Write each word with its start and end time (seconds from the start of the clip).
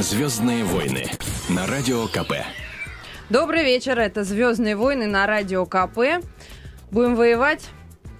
Звездные 0.00 0.64
войны 0.64 1.10
на 1.48 1.66
радио 1.66 2.06
КП. 2.08 2.32
Добрый 3.30 3.62
вечер, 3.62 3.98
это 3.98 4.24
«Звездные 4.24 4.76
войны» 4.76 5.06
на 5.06 5.26
радио 5.26 5.64
КП. 5.66 6.24
Будем 6.90 7.14
воевать. 7.14 7.68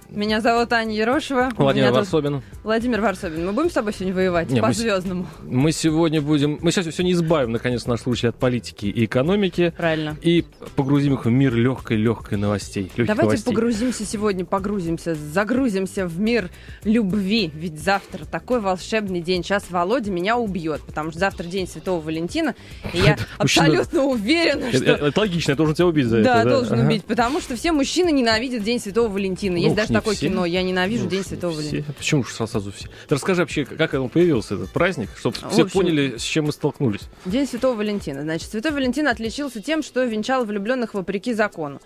Меня 0.09 0.39
зовут 0.39 0.71
Аня 0.71 0.95
Ерошева. 0.95 1.51
Владимир 1.57 1.89
Меня 1.89 1.99
тут 1.99 2.11
Варсобин. 2.11 2.41
Владимир 2.65 2.99
Варсобин. 2.99 3.45
Мы 3.45 3.53
будем 3.53 3.69
с 3.69 3.73
тобой 3.73 3.93
сегодня 3.93 4.15
воевать 4.15 4.49
Не, 4.49 4.59
мы 4.59 4.73
с- 4.73 4.77
по-звездному? 4.77 5.27
Мы 5.43 5.71
сегодня 5.71 6.19
будем... 6.19 6.57
Мы 6.63 6.71
сейчас 6.71 6.85
сегодня 6.85 7.11
избавим, 7.11 7.51
наконец, 7.51 7.85
наш 7.85 8.01
случай 8.01 8.25
от 8.25 8.37
политики 8.37 8.87
и 8.87 9.05
экономики 9.05 9.71
Правильно. 9.77 10.17
и 10.23 10.43
погрузим 10.75 11.13
их 11.13 11.25
в 11.25 11.29
мир 11.29 11.53
легкой-легкой 11.53 12.39
новостей. 12.39 12.91
Давайте 12.97 13.21
новостей. 13.21 13.45
погрузимся 13.53 14.03
сегодня, 14.03 14.45
погрузимся, 14.45 15.13
загрузимся 15.13 16.07
в 16.07 16.19
мир 16.19 16.49
любви. 16.83 17.51
Ведь 17.53 17.79
завтра 17.79 18.25
такой 18.25 18.59
волшебный 18.59 19.21
день. 19.21 19.43
Сейчас 19.43 19.65
Володя 19.69 20.09
меня 20.09 20.35
убьет, 20.35 20.81
потому 20.81 21.11
что 21.11 21.19
завтра 21.19 21.43
день 21.43 21.67
Святого 21.67 22.01
Валентина. 22.01 22.55
И 22.93 22.97
я 22.97 23.15
абсолютно 23.37 24.05
уверена, 24.05 24.73
что... 24.73 24.83
это- 24.83 25.19
логично, 25.19 25.51
я 25.51 25.55
должен 25.55 25.75
тебя 25.75 25.85
убить 25.85 26.07
за 26.07 26.23
Да, 26.23 26.41
это. 26.41 26.49
должен 26.49 26.79
Ага. 26.79 26.87
убить, 26.87 27.05
потому 27.05 27.41
что 27.41 27.55
все 27.55 27.71
мужчины 27.71 28.11
ненавидят 28.11 28.63
День 28.63 28.79
Святого 28.79 29.07
Валентина. 29.07 29.55
Есть 29.57 29.69
Ну, 29.69 29.75
даже 29.75 29.93
такое 29.93 30.15
кино 30.15 30.45
«Я 30.45 30.63
ненавижу 30.63 31.03
Ну, 31.03 31.09
День 31.11 31.23
Святого. 31.23 31.51
Валентина». 31.53 31.83
Почему 31.95 32.23
же 32.23 32.33
сразу 32.33 32.54
все? 32.59 32.87
Ты 33.07 33.15
расскажи 33.15 33.41
вообще, 33.41 33.65
как 33.65 33.93
он 33.93 34.09
появился, 34.09 34.55
этот 34.55 34.71
праздник, 34.71 35.09
чтобы 35.17 35.35
все 35.35 35.63
общем- 35.63 35.69
поняли, 35.69 36.17
с 36.17 36.21
чем 36.23 36.45
мы 36.45 36.51
столкнулись. 36.51 37.01
День 37.25 37.47
Святого 37.47 37.75
Валентина. 37.75 38.21
Значит, 38.21 38.49
Святой 38.51 38.71
Валентин 38.71 39.07
отличился 39.07 39.61
тем, 39.61 39.83
что 39.83 40.03
венчал 40.03 40.45
влюбленных 40.45 40.93
вопреки 40.93 41.33
закону. 41.33 41.79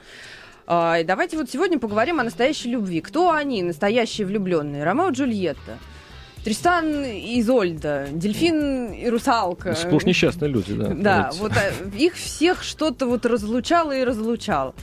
А, 0.67 0.99
и 0.99 1.03
давайте 1.03 1.35
вот 1.37 1.49
сегодня 1.49 1.79
поговорим 1.79 2.19
о 2.19 2.23
настоящей 2.23 2.69
любви. 2.69 3.01
Кто 3.01 3.31
они, 3.31 3.63
настоящие 3.63 4.27
влюбленные? 4.27 4.83
Ромео 4.83 5.09
и 5.09 5.13
Джульетта. 5.13 5.77
Тристан 6.43 7.03
и 7.03 7.41
Изольда, 7.41 8.07
дельфин 8.11 8.93
и 8.93 9.09
русалка. 9.09 9.75
Сплошь 9.75 10.03
несчастные 10.05 10.49
люди, 10.49 10.73
да. 10.73 10.87
Да, 10.93 11.29
Вот. 11.33 11.51
вот 11.51 11.51
а, 11.57 11.71
их 11.97 12.13
всех 12.15 12.63
что-то 12.63 13.07
вот 13.07 13.25
разлучало 13.25 13.91
и 13.95 14.03
разлучало. 14.03 14.73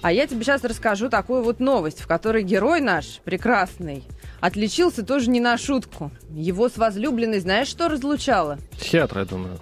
А 0.00 0.10
я 0.12 0.26
тебе 0.26 0.42
сейчас 0.42 0.64
расскажу 0.64 1.10
такую 1.10 1.42
вот 1.42 1.60
новость, 1.60 2.00
в 2.00 2.06
которой 2.06 2.42
герой 2.42 2.80
наш, 2.80 3.20
прекрасный, 3.24 4.04
отличился 4.40 5.04
тоже 5.04 5.30
не 5.30 5.40
на 5.40 5.56
шутку. 5.58 6.10
Его 6.30 6.68
с 6.68 6.76
возлюбленной, 6.76 7.40
знаешь, 7.40 7.68
что 7.68 7.88
разлучало? 7.88 8.58
Психиатр, 8.72 9.18
я 9.18 9.24
думаю. 9.24 9.60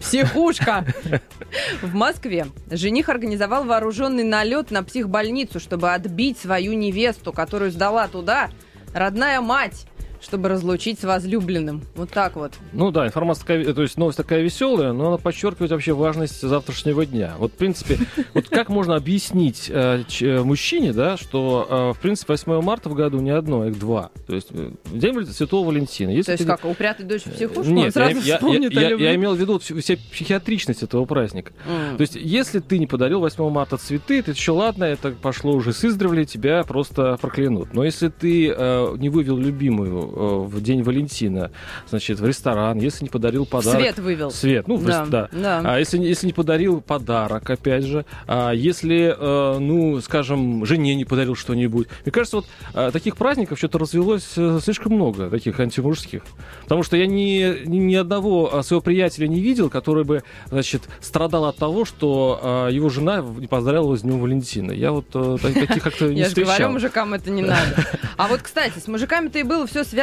Психушка. 0.00 0.84
В 1.82 1.94
Москве 1.94 2.46
жених 2.70 3.08
организовал 3.08 3.64
вооруженный 3.64 4.24
налет 4.24 4.70
на 4.70 4.82
психбольницу, 4.82 5.60
чтобы 5.60 5.92
отбить 5.92 6.38
свою 6.38 6.74
невесту, 6.74 7.32
которую 7.32 7.70
сдала 7.70 8.08
туда 8.08 8.50
родная 8.94 9.40
мать, 9.40 9.86
чтобы 10.20 10.48
разлучить 10.48 11.00
с 11.00 11.04
возлюбленным. 11.04 11.82
Вот 11.94 12.10
так 12.10 12.36
вот. 12.36 12.52
Ну 12.72 12.90
да, 12.90 13.06
информация 13.06 13.42
такая, 13.42 13.74
то 13.74 13.82
есть 13.82 13.96
новость 13.96 14.16
такая 14.18 14.42
веселая, 14.42 14.92
но 14.92 15.08
она 15.08 15.16
подчеркивает 15.16 15.70
вообще 15.70 15.92
важность 15.92 16.40
завтрашнего 16.40 17.04
дня. 17.06 17.34
Вот, 17.38 17.52
в 17.52 17.56
принципе, 17.56 17.98
вот 18.34 18.48
как 18.48 18.68
можно 18.68 18.96
объяснить 18.96 19.70
э, 19.72 20.02
э, 20.20 20.42
мужчине, 20.42 20.92
да, 20.92 21.16
что, 21.16 21.66
э, 21.94 21.98
в 21.98 22.00
принципе, 22.00 22.32
8 22.32 22.60
марта 22.62 22.88
в 22.88 22.94
году 22.94 23.20
не 23.20 23.30
одно, 23.30 23.62
а 23.62 23.68
их 23.68 23.78
два. 23.78 24.10
То 24.26 24.34
есть 24.34 24.48
э, 24.50 24.70
День 24.92 25.26
Святого 25.26 25.68
Валентина. 25.68 26.10
Если 26.10 26.26
То 26.26 26.32
есть 26.32 26.46
как, 26.46 26.64
упрятать 26.64 27.06
дочь 27.06 27.22
в 27.22 27.32
психушку? 27.32 27.70
Нет, 27.72 27.92
сразу 27.94 28.20
я, 28.20 28.36
вспомнит 28.36 28.72
я- 28.72 28.90
я- 28.90 28.96
я 28.96 29.14
имел 29.14 29.34
в 29.34 29.38
виду 29.38 29.58
всю 29.58 29.76
психиатричность 29.76 30.82
этого 30.82 31.04
праздника. 31.04 31.52
М. 31.66 31.96
То 31.96 32.00
есть, 32.02 32.16
если 32.16 32.60
ты 32.60 32.78
не 32.78 32.86
подарил 32.86 33.20
8 33.20 33.48
марта 33.50 33.76
цветы, 33.76 34.18
это 34.18 34.32
еще 34.32 34.52
ладно, 34.52 34.84
это 34.84 35.10
пошло 35.12 35.52
уже 35.52 35.72
с 35.72 35.84
издревле, 35.84 36.24
тебя 36.24 36.62
просто 36.64 37.16
проклянут. 37.20 37.74
Но 37.74 37.84
если 37.84 38.08
ты 38.08 38.48
э, 38.50 38.96
не 38.98 39.08
вывел 39.08 39.36
любимую 39.36 40.07
э, 40.07 40.07
в 40.14 40.60
день 40.60 40.82
Валентина, 40.82 41.50
значит, 41.88 42.20
в 42.20 42.26
ресторан, 42.26 42.78
если 42.78 43.04
не 43.04 43.10
подарил 43.10 43.46
подарок... 43.46 43.80
Свет 43.80 43.98
вывел. 43.98 44.30
Свет, 44.30 44.68
ну, 44.68 44.78
Да, 44.78 45.02
рес- 45.02 45.08
да. 45.08 45.28
да. 45.32 45.62
А 45.64 45.78
если, 45.78 45.98
если 45.98 46.26
не 46.26 46.32
подарил 46.32 46.80
подарок, 46.80 47.48
опять 47.50 47.84
же, 47.84 48.04
а 48.26 48.52
если, 48.52 49.14
э, 49.18 49.58
ну, 49.58 50.00
скажем, 50.00 50.64
жене 50.66 50.94
не 50.94 51.04
подарил 51.04 51.34
что-нибудь. 51.34 51.88
Мне 52.04 52.12
кажется, 52.12 52.36
вот 52.38 52.46
э, 52.74 52.90
таких 52.92 53.16
праздников 53.16 53.58
что-то 53.58 53.78
развелось 53.78 54.32
э, 54.36 54.60
слишком 54.62 54.92
много, 54.94 55.30
таких 55.30 55.58
антимужских. 55.60 56.22
Потому 56.62 56.82
что 56.82 56.96
я 56.96 57.06
ни, 57.06 57.66
ни, 57.66 57.94
одного 57.94 58.50
э, 58.52 58.62
своего 58.62 58.80
приятеля 58.82 59.26
не 59.28 59.40
видел, 59.40 59.70
который 59.70 60.04
бы, 60.04 60.22
значит, 60.50 60.82
страдал 61.00 61.44
от 61.46 61.56
того, 61.56 61.84
что 61.84 62.66
э, 62.68 62.72
его 62.72 62.88
жена 62.88 63.18
не 63.20 63.46
поздравила 63.46 63.84
его 63.84 63.96
с 63.96 64.02
Днем 64.02 64.20
Валентина. 64.20 64.72
Я 64.72 64.92
вот 64.92 65.06
э, 65.14 65.36
та- 65.42 65.52
таких 65.52 65.82
как-то 65.82 66.08
не 66.08 66.18
Я 66.18 66.24
же 66.24 66.28
встречал. 66.30 66.54
говорю, 66.56 66.72
мужикам 66.72 67.14
это 67.14 67.30
не 67.30 67.42
надо. 67.42 67.86
А 68.16 68.26
вот, 68.26 68.42
кстати, 68.42 68.78
с 68.80 68.88
мужиками-то 68.88 69.38
и 69.38 69.44
было 69.44 69.64
все 69.66 69.84
связано. 69.84 69.97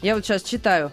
Я 0.00 0.14
вот 0.14 0.24
сейчас 0.24 0.42
читаю. 0.42 0.90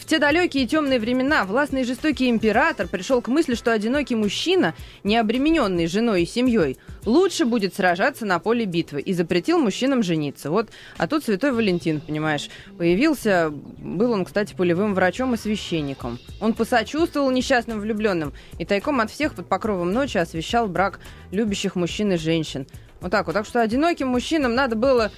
В 0.00 0.06
те 0.06 0.18
далекие 0.18 0.66
темные 0.66 0.98
времена 0.98 1.44
властный 1.44 1.82
и 1.82 1.84
жестокий 1.84 2.30
император 2.30 2.88
пришел 2.88 3.20
к 3.20 3.28
мысли, 3.28 3.54
что 3.54 3.70
одинокий 3.70 4.14
мужчина, 4.14 4.74
не 5.04 5.18
обремененный 5.18 5.86
женой 5.86 6.22
и 6.22 6.26
семьей, 6.26 6.78
лучше 7.04 7.44
будет 7.44 7.74
сражаться 7.74 8.24
на 8.24 8.38
поле 8.38 8.64
битвы 8.64 9.02
и 9.02 9.12
запретил 9.12 9.58
мужчинам 9.58 10.02
жениться. 10.02 10.50
Вот, 10.50 10.70
а 10.96 11.06
тут 11.06 11.24
святой 11.24 11.52
Валентин, 11.52 12.00
понимаешь, 12.00 12.48
появился, 12.78 13.50
был 13.50 14.12
он, 14.12 14.24
кстати, 14.24 14.54
полевым 14.54 14.94
врачом 14.94 15.34
и 15.34 15.36
священником. 15.36 16.18
Он 16.40 16.54
посочувствовал 16.54 17.30
несчастным 17.30 17.80
влюбленным 17.80 18.32
и 18.58 18.64
тайком 18.64 19.00
от 19.00 19.10
всех 19.10 19.34
под 19.34 19.48
покровом 19.48 19.92
ночи 19.92 20.16
освещал 20.16 20.66
брак 20.66 20.98
любящих 21.30 21.74
мужчин 21.74 22.12
и 22.12 22.16
женщин. 22.16 22.66
Вот 23.00 23.10
так 23.10 23.26
вот. 23.26 23.34
Так 23.34 23.44
что 23.44 23.60
одиноким 23.60 24.08
мужчинам 24.08 24.54
надо 24.54 24.76
было 24.76 25.12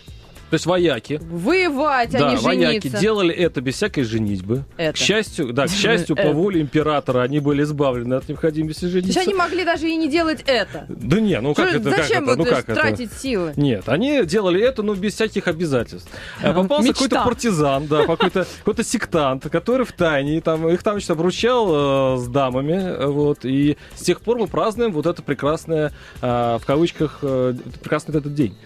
То 0.50 0.54
есть 0.54 0.64
вояки. 0.66 1.20
воевать, 1.22 2.14
а 2.14 2.18
да, 2.18 2.30
не 2.30 2.36
вояки 2.36 2.80
жениться. 2.86 3.00
делали 3.00 3.34
это 3.34 3.60
без 3.60 3.74
всякой 3.74 4.04
женитьбы. 4.04 4.64
Это. 4.78 4.94
К 4.94 4.96
счастью, 4.96 5.52
да, 5.52 5.66
к 5.66 5.70
счастью, 5.70 6.16
по 6.16 6.20
Это. 6.20 6.32
воле 6.32 6.60
императора 6.62 7.20
они 7.22 7.38
были 7.40 7.62
избавлены 7.64 8.14
от 8.14 8.28
необходимости 8.28 8.80
То 8.80 8.86
есть 8.86 8.94
жениться. 8.94 9.20
они 9.20 9.34
могли 9.34 9.64
даже 9.64 9.88
и 9.90 9.96
не 9.96 10.08
делать 10.08 10.42
это. 10.46 10.86
Да 10.88 11.20
не, 11.20 11.38
ну 11.40 11.54
как 11.54 11.68
Что- 11.68 11.78
это? 11.78 11.90
как 11.90 12.06
Зачем 12.06 12.24
это? 12.24 12.36
вот 12.36 12.38
Ну 12.38 12.44
как 12.46 12.64
это? 12.68 12.74
тратить 12.74 13.12
силы? 13.12 13.52
Нет, 13.56 13.88
они 13.88 14.24
делали 14.24 14.60
это, 14.62 14.82
но 14.82 14.94
без 14.94 15.14
всяких 15.14 15.48
обязательств. 15.48 16.10
А 16.42 16.50
А, 16.50 16.52
Попался 16.54 16.92
какой-то 16.94 17.24
партизан, 17.24 17.86
да, 17.86 18.06
какой-то 18.06 18.46
какой 18.64 18.84
сектант, 18.84 19.48
который 19.50 19.84
в 19.84 19.92
тайне, 19.92 20.40
там, 20.40 20.66
их 20.68 20.82
там, 20.82 20.94
значит, 20.94 21.10
обручал 21.10 22.14
э, 22.16 22.18
с 22.20 22.26
дамами, 22.28 22.72
э, 22.72 23.06
вот, 23.06 23.44
и 23.44 23.76
с 23.94 24.00
тех 24.00 24.20
пор 24.22 24.38
мы 24.38 24.46
празднуем 24.46 24.92
вот 24.92 25.06
это 25.06 25.22
прекрасное, 25.22 25.92
э, 26.22 26.58
в 26.60 26.62
кавычках, 26.66 27.18
э, 27.22 27.54
прекрасный 27.82 28.16
этот 28.18 28.32
день. 28.34 28.56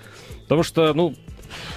Потому 0.44 0.62
что, 0.62 0.92
ну, 0.94 1.14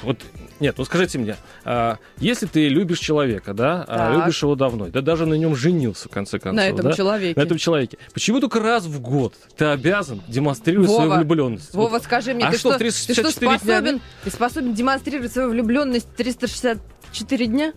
вот, 0.04 0.20
нет, 0.60 0.76
ну 0.78 0.86
скажите 0.86 1.18
мне, 1.20 1.36
а, 1.64 1.98
если 2.18 2.46
ты 2.46 2.70
любишь 2.70 3.00
человека, 3.00 3.54
да, 3.54 3.84
а, 3.88 4.16
любишь 4.16 4.42
его 4.42 4.56
давно, 4.56 4.88
да 4.88 5.02
даже 5.02 5.26
на 5.26 5.34
нем 5.34 5.56
женился, 5.56 6.08
в 6.08 6.12
конце 6.12 6.40
концов, 6.40 6.56
На 6.58 6.68
этом 6.68 6.86
да, 6.86 6.94
человеке. 6.94 7.40
на 7.40 7.44
этом 7.44 7.58
человеке, 7.58 7.98
почему 8.14 8.40
только 8.40 8.60
раз 8.60 8.86
в 8.86 9.00
год 9.02 9.34
ты 9.58 9.66
обязан 9.66 10.22
демонстрировать 10.28 10.90
свою 10.90 11.10
Вова, 11.10 11.20
влюбленность? 11.20 11.74
Вова, 11.74 12.00
скажи 12.00 12.34
мне, 12.34 12.46
А 12.46 12.52
ты, 12.52 12.58
что, 12.58 12.72
что, 12.72 12.80
ты 12.80 12.92
что 12.92 13.08
364 13.08 13.48
дня, 13.50 13.60
способен, 13.60 14.02
ты 14.24 14.30
способен 14.32 14.74
демонстрировать 14.74 15.32
свою 15.32 15.50
влюбленность 15.50 16.08
364 16.16 17.46
дня? 17.48 17.74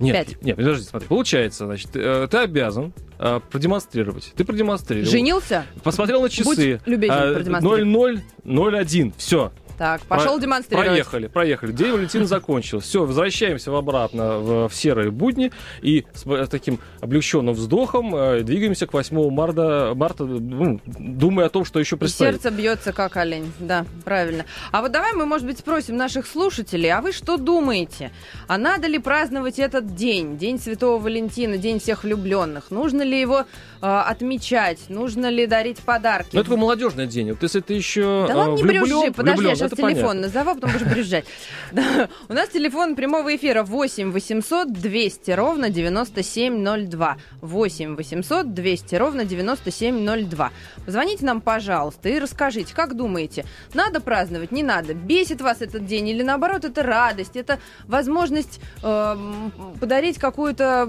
Нет, 0.00 0.14
Пять. 0.14 0.42
нет, 0.42 0.56
подожди, 0.56 0.84
смотри. 0.84 1.08
Получается, 1.08 1.66
значит, 1.66 1.90
э, 1.94 2.28
ты 2.30 2.36
обязан 2.36 2.92
э, 3.18 3.40
продемонстрировать. 3.50 4.32
Ты 4.36 4.44
продемонстрировал. 4.44 5.10
Женился? 5.10 5.66
Посмотрел 5.82 6.22
на 6.22 6.28
часы. 6.28 6.44
Будь 6.44 6.86
любезен, 6.86 7.14
А, 7.16 7.34
продемонстрируй. 7.34 8.22
0001. 8.44 9.12
Все. 9.16 9.50
Так, 9.78 10.02
пошел 10.02 10.38
демонстрировать. 10.40 10.88
Проехали, 10.88 11.26
проехали. 11.28 11.72
День 11.72 11.92
Валентина 11.92 12.26
закончился. 12.26 12.88
Все, 12.88 13.04
возвращаемся 13.04 13.76
обратно 13.76 14.38
в, 14.38 14.68
в 14.68 14.74
серые 14.74 15.12
будни 15.12 15.52
и 15.82 16.04
с, 16.14 16.26
э, 16.26 16.46
таким 16.50 16.80
облегченным 17.00 17.54
вздохом 17.54 18.14
э, 18.14 18.42
двигаемся 18.42 18.86
к 18.88 18.92
8 18.92 19.30
марта, 19.30 19.92
марта 19.94 20.24
ну, 20.24 20.80
думая 20.86 21.46
о 21.46 21.48
том, 21.48 21.64
что 21.64 21.78
еще 21.78 21.94
И 21.94 21.98
предстоит. 21.98 22.34
сердце 22.34 22.50
бьется 22.50 22.92
как 22.92 23.16
олень. 23.16 23.52
Да, 23.60 23.86
правильно. 24.04 24.44
А 24.72 24.82
вот 24.82 24.90
давай 24.90 25.12
мы, 25.12 25.26
может 25.26 25.46
быть, 25.46 25.58
спросим 25.60 25.96
наших 25.96 26.26
слушателей, 26.26 26.90
а 26.90 27.00
вы 27.00 27.12
что 27.12 27.36
думаете? 27.36 28.10
А 28.48 28.58
надо 28.58 28.88
ли 28.88 28.98
праздновать 28.98 29.60
этот 29.60 29.94
день, 29.94 30.38
День 30.38 30.58
Святого 30.58 31.00
Валентина, 31.00 31.56
День 31.56 31.78
всех 31.78 32.02
влюбленных? 32.02 32.72
Нужно 32.72 33.02
ли 33.02 33.20
его 33.20 33.44
э, 33.80 33.86
отмечать? 33.86 34.88
Нужно 34.88 35.30
ли 35.30 35.46
дарить 35.46 35.78
подарки? 35.78 36.30
Ну, 36.32 36.40
это 36.40 36.48
такой 36.48 36.60
молодежный 36.60 37.06
день. 37.06 37.30
Вот 37.30 37.42
если 37.42 37.60
ты 37.60 37.74
еще 37.74 38.24
Да 38.26 38.36
ладно, 38.36 38.54
не 38.56 38.62
влюблен, 38.62 38.82
брюзжи. 38.82 39.12
Подожди, 39.12 39.40
влюблен, 39.40 39.50
я 39.50 39.56
сейчас 39.56 39.67
это 39.72 39.76
телефон 39.76 40.08
понятно. 40.08 40.20
назову, 40.22 40.50
а 40.50 40.54
потом 40.54 40.72
будешь 40.72 40.86
брюзжать. 40.86 41.24
У 42.28 42.32
нас 42.32 42.48
телефон 42.50 42.96
прямого 42.96 43.34
эфира 43.34 43.62
8 43.62 44.10
800 44.12 44.72
200 44.72 45.30
ровно 45.32 45.70
9702. 45.70 47.16
8 47.40 47.96
800 47.96 48.54
200 48.54 48.94
ровно 48.96 49.24
9702. 49.24 50.50
Позвоните 50.84 51.24
нам, 51.24 51.40
пожалуйста, 51.40 52.08
и 52.08 52.18
расскажите, 52.18 52.74
как 52.74 52.94
думаете, 52.94 53.44
надо 53.74 54.00
праздновать, 54.00 54.52
не 54.52 54.62
надо? 54.62 54.94
Бесит 54.94 55.40
вас 55.40 55.62
этот 55.62 55.86
день 55.86 56.08
или 56.08 56.22
наоборот 56.22 56.64
это 56.64 56.82
радость, 56.82 57.36
это 57.36 57.58
возможность 57.86 58.60
эм, 58.82 59.52
подарить 59.80 60.18
какую-то 60.18 60.88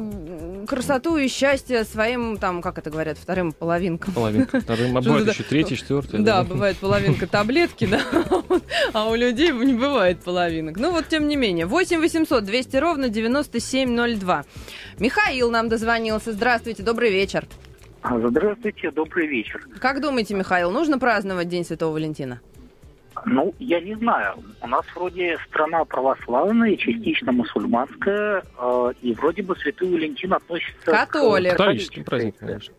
красоту 0.68 1.18
и 1.18 1.28
счастье 1.28 1.84
своим, 1.84 2.38
там, 2.38 2.62
как 2.62 2.78
это 2.78 2.90
говорят, 2.90 3.18
вторым 3.18 3.52
половинкам? 3.52 4.14
Половинка. 4.14 4.60
Вторым, 4.62 4.98
а 4.98 5.02
бывает 5.10 5.28
еще 5.28 5.44
третий, 5.44 5.78
четвертый. 5.78 6.20
Да, 6.20 6.44
бывает 6.44 6.78
половинка 6.78 7.28
таблетки, 7.28 7.86
да. 7.90 8.02
А 8.94 9.10
у 9.10 9.16
людей 9.16 9.52
не 9.52 9.74
бывает 9.74 10.20
половинок. 10.24 10.78
Ну 10.78 10.92
вот, 10.92 11.08
тем 11.08 11.28
не 11.28 11.36
менее. 11.36 11.66
8 11.66 12.00
800 12.00 12.44
200 12.44 12.78
ровно 12.78 13.10
9702. 13.10 14.46
Михаил 15.00 15.52
нам 15.52 15.70
дозвонился. 15.70 16.32
Здравствуйте, 16.32 16.84
добрый 16.84 17.12
вечер. 17.12 17.46
А, 18.02 18.18
Здравствуйте, 18.20 18.92
добрый 18.92 19.28
вечер. 19.28 19.66
Как 19.80 20.02
думаете, 20.02 20.34
Михаил, 20.34 20.72
нужно 20.72 21.00
праздновать 21.00 21.50
День 21.50 21.66
Святого 21.66 21.94
Валентина? 21.94 22.40
Ну, 23.26 23.54
я 23.60 23.82
не 23.82 23.96
знаю. 23.96 24.36
У 24.62 24.68
нас 24.68 24.86
вроде 24.96 25.38
страна 25.50 25.84
православная, 25.84 26.78
частично 26.78 27.34
мусульманская, 27.34 28.44
э, 28.58 28.94
и 29.02 29.14
вроде 29.14 29.42
бы 29.44 29.58
Святой 29.58 29.90
Валентин 29.90 30.32
относится 30.34 30.72
Католик. 30.86 31.54
к 31.54 31.58
Католический 31.58 32.04
католической 32.04 32.04
праздник, 32.04 32.34
церкви. 32.36 32.48
конечно. 32.48 32.74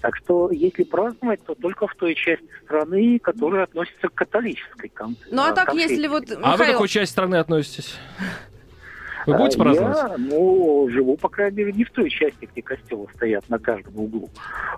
Так 0.00 0.16
что, 0.16 0.50
если 0.50 0.84
праздновать, 0.84 1.40
то 1.44 1.54
только 1.54 1.86
в 1.86 1.94
той 1.94 2.14
части 2.14 2.44
страны, 2.64 3.18
которая 3.18 3.64
относится 3.64 4.08
к 4.08 4.14
католической 4.14 4.88
кон- 4.88 5.16
Ну 5.30 5.42
а 5.42 5.50
э, 5.50 5.54
так, 5.54 5.66
конфессии. 5.66 5.90
если 5.92 6.06
вот, 6.08 6.24
А 6.30 6.34
вы 6.34 6.36
к 6.36 6.38
Михаил, 6.52 6.72
какой 6.74 6.88
части 6.88 7.12
страны 7.12 7.36
относитесь? 7.36 7.94
Вы 9.26 9.34
А, 9.34 9.38
будете 9.38 9.58
праздновать? 9.58 9.96
Я, 9.96 10.14
ну, 10.18 10.88
живу, 10.88 11.16
по 11.16 11.28
крайней 11.28 11.56
мере, 11.56 11.72
не 11.72 11.84
в 11.84 11.90
той 11.90 12.08
части, 12.10 12.48
где 12.52 12.62
костелы 12.62 13.08
стоят 13.16 13.48
на 13.48 13.58
каждом 13.58 13.98
углу. 13.98 14.28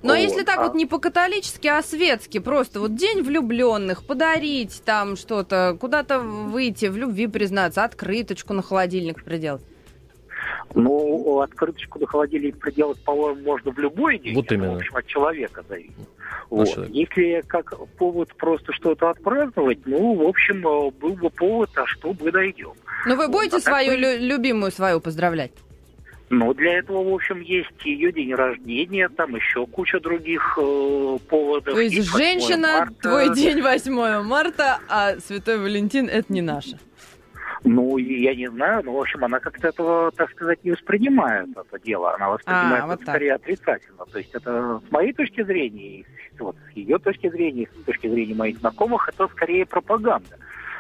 но 0.02 0.14
Вот. 0.14 0.18
если 0.18 0.42
так 0.42 0.58
А- 0.58 0.62
вот 0.62 0.74
не 0.74 0.86
по-католически, 0.86 1.66
а 1.66 1.82
светски, 1.82 2.38
просто 2.38 2.80
вот 2.80 2.94
День 2.94 3.22
влюбленных, 3.22 4.04
подарить 4.06 4.80
там 4.86 5.16
что-то, 5.16 5.76
куда-то 5.78 6.20
выйти, 6.20 6.86
в 6.86 6.96
любви 6.96 7.26
признаться, 7.26 7.84
открыточку 7.84 8.54
на 8.54 8.62
холодильник 8.62 9.22
приделать. 9.22 9.62
Ну, 10.74 11.40
открыточку 11.40 11.98
до 11.98 12.06
холодильника 12.06 12.58
приделать, 12.58 13.02
по-моему, 13.04 13.40
можно 13.42 13.70
в 13.72 13.78
любой 13.78 14.18
день. 14.18 14.34
Вот 14.34 14.46
Это, 14.46 14.54
именно. 14.54 14.72
В 14.74 14.76
общем, 14.76 14.96
от 14.96 15.06
человека 15.06 15.64
зависит. 15.68 15.92
От 15.98 16.06
Вот. 16.50 16.68
человека. 16.68 16.94
Если 16.94 17.42
как 17.46 17.74
повод 17.96 18.34
просто 18.36 18.72
что-то 18.72 19.10
отпраздновать, 19.10 19.78
ну, 19.86 20.14
в 20.14 20.22
общем, 20.22 20.66
э, 20.66 20.90
был 20.92 21.14
бы 21.14 21.30
повод, 21.30 21.70
а 21.76 21.86
что 21.86 22.14
мы 22.20 22.30
найдем. 22.30 22.72
Но 23.06 23.14
вы 23.16 23.26
Вот, 23.26 23.32
будете 23.32 23.56
а 23.56 23.60
так 23.60 23.68
свою 23.68 23.90
вы- 23.92 23.96
лю- 23.98 24.18
любимую 24.36 24.70
свою 24.72 25.00
поздравлять? 25.00 25.52
Но 26.30 26.52
для 26.52 26.78
этого, 26.78 27.02
в 27.10 27.14
общем, 27.14 27.40
есть 27.40 27.70
ее 27.84 28.12
день 28.12 28.34
рождения, 28.34 29.08
там 29.08 29.34
еще 29.34 29.66
куча 29.66 29.98
других 29.98 30.58
э, 30.60 31.18
поводов. 31.30 31.72
То 31.74 31.80
есть 31.80 31.94
Есть 31.96 32.12
8 32.12 32.22
женщина, 32.22 32.78
марта. 32.80 32.94
твой 33.00 33.34
день 33.34 33.62
8 33.62 34.22
марта, 34.22 34.78
а 34.90 35.18
Святой 35.20 35.58
Валентин 35.58 36.06
это 36.06 36.30
не 36.30 36.42
наше. 36.42 36.78
Ну, 37.64 37.96
я 37.98 38.34
не 38.34 38.48
знаю, 38.48 38.82
но, 38.84 38.92
в 38.92 39.00
общем, 39.00 39.24
она 39.24 39.40
как-то 39.40 39.68
этого, 39.68 40.10
так 40.12 40.30
сказать, 40.30 40.62
не 40.64 40.70
воспринимает 40.72 41.48
это 41.56 41.84
дело. 41.84 42.14
Она 42.14 42.30
воспринимает 42.30 42.84
А, 42.84 42.86
вот 42.86 42.94
это 42.94 43.04
так. 43.04 43.14
скорее 43.14 43.34
отрицательно. 43.34 44.04
То 44.06 44.18
есть 44.18 44.30
это 44.34 44.80
с 44.86 44.92
моей 44.92 45.12
точки 45.12 45.42
зрения, 45.42 46.04
вот, 46.38 46.56
с 46.72 46.76
ее 46.76 46.98
точки 46.98 47.28
зрения, 47.28 47.68
с 47.80 47.84
точки 47.84 48.08
зрения 48.08 48.34
моих 48.34 48.58
знакомых, 48.58 49.08
это 49.08 49.26
скорее 49.28 49.66
пропаганда, 49.66 50.36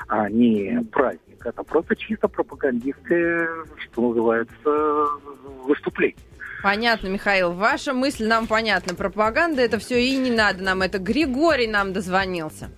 а 0.08 0.28
не 0.30 0.84
праздник. 0.92 1.44
Это 1.44 1.62
просто 1.64 1.96
чисто 1.96 2.28
пропагандистское, 2.28 3.48
что 3.78 4.08
называется, 4.08 5.06
выступление. 5.64 6.16
Понятно, 6.62 7.08
Михаил. 7.08 7.52
Ваша 7.52 7.92
мысль 7.92 8.26
нам 8.26 8.46
понятна. 8.48 8.94
Пропаганда 8.94 9.62
это 9.62 9.78
все 9.78 10.00
и 10.02 10.16
не 10.16 10.30
надо 10.30 10.62
нам. 10.64 10.82
Это 10.82 10.98
Григорий 10.98 11.68
нам 11.68 11.92
дозвонился. 11.92 12.70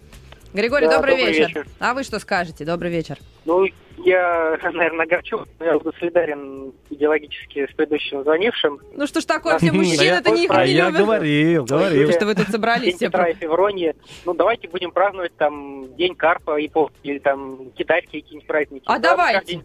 Григорий, 0.53 0.87
Да, 0.87 0.97
добрый, 0.97 1.17
добрый 1.17 1.33
вечер. 1.33 1.49
вечер. 1.49 1.67
А 1.79 1.95
вы 1.95 2.03
что 2.03 2.19
скажете? 2.19 2.65
Добрый 2.65 2.91
вечер. 2.91 3.17
Ну, 3.47 3.67
я, 4.05 4.59
наверное, 4.63 5.05
огорчу. 5.07 5.47
Я 5.61 5.79
буду 5.79 5.93
солидарен 5.99 6.73
идеологически 6.91 7.67
с 7.71 7.75
предыдущим 7.75 8.23
звонившим. 8.23 8.81
Ну 8.95 9.07
что 9.07 9.21
ж 9.21 9.25
такое, 9.25 9.59
все 9.59 9.71
Да. 9.71 9.73
мужчины-то 9.77 10.31
не, 10.31 10.47
А 10.49 10.67
не 10.67 10.73
я 10.73 10.91
говорил, 10.91 11.65
говорил. 11.65 12.11
Что 12.13 12.27
вы 12.27 12.35
тут 12.35 12.49
собрались 12.49 12.85
День 12.85 12.97
все. 12.97 13.07
Петра 13.07 13.29
и 13.29 13.35
Февронии. 13.35 13.95
Ну, 14.25 14.35
давайте 14.35 14.69
будем 14.69 14.91
праздновать 14.91 15.35
там 15.37 15.95
День 15.97 16.15
Карпа 16.15 16.57
и 16.59 16.69
Пол, 16.69 16.91
или 17.03 17.19
там 17.19 17.71
китайские 17.73 18.23
какие-нибудь 18.23 18.47
праздники. 18.47 18.85
А 18.87 18.99
Да, 18.99 19.11
давайте. 19.11 19.61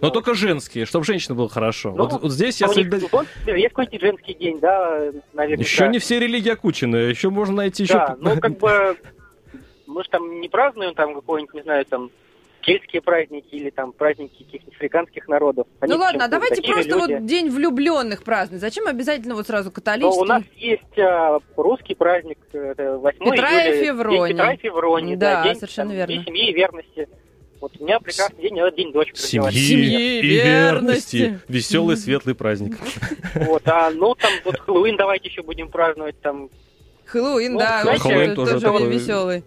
Но 0.00 0.10
только 0.10 0.34
женские, 0.34 0.86
чтобы 0.86 1.04
женщина 1.04 1.34
было 1.34 1.48
хорошо. 1.48 1.92
Ну, 1.96 2.06
вот, 2.08 2.30
здесь 2.32 2.60
я 2.60 2.66
А 2.66 2.70
солидарен. 2.70 3.08
вот, 3.12 3.26
есть 3.46 3.68
какой-нибудь 3.68 4.00
женский 4.00 4.34
день, 4.34 4.58
да, 4.60 5.10
наверное. 5.32 5.64
Еще 5.64 5.88
не 5.88 5.98
все 5.98 6.18
религии 6.18 6.50
окучены, 6.50 6.96
еще 6.96 7.30
можно 7.30 7.56
найти 7.56 7.82
еще... 7.84 7.94
Да, 7.94 8.16
ну, 8.20 8.38
как 8.40 8.58
бы, 8.58 8.96
мы 9.86 10.02
же 10.02 10.08
там 10.10 10.40
не 10.40 10.48
празднуем 10.48 10.94
там 10.94 11.14
какой-нибудь, 11.14 11.54
не 11.54 11.62
знаю, 11.62 11.84
там, 11.86 12.10
кельтские 12.66 13.00
праздники 13.00 13.46
или 13.54 13.70
там 13.70 13.92
праздники 13.92 14.42
каких-нибудь 14.42 14.74
африканских 14.74 15.28
народов. 15.28 15.68
Они 15.78 15.92
Ну 15.92 15.98
ладно, 16.00 16.24
а 16.24 16.28
давайте 16.28 16.60
просто 16.62 16.90
люди. 16.90 17.12
вот 17.12 17.24
день 17.26 17.48
влюбленных 17.48 18.24
праздновать. 18.24 18.60
Зачем 18.60 18.88
обязательно 18.88 19.36
вот 19.36 19.46
сразу 19.46 19.68
Но 19.68 19.72
католический? 19.72 20.20
у 20.20 20.24
нас 20.24 20.42
есть 20.56 20.98
а, 20.98 21.38
русский 21.56 21.94
праздник, 21.94 22.38
это 22.52 22.98
8 22.98 23.18
Петра 23.30 23.50
и 23.52 23.70
июля, 23.72 23.84
Февронии. 23.84 24.26
День 24.28 24.36
Петра 24.36 24.52
и 24.52 24.56
Февронии, 24.56 25.14
Да, 25.14 25.44
день, 25.44 25.54
совершенно 25.54 25.90
там, 25.90 25.96
верно. 25.96 26.14
День 26.14 26.24
семьи 26.24 26.50
и 26.50 26.52
верности. 26.52 27.08
Вот 27.60 27.72
у 27.78 27.84
меня 27.84 28.00
прекрасный 28.00 28.42
день, 28.42 28.56
я 28.56 28.70
день 28.72 28.92
дочь 28.92 29.12
Семьи, 29.14 29.50
Семьи, 29.52 30.18
и 30.18 30.26
верности. 30.26 31.16
верности. 31.16 31.40
Веселый, 31.48 31.96
светлый 31.96 32.34
праздник. 32.34 32.76
Вот, 33.34 33.62
а 33.66 33.90
ну 33.90 34.14
там 34.16 34.30
вот 34.44 34.58
Хэллоуин 34.58 34.96
давайте 34.96 35.28
еще 35.28 35.42
будем 35.42 35.70
праздновать 35.70 36.20
там. 36.20 36.50
Хэллоуин, 37.06 37.52
Ну, 37.52 37.58
да, 37.60 37.82
Хэллоуин 37.96 38.34
тоже 38.34 38.52
тоже 38.54 38.64
такой- 38.66 38.90
веселый. 38.90 39.44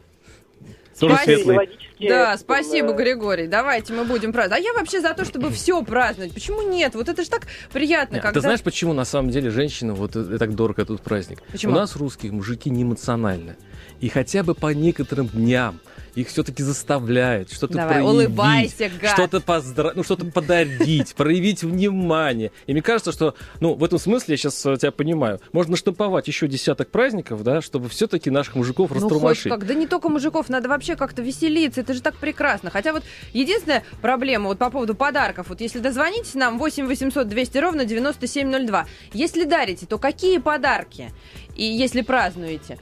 Тоже 0.99 1.17
светлый. 1.23 1.69
Да, 1.99 2.37
спасибо, 2.37 2.93
Григорий. 2.93 3.47
Давайте 3.47 3.93
мы 3.93 4.05
будем 4.05 4.31
праздновать. 4.31 4.63
А 4.63 4.67
я 4.67 4.73
вообще 4.73 5.01
за 5.01 5.13
то, 5.13 5.25
чтобы 5.25 5.49
все 5.51 5.81
праздновать. 5.83 6.33
Почему 6.33 6.61
нет? 6.61 6.95
Вот 6.95 7.09
это 7.09 7.23
же 7.23 7.29
так 7.29 7.47
приятно, 7.71 8.15
Нет, 8.15 8.23
когда... 8.23 8.39
Ты 8.39 8.41
знаешь, 8.41 8.61
почему 8.61 8.93
на 8.93 9.05
самом 9.05 9.31
деле 9.31 9.49
женщина 9.49 9.93
вот 9.93 10.15
э, 10.15 10.37
так 10.37 10.55
дорого 10.55 10.81
этот 10.81 11.01
праздник? 11.01 11.41
Почему? 11.51 11.73
У 11.73 11.75
нас 11.75 11.95
русские 11.95 12.31
мужики 12.31 12.69
не 12.69 12.83
эмоциональны. 12.83 13.55
И 13.99 14.07
хотя 14.07 14.43
бы 14.43 14.55
по 14.55 14.73
некоторым 14.73 15.27
дням 15.27 15.79
их 16.21 16.27
все-таки 16.29 16.63
заставляют 16.63 17.51
что-то 17.51 17.75
Давай, 17.75 17.95
проявить. 17.95 18.09
улыбайся, 18.09 18.91
гад. 19.01 19.11
Что-то 19.11 19.41
поздра... 19.41 19.93
ну, 19.95 20.03
что-то 20.03 20.25
подарить, 20.25 21.15
проявить 21.15 21.63
внимание. 21.63 22.51
И 22.67 22.73
мне 22.73 22.81
кажется, 22.81 23.11
что, 23.11 23.35
ну, 23.59 23.75
в 23.75 23.83
этом 23.83 23.99
смысле, 23.99 24.33
я 24.33 24.37
сейчас 24.37 24.55
тебя 24.61 24.91
понимаю, 24.91 25.39
можно 25.51 25.71
наштамповать 25.71 26.27
еще 26.27 26.47
десяток 26.47 26.89
праздников, 26.89 27.43
да, 27.43 27.61
чтобы 27.61 27.89
все-таки 27.89 28.29
наших 28.29 28.55
мужиков 28.55 28.89
Ну, 28.89 28.95
хоть 28.95 29.03
растормошить. 29.03 29.51
как. 29.51 29.65
Да 29.65 29.73
не 29.73 29.87
только 29.87 30.09
мужиков, 30.09 30.49
надо 30.49 30.69
вообще 30.69 30.95
как-то 30.95 31.21
веселиться. 31.21 31.81
Это 31.81 31.93
же 31.93 32.01
так 32.01 32.15
прекрасно. 32.15 32.69
Хотя 32.69 32.93
вот 32.93 33.03
единственная 33.33 33.83
проблема 34.01 34.47
вот 34.47 34.57
по 34.57 34.69
поводу 34.69 34.95
подарков. 34.95 35.47
Вот 35.49 35.61
если 35.61 35.79
дозвонитесь 35.79 36.33
нам 36.35 36.57
8 36.59 36.85
800 36.87 37.27
200 37.27 37.57
ровно 37.57 37.85
9702. 37.85 38.85
Если 39.13 39.43
дарите, 39.43 39.85
то 39.85 39.97
какие 39.97 40.37
подарки? 40.39 41.11
И 41.55 41.63
если 41.63 42.01
празднуете? 42.01 42.79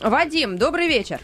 Вадим, 0.00 0.58
добрый 0.58 0.88
вечер. 0.88 1.20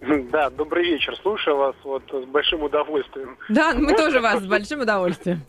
Да, 0.30 0.50
добрый 0.50 0.84
вечер. 0.84 1.16
Слушаю 1.22 1.56
вас 1.56 1.76
вот 1.84 2.02
с 2.10 2.24
большим 2.26 2.62
удовольствием. 2.62 3.36
Да, 3.48 3.74
мы 3.74 3.94
тоже 3.96 4.20
вас 4.20 4.40
с 4.40 4.46
большим 4.48 4.80
удовольствием. 4.80 5.40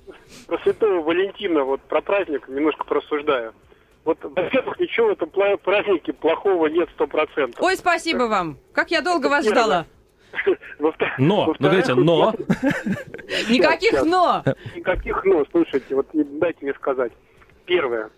Про 0.47 0.57
Святого 0.59 1.01
Валентина, 1.01 1.63
вот 1.63 1.81
про 1.81 2.01
праздник 2.01 2.47
немножко 2.47 2.83
прорассуждаю. 2.83 3.53
Вот, 4.05 4.17
во-первых, 4.23 4.79
ничего 4.79 5.07
в 5.07 5.11
этом 5.11 5.29
празднике 5.59 6.13
плохого 6.13 6.67
нет 6.67 6.89
сто 6.95 7.05
процентов. 7.05 7.61
Ой, 7.61 7.75
спасибо 7.75 8.23
вам. 8.23 8.57
Как 8.73 8.91
я 8.91 9.01
долго 9.01 9.27
вас 9.27 9.47
ждала. 9.47 9.85
Но, 11.17 11.47
ну 11.47 11.55
говорите, 11.59 11.95
но, 11.95 12.33
Никаких 13.49 14.03
но. 14.03 14.43
Никаких 14.75 15.25
но, 15.25 15.43
слушайте, 15.51 15.95
вот 15.95 16.07
дайте 16.13 16.59
мне 16.61 16.73
сказать. 16.75 17.11
Первое. 17.65 18.11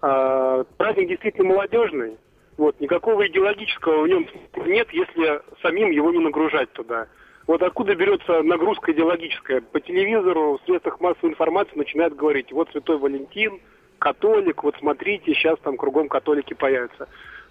А, 0.00 0.62
праздник 0.76 1.08
действительно 1.08 1.48
молодежный. 1.48 2.16
Вот, 2.56 2.80
никакого 2.80 3.26
идеологического 3.26 4.02
в 4.02 4.08
нем 4.08 4.26
нет, 4.64 4.88
если 4.92 5.42
самим 5.60 5.90
его 5.90 6.10
не 6.10 6.18
нагружать 6.18 6.72
туда. 6.72 7.06
Вот 7.46 7.62
откуда 7.62 7.94
берется 7.94 8.42
нагрузка 8.42 8.92
идеологическая? 8.92 9.60
По 9.60 9.80
телевизору, 9.80 10.58
в 10.58 10.66
средствах 10.66 11.00
массовой 11.00 11.30
информации 11.30 11.76
начинают 11.76 12.16
говорить, 12.16 12.50
вот 12.50 12.70
Святой 12.70 12.98
Валентин, 12.98 13.60
католик, 13.98 14.64
вот 14.64 14.74
смотрите, 14.78 15.32
сейчас 15.34 15.58
там 15.60 15.76
кругом 15.76 16.08
католики 16.08 16.54
появятся. 16.54 17.08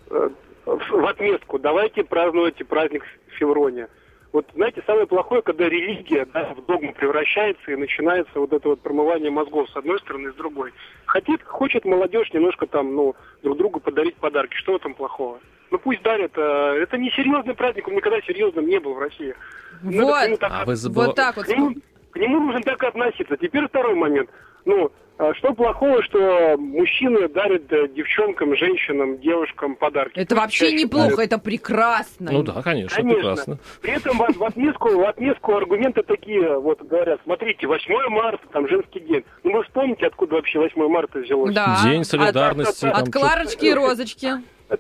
Э, 0.10 0.30
В 0.66 1.06
отместку, 1.06 1.60
давайте 1.60 2.04
праздновать 2.04 2.58
праздник 2.68 3.04
Феврония. 3.38 3.88
Вот, 4.36 4.48
знаете, 4.54 4.84
самое 4.86 5.08
плохое, 5.08 5.42
когда 5.42 5.70
религия 5.70 6.28
да, 6.34 6.54
в 6.54 6.66
догму 6.66 6.92
превращается 6.92 7.72
и 7.72 7.78
начинается 7.78 8.38
вот 8.38 8.52
это 8.52 8.68
вот 8.68 8.82
промывание 8.82 9.32
мозгов 9.32 9.70
с 9.70 9.78
одной 9.78 9.98
стороны 10.00 10.28
и 10.28 10.32
с 10.34 10.36
другой. 10.36 10.74
Хотит, 11.06 11.42
хочет 11.46 11.86
молодежь 11.86 12.34
немножко 12.34 12.68
там, 12.68 12.94
ну, 12.94 13.16
друг 13.44 13.58
другу 13.58 13.80
подарить 13.80 14.18
подарки. 14.18 14.54
Что 14.56 14.74
в 14.74 14.76
этом 14.76 14.94
плохого? 14.94 15.40
Ну 15.72 15.80
пусть 15.80 16.02
дарят. 16.02 16.34
а, 16.36 16.74
Это 16.74 16.98
не 16.98 17.12
серьезный 17.12 17.56
праздник, 17.56 17.88
он 17.88 17.96
никогда 17.96 18.20
серьезным 18.24 18.68
не 18.68 18.78
был 18.78 18.96
в 18.96 19.00
России. 19.00 19.34
Надо 19.82 20.32
Вот. 20.32 20.40
так 20.42 20.52
а 20.54 20.66
вы 20.66 20.76
забыли... 20.76 21.06
Вот 21.06 21.16
так 21.16 21.38
вот. 21.38 21.46
к 21.46 21.48
нему, 21.48 21.74
к 22.12 22.18
нему 22.18 22.42
нужно 22.42 22.62
так 22.62 22.84
и 22.84 22.88
относиться. 22.88 23.38
Теперь 23.38 23.70
второй 23.70 23.96
момент. 23.96 24.30
Ну, 24.66 24.92
а 25.18 25.34
что 25.36 25.54
плохого, 25.54 26.04
что 26.04 26.56
мужчины 26.58 27.30
дарят 27.30 27.72
э, 27.72 27.88
девчонкам, 27.88 28.56
женщинам, 28.58 29.18
девушкам 29.20 29.76
подарки? 29.78 30.20
Это 30.20 30.36
вообще 30.36 30.72
чаще 30.72 30.84
неплохо, 30.84 31.16
дарят. 31.16 31.32
это 31.32 31.40
прекрасно. 31.40 32.32
Ну 32.34 32.44
да, 32.44 32.62
конечно, 32.62 32.98
Конечно. 32.98 33.16
прекрасно. 33.22 33.58
При 33.82 33.94
этом 33.94 34.18
в, 34.18 34.38
в 34.38 34.44
отместку, 34.44 34.90
в 34.90 35.04
отместку 35.08 35.56
аргументы 35.56 36.04
такие, 36.04 36.60
вот 36.60 36.82
говорят, 36.82 37.22
смотрите, 37.24 37.66
8 37.66 38.10
марта, 38.10 38.46
там 38.52 38.68
женский 38.68 39.00
день. 39.00 39.24
Ну 39.44 39.54
вы 39.54 39.64
вспомните, 39.64 40.06
откуда 40.08 40.36
вообще 40.36 40.60
8 40.60 40.88
марта 40.90 41.20
взялось? 41.20 41.56
Да. 41.56 41.78
День 41.86 42.02
От- 42.02 42.08
солидарности. 42.08 42.86
от- 42.86 42.92
там 42.94 43.02
От 43.04 43.06
чё- 43.08 43.12
Кларочки 43.20 43.66
и 43.66 43.74
Розочки. 43.74 44.32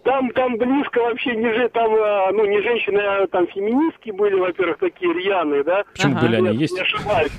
Там, 0.04 0.32
там 0.32 0.58
близко 0.58 0.98
вообще 1.00 1.36
не 1.36 1.54
же, 1.54 1.70
там, 1.70 1.94
а, 1.94 2.32
ну, 2.32 2.44
не 2.46 2.60
женщины, 2.62 3.00
а 3.00 3.28
там 3.28 3.46
феминистки 3.48 4.10
были, 4.10 4.34
во-первых, 4.34 4.80
такие 4.80 5.14
рьяные, 5.14 5.64
да? 5.64 5.84
Почему 5.94 6.18
Ага. 6.18 6.26
были 6.26 6.36
они? 6.38 6.58
Есть 6.58 6.74
Не 6.74 6.82
ошибаюсь. 6.82 7.32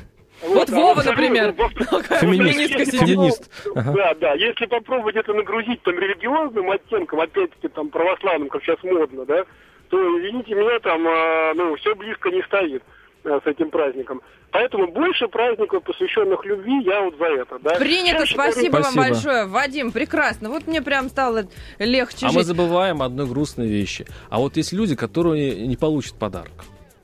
Вот 0.43 0.71
а 0.71 0.75
Вова, 0.75 1.03
например. 1.03 1.53
во-вторых, 1.53 2.07
Феминист. 2.21 2.59
если 2.59 2.99
Феминист. 2.99 3.51
Ага. 3.75 3.93
Да, 3.93 4.15
да. 4.15 4.35
Если 4.35 4.67
попробовать 4.67 5.17
это 5.17 5.33
нагрузить 5.33 5.83
там 5.83 5.99
религиозным 5.99 6.71
оттенком, 6.71 7.21
опять-таки 7.21 7.69
там 7.69 7.89
православным, 7.89 8.49
как 8.49 8.63
сейчас 8.63 8.83
модно, 8.83 9.25
да, 9.25 9.45
то, 9.89 9.97
извините 10.19 10.55
меня, 10.55 10.79
там, 10.81 11.07
а, 11.07 11.55
ну, 11.55 11.75
все 11.77 11.95
близко 11.95 12.31
не 12.31 12.43
стоит 12.43 12.83
а, 13.25 13.41
с 13.43 13.47
этим 13.47 13.71
праздником. 13.71 14.21
Поэтому 14.51 14.91
больше 14.91 15.27
праздников, 15.29 15.83
посвященных 15.85 16.45
любви, 16.45 16.83
я 16.85 17.03
вот 17.03 17.17
за 17.19 17.27
это, 17.27 17.59
да. 17.59 17.75
Принято, 17.75 18.21
Чаще 18.21 18.35
спасибо, 18.35 18.79
говорю, 18.79 18.85
вам 18.85 18.93
Спасибо. 18.93 19.15
большое. 19.15 19.47
Вадим, 19.47 19.93
прекрасно. 19.93 20.49
Вот 20.51 20.67
мне 20.67 20.81
прям 20.83 21.09
стало 21.09 21.45
легче 21.79 22.27
А 22.27 22.27
мы 22.27 22.33
жить. 22.41 22.45
забываем 22.47 23.03
одной 23.03 23.27
грустной 23.27 23.67
вещи. 23.69 24.07
А 24.31 24.39
вот 24.39 24.57
есть 24.57 24.73
люди, 24.73 24.97
которые 24.97 25.67
не 25.67 25.77
получат 25.77 26.15
подарок. 26.19 26.53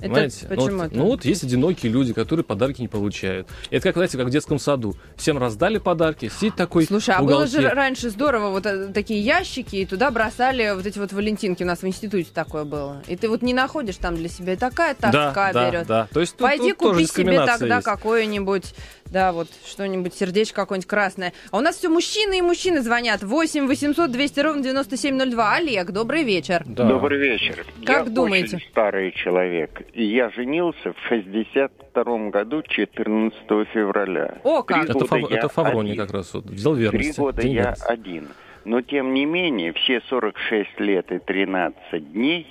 Это 0.02 0.08
Понимаете? 0.10 0.36
Ну 0.42 0.48
почему 0.48 0.76
вот, 0.78 0.86
это? 0.86 0.96
ну 0.96 1.04
вот 1.04 1.24
есть 1.24 1.44
одинокие 1.44 1.92
люди, 1.92 2.12
которые 2.12 2.44
подарки 2.44 2.80
не 2.80 2.88
получают. 2.88 3.46
Это 3.70 3.82
как, 3.84 3.94
знаете, 3.94 4.18
как 4.18 4.26
в 4.26 4.30
детском 4.30 4.58
саду. 4.58 4.96
Всем 5.16 5.38
раздали 5.38 5.78
подарки, 5.78 6.28
сидит 6.28 6.56
такой 6.56 6.86
Слушай, 6.86 7.14
а 7.14 7.22
было 7.22 7.46
же 7.46 7.68
раньше 7.68 8.10
здорово, 8.10 8.50
вот 8.50 8.66
э, 8.66 8.88
такие 8.88 9.20
ящики, 9.20 9.76
и 9.76 9.86
туда 9.86 10.10
бросали 10.10 10.72
вот 10.74 10.84
эти 10.84 10.98
вот 10.98 11.12
валентинки. 11.12 11.62
У 11.62 11.66
нас 11.66 11.82
в 11.82 11.86
институте 11.86 12.30
такое 12.34 12.64
было. 12.64 13.00
И 13.06 13.14
ты 13.14 13.28
вот 13.28 13.42
не 13.42 13.54
находишь 13.54 13.96
там 13.96 14.16
для 14.16 14.28
себя, 14.28 14.54
и 14.54 14.56
такая 14.56 14.94
тоска 14.94 15.32
да, 15.32 15.52
да, 15.52 15.70
берет. 15.70 15.86
да. 15.86 16.08
То 16.12 16.18
есть 16.20 16.32
тут- 16.32 16.48
Пойди 16.48 16.70
тут 16.70 16.78
тоже 16.78 17.06
купи 17.06 17.06
себе 17.06 17.46
тогда 17.46 17.80
какое-нибудь, 17.80 18.74
да, 19.12 19.32
вот 19.32 19.48
что-нибудь, 19.66 20.14
сердечко 20.14 20.62
какое-нибудь 20.62 20.88
красное. 20.88 21.32
А 21.50 21.58
у 21.58 21.60
нас 21.60 21.76
все 21.76 21.88
мужчины 21.88 22.38
и 22.38 22.42
мужчины 22.42 22.80
звонят. 22.80 23.22
8 23.22 23.66
800 23.66 24.10
200 24.10 24.40
ровно 24.40 24.62
9702. 24.62 25.54
Олег, 25.54 25.90
добрый 25.90 26.22
вечер. 26.24 26.62
Да. 26.66 26.84
Добрый 26.88 27.18
вечер. 27.18 27.64
Как 27.84 28.06
я 28.06 28.10
думаете? 28.10 28.56
очень 28.56 28.68
старый 28.70 29.12
человек. 29.12 29.82
И 29.92 30.04
я 30.04 30.30
женился 30.30 30.92
в 30.92 31.08
62 31.08 32.30
году 32.30 32.62
14 32.62 33.38
февраля. 33.72 34.38
О, 34.44 34.62
как! 34.62 34.84
Это, 34.84 34.94
года 34.94 35.06
Фав- 35.06 35.30
это 35.30 35.48
Фаврони 35.48 35.90
один. 35.92 36.06
как 36.06 36.14
раз 36.14 36.32
вот 36.34 36.46
взял 36.46 36.74
Три 36.74 36.82
верность. 36.84 37.18
года 37.18 37.42
День 37.42 37.52
я 37.52 37.62
верности. 37.62 37.84
один. 37.88 38.28
Но 38.64 38.80
тем 38.80 39.12
не 39.12 39.24
менее, 39.26 39.72
все 39.72 40.00
46 40.08 40.78
лет 40.80 41.10
и 41.12 41.18
13 41.18 42.12
дней 42.12 42.46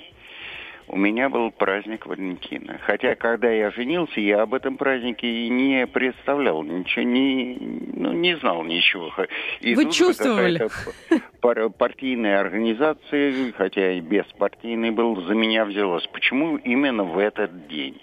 у 0.92 0.96
меня 0.98 1.30
был 1.30 1.50
праздник 1.50 2.06
Валентина. 2.06 2.78
Хотя, 2.84 3.14
когда 3.14 3.50
я 3.50 3.70
женился, 3.70 4.20
я 4.20 4.42
об 4.42 4.52
этом 4.52 4.76
празднике 4.76 5.26
и 5.26 5.48
не 5.48 5.86
представлял, 5.86 6.62
ничего 6.62 7.02
не, 7.02 7.56
ну, 7.94 8.12
не 8.12 8.36
знал 8.36 8.62
ничего. 8.62 9.10
И 9.60 9.74
Вы 9.74 9.90
чувствовали? 9.90 10.68
Пар- 11.42 11.68
партийная 11.70 12.40
организация, 12.40 13.52
хотя 13.58 13.92
и 13.92 14.00
беспартийный 14.00 14.90
был, 14.90 15.20
за 15.22 15.34
меня 15.34 15.64
взялась. 15.66 16.06
Почему 16.12 16.56
именно 16.56 17.04
в 17.04 17.18
этот 17.18 17.68
день? 17.68 18.00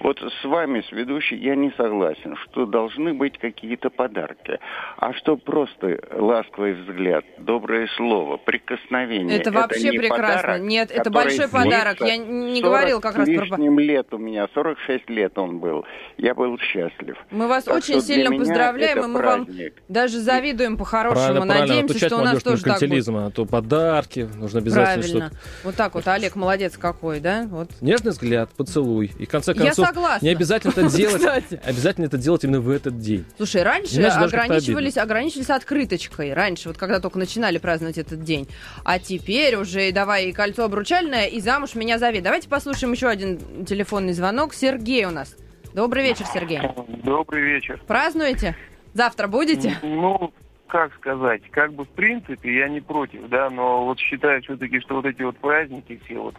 Вот 0.00 0.18
с 0.20 0.44
вами, 0.44 0.80
с 0.80 0.90
ведущей, 0.90 1.36
я 1.36 1.54
не 1.54 1.70
согласен, 1.76 2.34
что 2.36 2.66
должны 2.66 3.12
быть 3.12 3.38
какие-то 3.38 3.90
подарки. 3.90 4.58
А 4.96 5.12
что 5.12 5.36
просто 5.36 6.00
ласковый 6.12 6.72
взгляд, 6.72 7.24
доброе 7.38 7.86
слово, 7.96 8.38
прикосновение. 8.38 9.38
Это 9.38 9.52
вообще 9.52 9.90
не 9.90 9.98
прекрасно. 9.98 10.36
подарок, 10.36 10.62
Нет, 10.62 10.90
это 10.90 11.10
большой 11.10 11.48
подарок. 11.48 12.00
Я 12.00 12.16
не 12.16 12.60
40 12.60 12.64
говорил 12.64 13.00
как 13.00 13.16
раз 13.16 13.28
про... 13.28 13.58
лет 13.80 14.14
у 14.14 14.18
меня, 14.18 14.48
46 14.54 15.10
лет 15.10 15.36
он 15.38 15.58
был. 15.58 15.84
Я 16.16 16.34
был 16.34 16.58
счастлив. 16.58 17.16
Мы 17.30 17.46
вас 17.46 17.64
Так 17.64 17.76
очень 17.76 18.00
сильно 18.00 18.30
поздравляем, 18.36 18.98
это 18.98 19.06
и 19.06 19.10
мы 19.10 19.22
вам 19.22 19.44
праздник. 19.44 19.74
даже 19.88 20.18
завидуем 20.18 20.76
по-хорошему. 20.78 21.44
Надеемся, 21.44 21.98
что 22.06 22.16
у 22.16 22.20
нас 22.24 22.42
тоже 22.42 22.62
так 22.64 22.77
будет. 22.80 22.90
меркантилизма, 22.90 23.26
а 23.26 23.30
то 23.30 23.44
подарки 23.46 24.28
нужно 24.36 24.60
обязательно 24.60 25.02
Правильно. 25.02 25.26
что-то. 25.28 25.42
Вот 25.64 25.74
так 25.74 25.94
вот, 25.94 26.08
Олег, 26.08 26.36
молодец 26.36 26.76
какой, 26.78 27.20
да? 27.20 27.46
Вот. 27.50 27.70
Нежный 27.80 28.12
взгляд, 28.12 28.50
поцелуй. 28.50 29.12
И 29.18 29.26
в 29.26 29.28
конце 29.28 29.52
Я 29.52 29.64
концов, 29.64 29.86
согласна. 29.86 30.24
не 30.24 30.30
обязательно 30.32 30.70
это 30.70 30.90
делать. 30.96 31.44
Обязательно 31.64 32.06
это 32.06 32.18
делать 32.18 32.44
именно 32.44 32.60
в 32.60 32.70
этот 32.70 32.98
день. 32.98 33.24
Слушай, 33.36 33.62
раньше 33.62 34.02
ограничивались, 34.02 34.96
ограничивались 34.96 35.50
открыточкой. 35.50 36.32
Раньше, 36.32 36.68
вот 36.68 36.78
когда 36.78 37.00
только 37.00 37.18
начинали 37.18 37.58
праздновать 37.58 37.98
этот 37.98 38.22
день. 38.22 38.48
А 38.84 38.98
теперь 38.98 39.56
уже 39.56 39.88
и 39.88 39.92
давай 39.92 40.26
и 40.26 40.32
кольцо 40.32 40.64
обручальное, 40.64 41.26
и 41.26 41.40
замуж 41.40 41.74
меня 41.74 41.98
зови. 41.98 42.20
Давайте 42.20 42.48
послушаем 42.48 42.92
еще 42.92 43.08
один 43.08 43.64
телефонный 43.64 44.12
звонок. 44.12 44.54
Сергей 44.54 45.04
у 45.04 45.10
нас. 45.10 45.34
Добрый 45.74 46.02
вечер, 46.02 46.24
Сергей. 46.32 46.60
Добрый 47.04 47.42
вечер. 47.42 47.80
Празднуете? 47.86 48.56
Завтра 48.94 49.28
будете? 49.28 49.76
Ну, 49.82 50.32
как 50.68 50.94
сказать, 50.94 51.42
как 51.50 51.72
бы 51.72 51.84
в 51.84 51.88
принципе 51.88 52.54
я 52.54 52.68
не 52.68 52.80
против, 52.80 53.28
да, 53.28 53.50
но 53.50 53.84
вот 53.84 53.98
считаю 53.98 54.42
все-таки, 54.42 54.80
что 54.80 54.96
вот 54.96 55.06
эти 55.06 55.22
вот 55.22 55.36
праздники 55.38 56.00
все 56.04 56.18
вот 56.18 56.34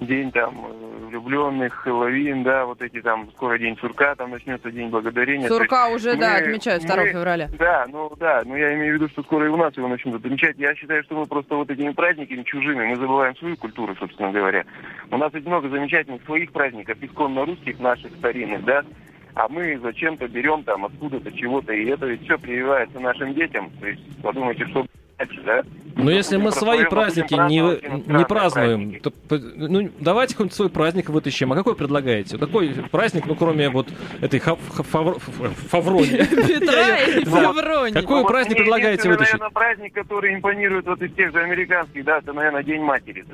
день 0.00 0.32
там 0.32 0.66
э, 0.66 1.06
влюбленных, 1.08 1.74
Хэллоуин, 1.74 2.42
да, 2.42 2.64
вот 2.64 2.82
эти 2.82 3.00
там, 3.00 3.30
скоро 3.36 3.58
день 3.58 3.76
сурка, 3.78 4.14
там 4.14 4.30
начнется 4.30 4.70
день 4.70 4.88
благодарения. 4.88 5.48
Сурка 5.48 5.88
уже, 5.88 6.16
да, 6.16 6.30
мы- 6.40 6.46
отмечают 6.46 6.84
2 6.84 6.96
мы- 6.96 7.12
февраля. 7.12 7.48
Да, 7.58 7.86
ну 7.88 8.12
да, 8.18 8.42
но 8.44 8.56
я 8.56 8.74
имею 8.74 8.92
в 8.92 8.94
виду, 8.96 9.08
что 9.08 9.22
скоро 9.22 9.46
и 9.46 9.48
у 9.48 9.56
нас 9.56 9.76
его 9.76 9.88
начнут 9.88 10.16
отмечать. 10.16 10.56
Я 10.58 10.74
считаю, 10.74 11.02
что 11.04 11.14
мы 11.16 11.26
просто 11.26 11.54
вот 11.54 11.70
этими 11.70 11.90
праздниками 11.92 12.42
чужими, 12.42 12.84
мы 12.86 12.96
забываем 12.96 13.36
свою 13.36 13.56
культуру, 13.56 13.94
собственно 13.96 14.32
говоря. 14.32 14.64
У 15.10 15.16
нас 15.18 15.32
ведь 15.34 15.46
много 15.46 15.68
замечательных 15.68 16.22
своих 16.24 16.52
праздников, 16.52 16.98
исконно 17.00 17.44
русских 17.44 17.78
наших 17.78 18.12
старинных, 18.16 18.64
да, 18.64 18.84
а 19.34 19.48
мы 19.48 19.78
зачем-то 19.82 20.28
берем 20.28 20.62
там 20.64 20.84
откуда-то 20.84 21.32
чего-то, 21.32 21.72
и 21.72 21.86
это 21.86 22.06
ведь 22.06 22.22
все 22.24 22.38
прививается 22.38 22.98
нашим 23.00 23.34
детям. 23.34 23.70
То 23.80 23.86
есть 23.86 24.00
подумайте, 24.22 24.66
что 24.66 24.86
да? 25.44 25.62
Но 25.94 26.10
если 26.10 26.36
мы 26.36 26.50
свои 26.50 26.84
праздники 26.84 27.34
не, 27.34 27.60
не 27.60 28.24
празднуем, 28.26 28.90
праздники. 28.92 28.98
то, 28.98 29.12
ну, 29.68 29.88
давайте 30.00 30.34
какой-нибудь 30.34 30.56
свой 30.56 30.68
праздник 30.68 31.10
вытащим. 31.10 31.52
А 31.52 31.54
какой 31.54 31.76
предлагаете? 31.76 32.38
Какой 32.38 32.74
праздник, 32.90 33.26
ну, 33.26 33.36
кроме 33.36 33.68
вот 33.68 33.86
этой 34.20 34.40
ха- 34.40 34.56
ха- 34.74 34.82
фавр- 34.82 35.18
ф- 35.18 35.56
фаврони? 35.70 36.06
Петра 36.16 36.98
и 37.06 37.24
Да. 37.24 37.52
Февронии. 37.52 37.92
Какой 37.92 38.22
Ну, 38.22 38.26
праздник 38.26 38.56
предлагаете 38.56 39.08
вытащить? 39.08 39.34
наверное, 39.34 39.50
праздник, 39.54 39.92
который 39.94 40.34
импонирует 40.34 40.86
вот 40.86 41.00
из 41.02 41.12
тех 41.14 41.30
же 41.30 41.38
американских, 41.40 42.04
да, 42.04 42.18
это, 42.18 42.32
наверное, 42.32 42.64
День 42.64 42.82
матери. 42.82 43.24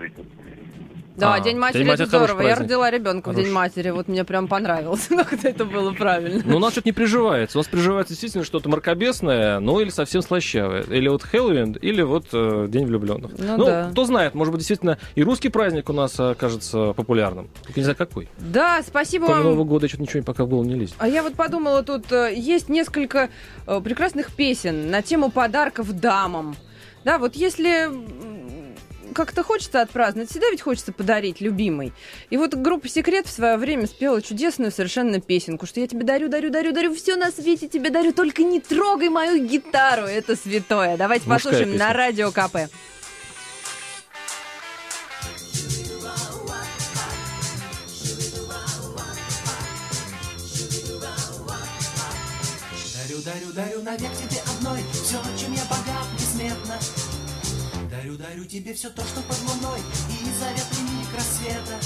Да, 1.18 1.34
А, 1.34 1.40
День 1.40 1.58
матери 1.58 1.80
День 1.80 1.88
матери 1.88 2.06
это 2.06 2.18
здорово. 2.18 2.42
Я 2.42 2.54
родила 2.54 2.90
ребенка 2.90 3.30
в 3.30 3.34
День 3.34 3.50
матери. 3.50 3.90
Вот 3.90 4.08
мне 4.08 4.24
прям 4.24 4.46
понравилось, 4.46 5.06
но 5.10 5.24
когда 5.24 5.48
это 5.48 5.64
было 5.64 5.92
правильно. 5.92 6.42
Ну, 6.44 6.56
у 6.56 6.58
нас 6.60 6.72
что-то 6.72 6.88
не 6.88 6.92
приживается. 6.92 7.58
У 7.58 7.60
нас 7.60 7.66
приживается 7.66 8.12
действительно 8.12 8.44
что-то 8.44 8.68
мракобесное, 8.68 9.58
ну, 9.60 9.80
или 9.80 9.90
совсем 9.90 10.22
слащавое. 10.22 10.82
Или 10.82 11.08
вот 11.08 11.22
Хэллоуин, 11.22 11.72
или 11.72 12.02
вот 12.02 12.26
э, 12.32 12.66
День 12.68 12.86
влюбленных. 12.86 13.32
Ну 13.36 13.64
да. 13.64 13.88
кто 13.90 14.04
знает, 14.04 14.34
может 14.34 14.52
быть, 14.52 14.60
действительно 14.60 14.98
и 15.14 15.22
русский 15.22 15.48
праздник 15.48 15.88
у 15.90 15.92
нас 15.92 16.18
окажется 16.18 16.92
популярным. 16.92 17.48
Только 17.64 17.80
не 17.80 17.84
знаю, 17.84 17.96
какой. 17.96 18.28
Да, 18.38 18.80
спасибо 18.86 19.26
Кроме 19.26 19.42
вам. 19.42 19.50
Нового 19.52 19.64
года 19.64 19.88
что-то 19.88 20.02
ничего 20.02 20.22
пока 20.22 20.44
в 20.44 20.48
голову 20.48 20.64
не 20.68 20.74
лезет. 20.74 20.94
А 20.98 21.08
я 21.08 21.22
вот 21.22 21.34
подумала, 21.34 21.82
тут 21.82 22.12
э, 22.12 22.32
есть 22.36 22.68
несколько 22.68 23.28
э, 23.66 23.80
прекрасных 23.80 24.32
песен 24.32 24.90
на 24.90 25.02
тему 25.02 25.30
подарков 25.30 25.92
дамам. 25.98 26.56
Да, 27.04 27.18
вот 27.18 27.34
если 27.36 27.88
как-то 29.14 29.42
хочется 29.42 29.80
отпраздновать, 29.80 30.30
всегда 30.30 30.50
ведь 30.50 30.62
хочется 30.62 30.92
подарить 30.92 31.40
любимой. 31.40 31.92
И 32.30 32.36
вот 32.36 32.54
группа 32.54 32.88
«Секрет» 32.88 33.26
в 33.26 33.30
свое 33.30 33.56
время 33.56 33.86
спела 33.86 34.22
чудесную 34.22 34.70
совершенно 34.70 35.20
песенку, 35.20 35.66
что 35.66 35.80
я 35.80 35.86
тебе 35.86 36.04
дарю, 36.04 36.28
дарю, 36.28 36.50
дарю, 36.50 36.72
дарю, 36.72 36.94
все 36.94 37.16
на 37.16 37.30
свете 37.30 37.68
тебе 37.68 37.90
дарю, 37.90 38.12
только 38.12 38.42
не 38.42 38.60
трогай 38.60 39.08
мою 39.08 39.44
гитару, 39.46 40.02
это 40.06 40.36
святое. 40.36 40.96
Давайте 40.96 41.28
Мужская 41.28 41.52
послушаем 41.52 41.72
песня. 41.72 41.86
на 41.86 41.92
радио 41.92 42.30
КП. 42.30 42.70
Дарю, 53.08 53.22
дарю, 53.22 53.52
дарю 53.52 53.82
навек 53.82 54.12
тебе 54.12 54.40
одной 54.52 54.80
Все, 54.92 55.18
чем 55.36 55.52
я 55.52 55.64
богат 55.64 55.97
Дарю, 58.08 58.16
дарю 58.16 58.44
тебе 58.46 58.72
все 58.72 58.88
то, 58.88 59.02
что 59.02 59.20
под 59.20 59.38
луной 59.42 59.80
И 60.08 60.40
заветный 60.40 60.96
миг 60.96 61.08
рассвета. 61.14 61.78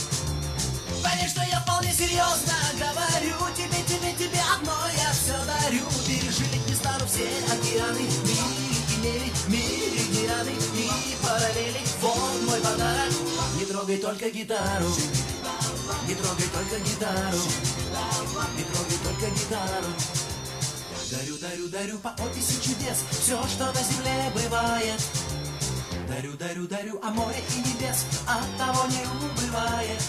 Поверь, 1.02 1.28
что 1.28 1.42
я 1.42 1.58
вполне 1.58 1.92
серьезно 1.92 2.54
говорю 2.78 3.52
Тебе, 3.56 3.82
тебе, 3.82 4.12
тебе 4.14 4.40
одной 4.54 4.92
я 4.94 5.10
все 5.10 5.34
дарю 5.44 5.82
Пережить 6.06 6.68
не 6.68 6.74
стану 6.76 7.04
все 7.06 7.26
океаны. 7.50 8.06
Мили, 9.02 9.32
меридианы 9.48 10.50
И 10.76 11.16
параллели. 11.26 11.80
Вот 12.00 12.42
мой 12.46 12.60
подарок. 12.60 13.12
Не 13.58 13.64
трогай 13.64 13.96
только 13.96 14.30
гитару. 14.30 14.94
Не 16.06 16.14
трогай 16.14 16.46
только 16.54 16.78
гитару. 16.88 17.42
Не 18.56 18.62
трогай 18.62 18.98
только 19.02 19.40
гитару. 19.40 19.92
Дарю, 21.10 21.36
дарю, 21.38 21.68
дарю 21.68 21.98
по 21.98 22.10
описи 22.22 22.62
чудес. 22.62 22.98
Все, 23.10 23.42
что 23.48 23.66
на 23.66 23.82
земле 23.82 24.32
бывает 24.34 25.00
Дарю, 26.12 26.36
дарю, 26.36 26.68
дарю, 26.68 27.00
а 27.02 27.10
море 27.10 27.42
и 27.56 27.58
небес 27.60 28.04
От 28.26 28.44
того 28.58 28.86
не 28.88 29.00
убывает 29.16 30.02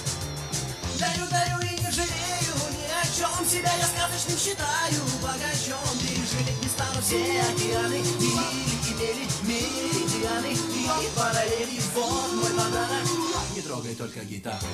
Дарю, 1.00 1.25
дарю 1.31 1.60
и 1.62 1.79
не 1.79 1.91
жалею 1.91 2.55
ни 2.75 2.88
о 2.91 3.03
чем 3.05 3.48
Себя 3.48 3.72
я 3.74 3.86
сказочным 3.86 4.38
считаю 4.38 5.01
богачом 5.22 5.98
Пережить 6.01 6.62
не 6.62 6.67
стану 6.67 7.01
все 7.01 7.39
океаны 7.39 8.01
и 8.19 8.63
мели, 9.00 9.27
меридианы 9.43 10.51
И 10.51 11.10
параллели, 11.15 11.79
вот 11.95 12.33
мой 12.33 12.51
подарок. 12.51 13.07
Не 13.55 13.62
трогай 13.62 13.95
только 13.95 14.25
гитару, 14.25 14.67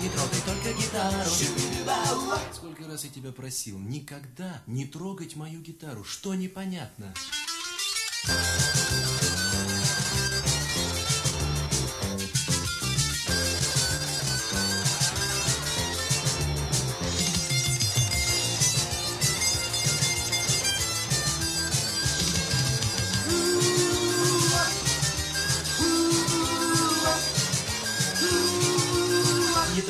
не 0.00 0.08
трогай 0.08 0.40
только 0.44 0.72
гитару. 0.72 1.30
Сколько 2.52 2.88
раз 2.88 3.04
я 3.04 3.10
тебя 3.10 3.30
просил, 3.30 3.78
никогда 3.78 4.62
не 4.66 4.84
трогать 4.84 5.36
мою 5.36 5.60
гитару, 5.60 6.02
что 6.02 6.34
непонятно? 6.34 7.14
Не 8.26 9.11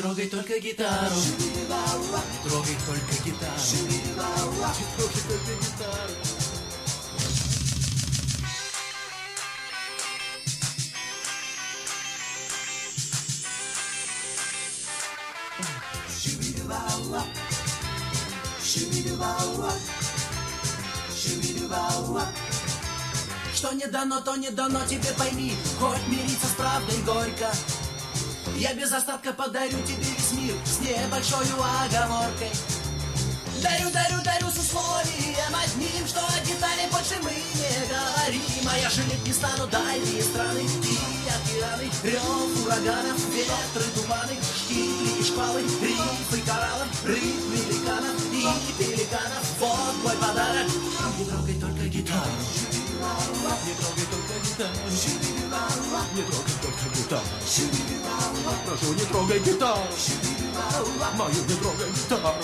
трогай 0.03 0.27
только 0.27 0.59
гитару, 0.59 1.15
трогай 2.43 2.75
только 2.85 3.23
гитару, 3.23 3.61
трогай 4.97 5.21
только 5.29 5.53
гитару. 5.61 6.13
Что 23.53 23.71
не 23.71 23.87
дано, 23.87 24.19
то 24.19 24.35
не 24.35 24.49
дано, 24.49 24.85
тебе 24.85 25.13
пойми. 25.17 25.53
Хоть 25.79 26.05
мириться 26.09 26.47
с 26.47 26.55
правдой 26.57 27.01
горько 27.05 27.49
Я 28.63 28.73
без 28.73 28.93
остатка 28.93 29.33
подарю 29.33 29.77
тебе 29.85 29.97
весь 29.97 30.31
мир 30.31 30.55
С 30.63 30.79
небольшой 30.79 31.45
оговоркой. 31.83 32.49
Дарю, 33.61 33.91
дарю, 33.91 34.23
дарю 34.23 34.47
с 34.49 34.57
условием 34.57 35.53
одним 35.53 36.07
Что 36.07 36.21
о 36.21 36.39
детали 36.45 36.87
больше 36.89 37.15
мы 37.23 37.31
не 37.31 37.87
говорим. 37.91 38.69
А 38.71 38.77
я 38.77 38.89
жалеть 38.89 39.27
не 39.27 39.33
стану 39.33 39.67
дальние 39.67 40.23
страны 40.23 40.61
И 40.61 41.27
океаны, 41.27 41.91
рев 42.03 42.65
ураганов 42.65 43.19
Ветры, 43.35 43.83
туманы, 43.95 44.37
штили 44.55 45.19
и 45.19 45.23
шквалы 45.25 45.59
Рифы 45.59 46.41
кораллов, 46.45 47.03
рыб, 47.03 47.19
великанов 47.19 48.15
И 48.31 48.81
пеликанов. 48.81 49.45
Вот 49.59 49.95
мой 50.05 50.15
подарок. 50.15 50.71
Не 51.19 51.25
трогай 51.25 51.59
только 51.59 51.89
гитару 51.89 52.82
Не 53.65 53.73
трогай 53.73 54.05
только 54.11 54.33
гитару 54.43 54.73
Не 56.15 56.21
трогай 56.23 56.55
только 56.61 56.85
гитару 56.95 57.25
Прошу, 58.65 58.93
не 58.93 59.05
трогай 59.05 59.39
гитару 59.39 59.81
Мою 61.15 61.43
не 61.47 61.55
трогай 61.55 61.89
гитару 61.91 62.43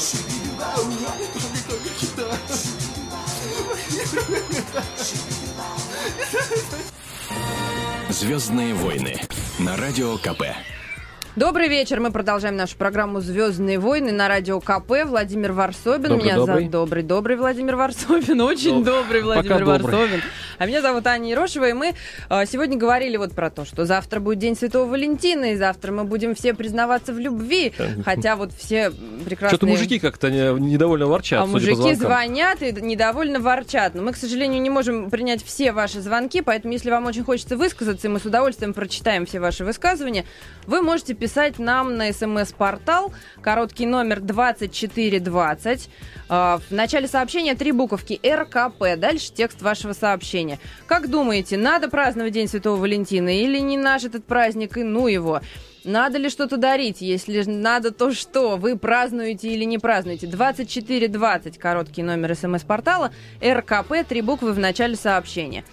Не 0.90 1.26
трогай 1.28 1.62
только 1.68 1.90
гитару 2.02 2.38
Звездные 8.10 8.74
войны 8.74 9.22
на 9.60 9.78
радио 9.78 10.18
КП. 10.18 10.44
Добрый 11.40 11.70
вечер. 11.70 12.02
Мы 12.02 12.12
продолжаем 12.12 12.58
нашу 12.58 12.76
программу 12.76 13.22
«Звездные 13.22 13.80
войны» 13.80 14.12
на 14.12 14.28
радио 14.28 14.60
КП. 14.60 15.06
Владимир 15.06 15.54
Варсобин. 15.54 16.10
Добрый, 16.10 16.26
меня 16.26 16.36
добрый. 16.36 16.56
зовут 16.56 16.72
добрый, 16.72 17.04
добрый 17.04 17.38
Владимир 17.38 17.78
Варсобин. 17.78 18.42
Очень 18.42 18.84
Доб- 18.84 18.84
добрый 18.84 19.22
Владимир 19.22 19.60
пока 19.60 19.78
добрый. 19.78 19.96
Варсобин. 19.96 20.22
А 20.58 20.66
меня 20.66 20.82
зовут 20.82 21.08
Аня 21.08 21.30
Ерошева. 21.30 21.70
И 21.70 21.72
мы 21.72 21.94
э, 22.30 22.46
сегодня 22.46 22.78
говорили 22.78 23.16
вот 23.16 23.32
про 23.32 23.50
то, 23.50 23.64
что 23.64 23.86
завтра 23.86 24.20
будет 24.20 24.40
День 24.40 24.58
Святого 24.58 24.90
Валентина, 24.90 25.54
и 25.54 25.56
завтра 25.56 25.94
мы 25.94 26.04
будем 26.04 26.36
все 26.36 26.54
признаваться 26.54 27.14
в 27.14 27.20
любви. 27.20 27.72
Хотя 28.04 28.36
вот 28.36 28.52
все 28.52 28.92
прекрасные... 29.24 29.56
Что-то 29.56 29.68
мужики 29.68 29.98
как-то 29.98 30.30
не- 30.30 30.60
недовольно 30.60 31.08
ворчат, 31.08 31.44
А 31.44 31.46
мужики 31.46 31.94
звонят 31.94 32.62
и 32.62 32.74
недовольно 32.74 33.40
ворчат. 33.40 33.96
Но 33.96 34.04
мы, 34.04 34.12
к 34.12 34.18
сожалению, 34.18 34.62
не 34.62 34.70
можем 34.70 35.10
принять 35.10 35.42
все 35.42 35.72
ваши 35.72 36.02
звонки, 36.02 36.42
поэтому 36.42 36.74
если 36.74 36.92
вам 36.92 37.06
очень 37.06 37.24
хочется 37.24 37.56
высказаться, 37.56 38.08
и 38.08 38.10
мы 38.10 38.20
с 38.20 38.26
удовольствием 38.26 38.74
прочитаем 38.74 39.26
все 39.26 39.40
ваши 39.40 39.64
высказывания, 39.64 40.26
вы 40.68 40.82
можете 40.82 41.14
писать 41.14 41.29
нам 41.58 41.98
на 41.98 42.12
смс-портал, 42.12 43.14
короткий 43.42 43.86
номер 43.86 44.20
2420. 44.20 45.90
А, 46.30 46.60
В 46.70 46.74
начале 46.74 47.08
сообщения 47.08 47.56
три 47.56 47.72
буковки 47.72 48.20
РКП, 48.26 48.98
дальше 48.98 49.32
текст 49.34 49.62
вашего 49.62 49.94
сообщения. 49.94 50.60
Как 50.88 51.10
думаете, 51.10 51.58
надо 51.58 51.90
праздновать 51.90 52.34
День 52.34 52.48
Святого 52.48 52.80
Валентина 52.80 53.30
или 53.30 53.60
не 53.60 53.78
наш 53.78 54.04
этот 54.04 54.26
праздник 54.26 54.78
и 54.78 54.84
ну 54.84 55.08
его? 55.08 55.42
Надо 55.84 56.18
ли 56.18 56.30
что-то 56.30 56.58
дарить? 56.58 57.02
Если 57.02 57.44
надо, 57.44 57.92
то 57.92 58.14
что? 58.14 58.58
Вы 58.58 58.78
празднуете 58.78 59.50
или 59.50 59.64
не 59.64 59.78
празднуете? 59.78 60.28
2420, 60.28 61.58
короткий 61.58 62.04
номер 62.04 62.36
смс-портала, 62.36 63.12
РКП, 63.44 64.08
три 64.08 64.22
буквы 64.22 64.52
в 64.52 64.60
начале 64.60 64.96
сообщения. 64.96 65.64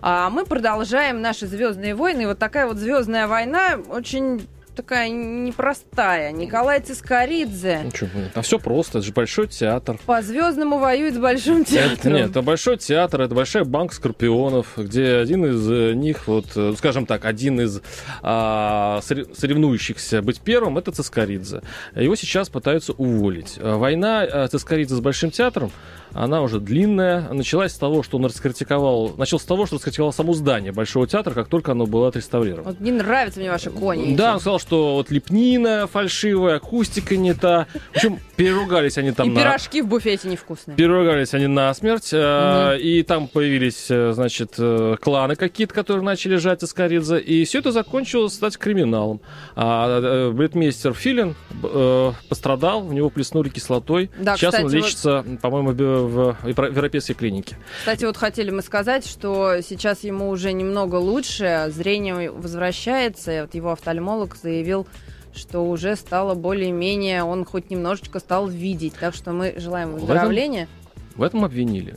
А 0.00 0.30
мы 0.30 0.44
продолжаем 0.44 1.20
наши 1.20 1.46
звездные 1.46 1.94
войны. 1.94 2.22
И 2.22 2.26
вот 2.26 2.38
такая 2.38 2.66
вот 2.66 2.76
звездная 2.76 3.26
война 3.26 3.78
очень 3.88 4.46
такая 4.78 5.08
непростая. 5.08 6.30
Николай 6.30 6.80
Цискоридзе 6.80 7.80
Ну, 7.84 7.90
блин, 8.14 8.30
а 8.34 8.42
все 8.42 8.60
просто, 8.60 8.98
это 8.98 9.06
же 9.08 9.12
большой 9.12 9.48
театр. 9.48 9.98
по 10.06 10.22
звездному 10.22 10.78
воюет 10.78 11.14
с 11.14 11.18
большим 11.18 11.62
Это, 11.62 11.70
театром. 11.72 12.12
нет, 12.14 12.30
это 12.30 12.42
большой 12.42 12.76
театр, 12.78 13.22
это 13.22 13.34
большая 13.34 13.64
банк 13.64 13.92
скорпионов, 13.92 14.68
где 14.76 15.16
один 15.16 15.46
из 15.46 15.68
э, 15.68 15.94
них, 15.94 16.28
вот, 16.28 16.46
э, 16.54 16.74
скажем 16.78 17.06
так, 17.06 17.24
один 17.24 17.60
из 17.60 17.82
а, 18.22 19.00
сорев- 19.02 19.34
соревнующихся 19.36 20.22
быть 20.22 20.40
первым, 20.40 20.78
это 20.78 20.92
Цискоридзе. 20.92 21.62
Его 21.96 22.14
сейчас 22.14 22.48
пытаются 22.48 22.92
уволить. 22.92 23.58
А, 23.58 23.76
Война 23.78 24.24
э, 24.24 24.46
Цискоридзе 24.48 24.94
с 24.94 25.00
большим 25.00 25.32
театром, 25.32 25.72
она 26.18 26.42
уже 26.42 26.58
длинная. 26.58 27.32
Началась 27.32 27.72
с 27.72 27.78
того, 27.78 28.02
что 28.02 28.16
он 28.18 28.24
раскритиковал, 28.24 29.14
начал 29.16 29.38
с 29.38 29.44
того, 29.44 29.66
что 29.66 29.76
раскритиковал 29.76 30.12
само 30.12 30.34
здание 30.34 30.72
Большого 30.72 31.06
театра, 31.06 31.32
как 31.32 31.48
только 31.48 31.72
оно 31.72 31.86
было 31.86 32.08
отреставрировано. 32.08 32.64
Вот 32.70 32.80
не 32.80 32.90
нравятся 32.90 33.38
мне 33.40 33.50
ваши 33.50 33.70
кони. 33.70 34.16
Да, 34.16 34.34
он 34.34 34.40
сказал, 34.40 34.58
что 34.58 34.94
вот 34.94 35.10
лепнина 35.10 35.86
фальшивая, 35.86 36.56
акустика 36.56 37.16
не 37.16 37.34
та. 37.34 37.66
В 37.92 37.96
общем, 37.96 38.18
переругались 38.36 38.98
они 38.98 39.12
там 39.12 39.28
И 39.28 39.30
на... 39.30 39.40
пирожки 39.40 39.80
в 39.82 39.86
буфете 39.86 40.28
невкусные. 40.28 40.76
Переругались 40.76 41.34
они 41.34 41.46
на 41.46 41.72
смерть, 41.74 42.10
и 42.12 43.04
там 43.06 43.28
появились, 43.28 43.86
э, 43.90 44.12
значит, 44.12 44.54
э, 44.58 44.96
кланы 45.00 45.36
какие-то, 45.36 45.72
которые 45.74 46.02
начали 46.02 46.36
жать 46.36 46.64
Искаридзе, 46.64 47.18
и 47.20 47.44
все 47.44 47.60
это 47.60 47.70
закончилось, 47.72 48.32
кстати, 48.32 48.58
криминалом. 48.58 49.20
А 49.54 50.00
э, 50.00 50.30
бретмейстер 50.32 50.94
Филин 50.94 51.34
э, 51.62 52.12
пострадал, 52.28 52.82
в 52.82 52.92
него 52.92 53.08
плеснули 53.10 53.48
кислотой. 53.48 54.10
Да, 54.18 54.36
Сейчас 54.36 54.54
он 54.54 54.60
кстати, 54.60 54.64
вот- 54.64 54.84
лечится, 54.84 55.24
по-моему, 55.42 55.72
в, 56.08 56.36
в 56.42 56.48
европейской 56.48 57.14
клинике. 57.14 57.56
Кстати, 57.78 58.04
вот 58.04 58.16
хотели 58.16 58.50
мы 58.50 58.62
сказать, 58.62 59.06
что 59.06 59.60
сейчас 59.62 60.04
ему 60.04 60.28
уже 60.30 60.52
немного 60.52 60.96
лучше, 60.96 61.66
зрение 61.68 62.30
возвращается. 62.30 63.42
Вот 63.42 63.54
его 63.54 63.72
офтальмолог 63.72 64.36
заявил, 64.36 64.86
что 65.34 65.60
уже 65.68 65.94
стало 65.96 66.34
более-менее, 66.34 67.22
он 67.22 67.44
хоть 67.44 67.70
немножечко 67.70 68.18
стал 68.18 68.48
видеть. 68.48 68.94
Так 68.98 69.14
что 69.14 69.32
мы 69.32 69.54
желаем 69.58 69.90
этом- 69.90 70.00
выздоровления. 70.06 70.68
В 71.14 71.22
этом 71.22 71.44
обвинили. 71.44 71.96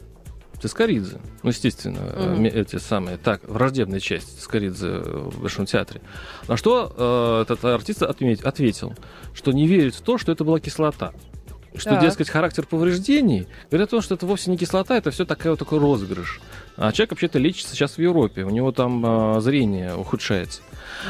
Цискоридзе. 0.62 1.17
Ну, 1.41 1.50
естественно, 1.50 2.36
ме- 2.38 2.50
эти 2.50 2.76
самые, 2.78 3.17
так, 3.17 3.41
враждебная 3.50 4.00
часть 4.00 4.38
Цискоридзе 4.38 4.89
в 5.00 5.41
Большом 5.41 5.65
театре. 5.65 6.02
На 6.47 6.56
что 6.56 6.93
э, 6.95 7.41
этот 7.41 7.65
артист 7.65 8.04
отме- 8.04 8.43
ответил, 8.43 8.93
что 9.34 9.52
не 9.54 9.65
верит 9.65 9.95
в 9.95 10.02
то, 10.02 10.19
что 10.19 10.32
это 10.32 10.43
была 10.43 10.60
кислота. 10.60 11.13
Что, 11.75 11.91
Так. 11.91 12.01
дескать, 12.01 12.29
характер 12.29 12.65
повреждений 12.67 13.47
говорит 13.69 13.88
о 13.88 13.91
том, 13.91 14.01
что 14.01 14.15
это 14.15 14.25
вовсе 14.25 14.51
не 14.51 14.57
кислота, 14.57 14.97
это 14.97 15.12
все 15.12 15.25
такая 15.25 15.51
вот 15.51 15.60
такой 15.60 15.79
розыгрыш. 15.79 16.41
А 16.77 16.91
человек 16.91 17.12
вообще-то 17.12 17.39
лечится 17.39 17.75
сейчас 17.75 17.93
в 17.97 17.99
Европе, 17.99 18.43
у 18.43 18.49
него 18.49 18.71
там 18.71 19.38
э, 19.38 19.41
зрение 19.41 19.95
ухудшается. 19.95 20.62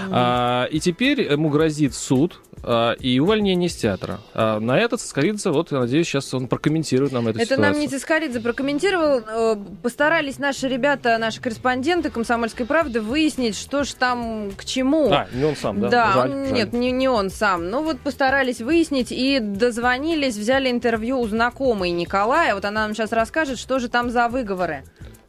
А, 0.09 0.65
и 0.65 0.79
теперь 0.79 1.21
ему 1.21 1.49
грозит 1.49 1.93
суд 1.93 2.39
а, 2.63 2.93
и 2.93 3.19
увольнение 3.19 3.69
с 3.69 3.75
театра. 3.75 4.19
А, 4.33 4.59
на 4.59 4.77
этот 4.79 5.01
Цискоридзе, 5.01 5.49
вот, 5.49 5.71
я 5.71 5.79
надеюсь, 5.79 6.07
сейчас 6.07 6.33
он 6.33 6.47
прокомментирует 6.47 7.11
нам 7.11 7.27
эту 7.27 7.39
Это 7.39 7.55
ситуацию. 7.55 7.71
нам 7.73 7.79
не 7.79 7.87
Цискоридзе 7.87 8.39
прокомментировал. 8.39 9.19
Э, 9.19 9.55
Постарались 9.81 10.39
наши 10.39 10.67
ребята, 10.67 11.17
наши 11.17 11.41
корреспонденты 11.41 12.09
«Комсомольской 12.09 12.65
правды» 12.65 13.01
выяснить, 13.01 13.57
что 13.57 13.83
ж 13.83 13.93
там 13.93 14.51
к 14.55 14.65
чему. 14.65 15.11
А, 15.11 15.27
не 15.33 15.43
он 15.43 15.55
сам, 15.55 15.79
да? 15.79 16.11
Жаль, 16.13 16.29
он- 16.31 16.45
жаль. 16.45 16.53
нет, 16.53 16.73
не, 16.73 16.91
не 16.91 17.07
он 17.09 17.29
сам. 17.29 17.69
Ну 17.69 17.83
вот 17.83 17.99
постарались 17.99 18.61
выяснить 18.61 19.11
и 19.11 19.39
дозвонились, 19.39 20.37
взяли 20.37 20.69
интервью 20.69 21.19
у 21.19 21.27
знакомой 21.27 21.91
Николая. 21.91 22.55
Вот 22.55 22.65
она 22.65 22.81
нам 22.81 22.93
сейчас 22.95 23.11
расскажет, 23.11 23.59
что 23.59 23.79
же 23.79 23.89
там 23.89 24.09
за 24.09 24.27
выговоры. 24.27 24.83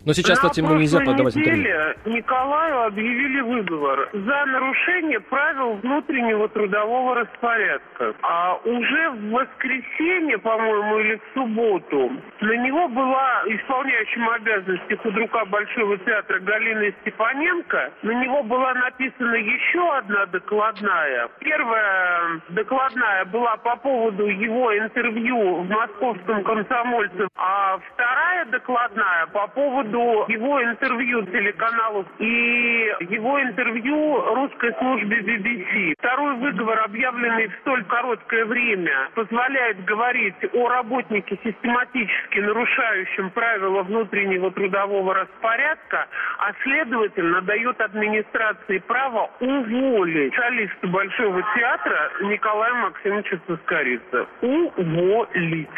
Но 0.04 0.12
сейчас, 0.14 0.42
На 0.42 0.48
кстати, 0.48 0.60
ему 0.60 0.74
нельзя 0.74 0.98
подавать 1.00 1.36
интервью. 1.36 1.64
Николаю 2.06 2.86
объявили 2.86 3.40
выговор 3.40 4.08
за 4.12 4.44
нарушение 4.46 5.20
правил 5.20 5.74
внутреннего 5.74 6.48
трудового 6.48 7.14
распорядка. 7.14 8.14
А 8.22 8.54
уже 8.64 9.10
в 9.10 9.30
воскресенье, 9.30 10.38
по-моему, 10.38 10.98
или 10.98 11.16
в 11.16 11.34
субботу 11.34 12.12
на 12.40 12.52
него 12.56 12.88
была 12.88 13.42
исполняющим 13.46 14.28
обязанности 14.30 14.94
худрука 14.94 15.44
Большого 15.44 15.96
театра 15.98 16.40
Галина 16.40 16.92
Степаненко. 17.02 17.92
На 18.02 18.10
него 18.22 18.42
была 18.42 18.74
написана 18.74 19.34
еще 19.34 19.96
одна 19.96 20.26
докладная. 20.26 21.28
Первая 21.38 22.40
докладная 22.48 23.24
была 23.26 23.56
по 23.58 23.76
поводу 23.76 24.26
его 24.26 24.76
интервью 24.76 25.62
в 25.62 25.68
московском 25.68 26.42
комсомольце, 26.42 27.28
а 27.36 27.78
вторая 27.92 28.46
докладная 28.46 29.26
по 29.28 29.46
поводу 29.48 29.91
его 29.98 30.62
интервью 30.62 31.22
телеканалу 31.26 32.06
и 32.18 32.92
его 33.10 33.40
интервью 33.40 34.34
русской 34.34 34.74
службе 34.78 35.20
BBC. 35.20 35.94
Второй 35.98 36.36
выговор, 36.36 36.80
объявленный 36.84 37.48
в 37.48 37.54
столь 37.60 37.84
короткое 37.84 38.44
время, 38.44 39.10
позволяет 39.14 39.84
говорить 39.84 40.34
о 40.52 40.68
работнике, 40.68 41.38
систематически 41.44 42.38
нарушающем 42.38 43.30
правила 43.30 43.82
внутреннего 43.82 44.50
трудового 44.50 45.14
распорядка, 45.14 46.08
а 46.38 46.52
следовательно 46.62 47.42
дает 47.42 47.80
администрации 47.80 48.78
право 48.78 49.30
уволить 49.40 50.34
солиста 50.34 50.86
Большого 50.86 51.42
театра 51.56 52.10
Николая 52.22 52.74
Максимовича 52.74 53.38
Соскорица. 53.46 54.26
Уволить. 54.40 55.68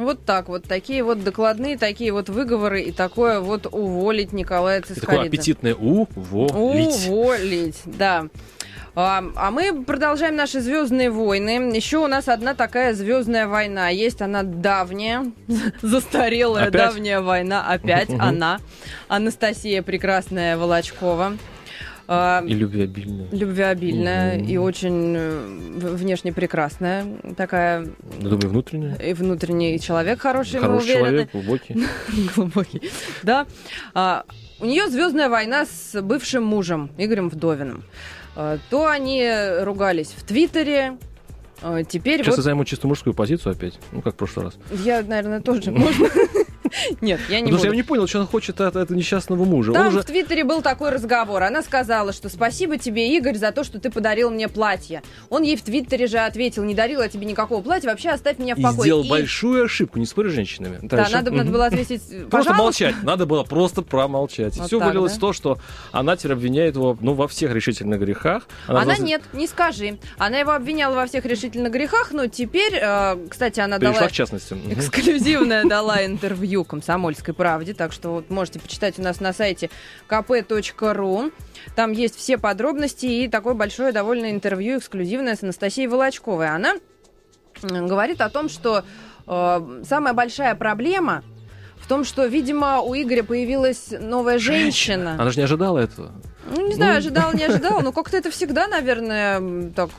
Вот 0.00 0.24
так 0.24 0.48
вот. 0.48 0.64
Такие 0.64 1.04
вот 1.04 1.22
докладные, 1.22 1.76
такие 1.76 2.10
вот 2.12 2.30
выговоры 2.30 2.80
и 2.82 2.90
такое 2.90 3.40
вот 3.40 3.66
уволить 3.70 4.32
Николая 4.32 4.78
И 4.78 4.82
такое 4.82 4.96
Цискоридзе. 4.96 5.28
аппетитное 5.28 5.74
уволить. 5.74 7.06
Уволить, 7.06 7.80
да. 7.84 8.28
А, 8.96 9.22
а 9.36 9.50
мы 9.50 9.84
продолжаем 9.84 10.36
наши 10.36 10.60
звездные 10.60 11.10
войны. 11.10 11.70
Еще 11.74 11.98
у 11.98 12.06
нас 12.06 12.28
одна 12.28 12.54
такая 12.54 12.94
звездная 12.94 13.46
война. 13.46 13.90
Есть 13.90 14.22
она 14.22 14.42
давняя, 14.42 15.30
застарелая 15.82 16.68
Опять? 16.68 16.72
давняя 16.94 17.20
война. 17.20 17.66
Опять 17.68 18.10
она. 18.18 18.58
Анастасия 19.08 19.82
Прекрасная 19.82 20.56
Волочкова. 20.56 21.36
А, 22.12 22.42
И 22.44 22.54
любвеобильное. 22.54 23.28
любвеобильная 23.30 24.36
Мгм. 24.38 24.44
и 24.48 24.56
очень 24.56 25.14
э, 25.16 25.94
внешне 25.94 26.32
прекрасная. 26.32 27.06
Такая 27.36 27.86
Я 28.18 28.28
думаю, 28.28 28.48
внутреннее. 28.48 28.96
и 29.10 29.12
внутренний 29.14 29.78
человек 29.78 30.20
хороший, 30.20 30.56
мы 30.56 30.66
Хороший 30.66 30.84
уверены. 30.96 31.06
человек, 31.06 31.30
глубокий. 31.32 31.86
глубокий. 32.34 32.82
Да. 33.22 33.46
А, 33.94 34.24
у 34.58 34.66
нее 34.66 34.88
звездная 34.88 35.28
война 35.28 35.66
с 35.66 36.02
бывшим 36.02 36.42
мужем 36.42 36.90
Игорем 36.98 37.28
Вдовиным. 37.28 37.84
А, 38.34 38.58
то 38.70 38.88
они 38.88 39.24
ругались 39.60 40.08
в 40.16 40.24
Твиттере. 40.24 40.98
теперь 41.88 42.18
Сейчас 42.24 42.26
я 42.26 42.36
вот 42.38 42.42
займу 42.44 42.64
чисто 42.64 42.88
мужскую 42.88 43.14
позицию 43.14 43.52
опять. 43.52 43.78
Ну, 43.92 44.02
как 44.02 44.14
в 44.14 44.16
прошлый 44.16 44.46
раз. 44.46 44.58
я, 44.84 45.02
наверное, 45.02 45.40
тоже 45.40 45.70
можно. 45.70 46.08
Нет, 47.00 47.20
я 47.28 47.40
не 47.40 47.44
Потому 47.44 47.58
что 47.58 47.66
я 47.66 47.70
буду. 47.70 47.76
не 47.76 47.82
понял, 47.82 48.06
что 48.06 48.18
она 48.18 48.26
хочет 48.26 48.60
от 48.60 48.76
этого 48.76 48.96
несчастного 48.96 49.44
мужа. 49.44 49.72
Там 49.72 49.88
уже 49.88 50.00
в 50.02 50.04
Твиттере 50.04 50.44
был 50.44 50.62
такой 50.62 50.90
разговор. 50.90 51.42
Она 51.42 51.62
сказала, 51.62 52.12
что 52.12 52.28
спасибо 52.28 52.78
тебе, 52.78 53.16
Игорь, 53.16 53.36
за 53.36 53.52
то, 53.52 53.64
что 53.64 53.80
ты 53.80 53.90
подарил 53.90 54.30
мне 54.30 54.48
платье. 54.48 55.02
Он 55.28 55.42
ей 55.42 55.56
в 55.56 55.62
Твиттере 55.62 56.06
же 56.06 56.18
ответил, 56.18 56.64
не 56.64 56.74
дарила 56.74 57.08
тебе 57.08 57.26
никакого 57.26 57.62
платья, 57.62 57.88
вообще 57.88 58.10
оставь 58.10 58.38
меня 58.38 58.54
в 58.54 58.58
и 58.58 58.62
покое. 58.62 58.82
сделал 58.82 59.04
И- 59.04 59.08
большую 59.08 59.64
ошибку, 59.64 59.98
не 59.98 60.06
спорь 60.06 60.28
с 60.30 60.32
женщинами. 60.32 60.78
Да, 60.82 61.08
надо, 61.10 61.30
надо 61.30 61.50
было 61.50 61.66
ответить, 61.66 62.02
Просто 62.30 62.54
молчать. 62.54 62.94
Надо 63.02 63.26
было 63.26 63.42
просто 63.44 63.82
промолчать. 63.82 64.56
И 64.56 64.60
Вот 64.60 64.66
все 64.68 64.78
вылилось 64.80 65.12
да? 65.12 65.18
в 65.18 65.20
то, 65.20 65.32
что 65.32 65.58
она 65.92 66.16
теперь 66.16 66.32
обвиняет 66.32 66.74
его 66.76 66.96
ну, 67.00 67.14
во 67.14 67.28
всех 67.28 67.52
решительных 67.52 68.00
грехах. 68.00 68.44
Она, 68.66 68.84
должна- 68.84 69.04
нет, 69.04 69.22
не 69.32 69.46
скажи. 69.46 69.98
Она 70.18 70.38
его 70.38 70.52
обвиняла 70.52 70.94
во 70.94 71.06
всех 71.06 71.24
решительных 71.26 71.72
грехах, 71.72 72.12
но 72.12 72.26
теперь, 72.26 72.74
э, 72.80 73.16
кстати, 73.28 73.60
она 73.60 73.78
Перешла 73.78 73.94
дала 73.98 74.08
к 74.08 74.12
частности. 74.12 74.54
Эксклюзивное 74.70 75.64
дала 75.64 76.04
интервью 76.04 76.59
«Комсомольской 76.64 77.34
правде», 77.34 77.74
так 77.74 77.92
что 77.92 78.10
вот 78.10 78.30
можете 78.30 78.60
почитать 78.60 78.98
у 78.98 79.02
нас 79.02 79.20
на 79.20 79.32
сайте 79.32 79.70
kp.ru. 80.08 81.32
Там 81.74 81.92
есть 81.92 82.16
все 82.16 82.38
подробности 82.38 83.06
и 83.06 83.28
такое 83.28 83.54
большое 83.54 83.92
довольно 83.92 84.30
интервью 84.30 84.78
эксклюзивное 84.78 85.36
с 85.36 85.42
Анастасией 85.42 85.88
Волочковой. 85.88 86.48
Она 86.48 86.74
говорит 87.62 88.20
о 88.20 88.28
том, 88.28 88.48
что 88.48 88.84
э, 89.26 89.82
самая 89.84 90.14
большая 90.14 90.54
проблема 90.54 91.22
в 91.80 91.88
том, 91.88 92.04
что, 92.04 92.26
видимо, 92.26 92.80
у 92.80 92.94
Игоря 92.94 93.22
появилась 93.22 93.92
новая 93.98 94.38
женщина. 94.38 95.14
Она 95.14 95.30
же 95.30 95.38
не 95.38 95.44
ожидала 95.44 95.78
этого. 95.78 96.12
Ну, 96.48 96.66
не 96.66 96.74
знаю, 96.74 96.94
Ну. 96.94 96.98
ожидала, 96.98 97.32
не 97.34 97.44
ожидала, 97.48 97.80
но 97.80 97.92
как-то 97.92 98.16
это 98.16 98.30
всегда, 98.30 98.66
наверное, 98.66 99.70
так. 99.70 99.90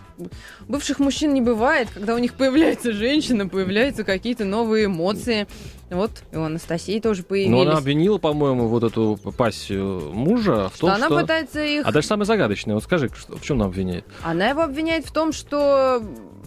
Бывших 0.67 0.99
мужчин 0.99 1.33
не 1.33 1.41
бывает, 1.41 1.89
когда 1.93 2.15
у 2.15 2.17
них 2.17 2.33
появляется 2.33 2.91
женщина, 2.91 3.47
появляются 3.47 4.03
какие-то 4.03 4.45
новые 4.45 4.85
эмоции. 4.85 5.47
Вот, 5.89 6.11
и 6.31 6.37
у 6.37 6.43
Анастасии 6.43 6.99
тоже 6.99 7.23
появились. 7.23 7.51
Но 7.51 7.61
она 7.61 7.77
обвинила, 7.77 8.17
по-моему, 8.17 8.67
вот 8.67 8.83
эту 8.83 9.19
пассию 9.37 10.13
мужа 10.13 10.69
в 10.69 10.75
что 10.75 10.87
том, 10.87 10.95
она 10.95 11.07
что... 11.07 11.19
пытается 11.19 11.63
их... 11.63 11.85
А 11.85 11.91
дальше 11.91 12.07
самое 12.07 12.25
загадочное. 12.25 12.75
Вот 12.75 12.83
скажи, 12.83 13.09
в 13.09 13.41
чем 13.41 13.57
она 13.57 13.65
обвиняет? 13.65 14.05
Она 14.23 14.47
его 14.47 14.61
обвиняет 14.61 15.05
в 15.05 15.11
том, 15.11 15.33
что 15.33 16.01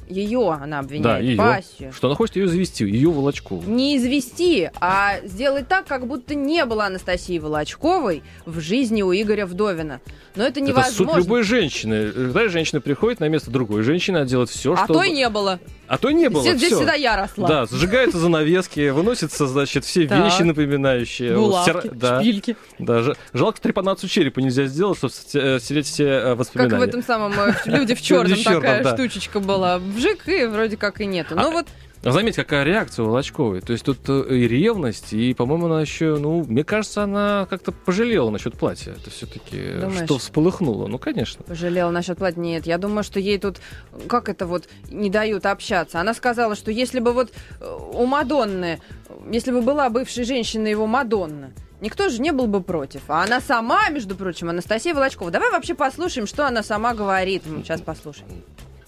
ее 0.08 0.50
она 0.52 0.66
да, 0.66 0.78
обвиняет, 0.80 1.24
ее. 1.24 1.36
пассию. 1.36 1.92
Что 1.92 2.08
она 2.08 2.16
хочет 2.16 2.36
ее 2.36 2.48
завести, 2.48 2.84
ее 2.84 3.10
Волочкову. 3.10 3.68
Не 3.70 3.96
извести, 3.96 4.70
а 4.80 5.20
сделать 5.24 5.68
так, 5.68 5.86
как 5.86 6.06
будто 6.06 6.34
не 6.34 6.64
было 6.64 6.86
Анастасии 6.86 7.38
Волочковой 7.38 8.22
в 8.46 8.60
жизни 8.60 9.02
у 9.02 9.12
Игоря 9.12 9.46
Вдовина. 9.46 10.00
Но 10.36 10.42
это 10.42 10.60
Это 10.60 10.68
невозможно. 10.68 11.14
суть 11.14 11.24
любой 11.24 11.42
женщины. 11.42 12.10
Когда 12.10 12.48
женщина 12.48 12.80
приходит 12.80 13.20
на 13.20 13.28
место 13.28 13.50
другой 13.50 13.82
женщины, 13.82 14.18
она 14.18 14.26
делает 14.26 14.50
все, 14.50 14.74
а 14.74 14.84
что... 14.84 14.94
то 14.94 15.02
и 15.04 15.10
не 15.10 15.28
было. 15.28 15.60
А 15.86 15.98
то 15.98 16.10
не 16.10 16.28
было. 16.30 16.42
Здесь, 16.42 16.56
здесь 16.58 16.72
всегда 16.72 16.94
я 16.94 17.16
росла. 17.16 17.46
Да, 17.48 17.66
зажигаются 17.66 18.18
занавески, 18.18 18.88
выносятся, 18.90 19.46
значит, 19.46 19.84
все 19.84 20.06
Так. 20.06 20.24
вещи 20.24 20.42
напоминающие. 20.42 21.36
Вот 21.36 21.48
Булавки, 21.48 21.70
стира- 21.88 21.94
да, 21.94 22.20
шпильки. 22.20 22.56
да, 22.78 23.14
жалко 23.32 23.60
трепанацию 23.60 24.08
черепа 24.08 24.40
нельзя 24.40 24.64
сделать, 24.66 24.98
чтобы 24.98 25.12
стереть 25.12 25.86
все 25.86 26.04
э, 26.04 26.22
Как 26.22 26.38
воспоминания. 26.38 26.78
в 26.78 26.88
этом 26.88 27.02
самом 27.02 27.32
э, 27.38 27.54
«Люди 27.66 27.94
в 27.94 28.00
черном» 28.02 28.42
такая 28.42 28.94
штучечка 28.94 29.40
была. 29.40 29.78
Вжик, 29.78 30.28
и 30.28 30.46
вроде 30.46 30.76
как 30.76 31.00
и 31.00 31.06
нету. 31.06 31.34
Ну 31.34 31.48
А, 31.48 31.50
вот, 31.50 31.66
А 32.04 32.12
Заметь, 32.12 32.36
какая 32.36 32.64
реакция 32.64 33.04
у 33.04 33.06
Волочковой. 33.06 33.62
То 33.62 33.72
есть 33.72 33.82
тут 33.82 33.98
э, 34.08 34.36
и 34.36 34.46
ревность, 34.46 35.14
и, 35.14 35.32
по-моему, 35.32 35.66
она 35.66 35.80
еще, 35.80 36.16
ну, 36.18 36.44
мне 36.46 36.62
кажется, 36.62 37.04
она 37.04 37.46
как-то 37.48 37.72
пожалела 37.72 38.28
насчет 38.28 38.58
платья. 38.58 38.92
Это 38.92 39.08
все-таки 39.08 39.80
Думаешь? 39.80 40.04
что 40.04 40.18
всполыхнуло. 40.18 40.86
Ну, 40.86 40.98
конечно. 40.98 41.42
пожалела 41.44 41.90
насчет 41.90 42.18
платья. 42.18 42.40
Нет, 42.40 42.66
я 42.66 42.76
думаю, 42.76 43.04
что 43.04 43.20
ей 43.20 43.38
тут, 43.38 43.58
как 44.06 44.28
это 44.28 44.46
вот, 44.46 44.68
не 44.90 45.08
дают 45.08 45.46
общаться. 45.46 45.98
Она 45.98 46.12
сказала, 46.12 46.56
что 46.56 46.70
если 46.70 47.00
бы 47.00 47.12
вот 47.12 47.32
э, 47.60 47.78
у 47.94 48.04
Мадонны, 48.04 48.80
э, 49.08 49.14
если 49.30 49.50
бы 49.50 49.62
была 49.62 49.88
бывшей 49.88 50.24
женщиной 50.24 50.70
его 50.72 50.86
Мадонна, 50.86 51.52
никто 51.80 52.10
же 52.10 52.20
не 52.20 52.32
был 52.32 52.48
бы 52.48 52.62
против. 52.62 53.00
А 53.08 53.22
она 53.22 53.40
сама, 53.40 53.88
между 53.88 54.14
прочим, 54.14 54.50
Анастасия 54.50 54.92
Волочкова. 54.92 55.30
Давай 55.30 55.50
вообще 55.50 55.74
послушаем, 55.74 56.26
что 56.26 56.46
она 56.46 56.62
сама 56.62 56.92
говорит. 56.92 57.44
Сейчас 57.62 57.80
послушаем. 57.80 58.28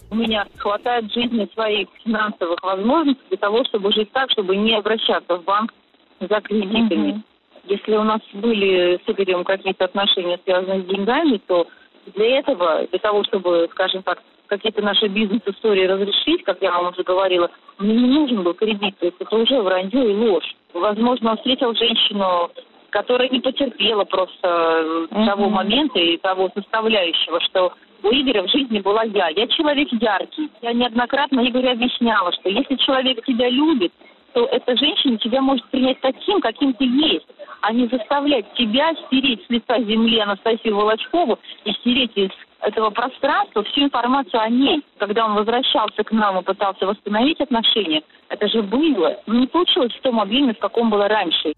У 0.09 0.15
меня 0.15 0.47
хватает 0.57 1.11
жизни 1.11 1.49
своих 1.53 1.87
финансовых 2.03 2.61
возможностей 2.63 3.23
для 3.29 3.37
того, 3.37 3.63
чтобы 3.65 3.91
жить 3.91 4.11
так, 4.11 4.31
чтобы 4.31 4.55
не 4.55 4.73
обращаться 4.73 5.37
в 5.37 5.43
банк 5.43 5.73
за 6.19 6.41
кредитами. 6.41 7.21
Если 7.65 7.95
у 7.95 8.03
нас 8.03 8.21
были 8.33 8.99
с 9.05 9.09
Игорем 9.09 9.43
какие-то 9.43 9.85
отношения, 9.85 10.39
связанные 10.45 10.83
с 10.83 10.85
деньгами, 10.85 11.41
то 11.45 11.67
для 12.15 12.39
этого, 12.39 12.87
для 12.87 12.99
того, 12.99 13.23
чтобы, 13.25 13.67
скажем 13.71 14.03
так, 14.03 14.23
какие-то 14.47 14.81
наши 14.81 15.07
бизнес-истории 15.07 15.85
разрешить, 15.85 16.43
как 16.43 16.61
я 16.61 16.71
вам 16.71 16.93
уже 16.93 17.03
говорила, 17.03 17.51
мне 17.77 17.95
не 17.95 18.07
нужен 18.07 18.43
был 18.43 18.53
кредит. 18.53 18.97
То 18.99 19.05
есть 19.05 19.17
это 19.19 19.35
уже 19.35 19.61
вранье 19.61 20.11
и 20.11 20.15
ложь. 20.15 20.55
Возможно, 20.73 21.31
он 21.31 21.37
встретил 21.37 21.75
женщину, 21.75 22.49
которая 22.89 23.27
не 23.29 23.41
потерпела 23.41 24.05
просто 24.05 25.07
э, 25.11 25.25
того 25.25 25.49
момента 25.49 25.99
и 25.99 26.17
того 26.17 26.49
составляющего, 26.55 27.41
что 27.41 27.73
у 28.03 28.09
Игоря 28.09 28.43
в 28.43 28.49
жизни 28.49 28.79
была 28.79 29.03
я. 29.03 29.29
Я 29.29 29.47
человек 29.47 29.89
яркий. 29.91 30.49
Я 30.61 30.73
неоднократно 30.73 31.47
Игорю 31.47 31.71
объясняла, 31.71 32.31
что 32.33 32.49
если 32.49 32.75
человек 32.75 33.23
тебя 33.25 33.49
любит, 33.49 33.91
то 34.33 34.45
эта 34.45 34.77
женщина 34.77 35.17
тебя 35.17 35.41
может 35.41 35.65
принять 35.69 35.99
таким, 36.01 36.39
каким 36.41 36.73
ты 36.73 36.85
есть, 36.85 37.25
а 37.61 37.73
не 37.73 37.87
заставлять 37.87 38.45
тебя 38.53 38.93
стереть 39.05 39.43
с 39.45 39.49
лица 39.49 39.79
земли 39.79 40.19
Анастасию 40.19 40.75
Волочкову 40.75 41.39
и 41.65 41.71
стереть 41.73 42.11
из 42.15 42.29
этого 42.61 42.89
пространства 42.89 43.63
всю 43.63 43.85
информацию 43.85 44.41
о 44.41 44.49
ней. 44.49 44.83
Когда 44.99 45.25
он 45.25 45.35
возвращался 45.35 46.03
к 46.03 46.11
нам 46.11 46.39
и 46.39 46.43
пытался 46.43 46.85
восстановить 46.85 47.39
отношения, 47.41 48.03
это 48.29 48.47
же 48.47 48.61
было. 48.61 49.17
Ну, 49.25 49.39
не 49.39 49.47
получилось 49.47 49.93
в 49.93 50.01
том 50.01 50.19
объеме, 50.19 50.53
в 50.53 50.59
каком 50.59 50.89
было 50.89 51.07
раньше. 51.07 51.53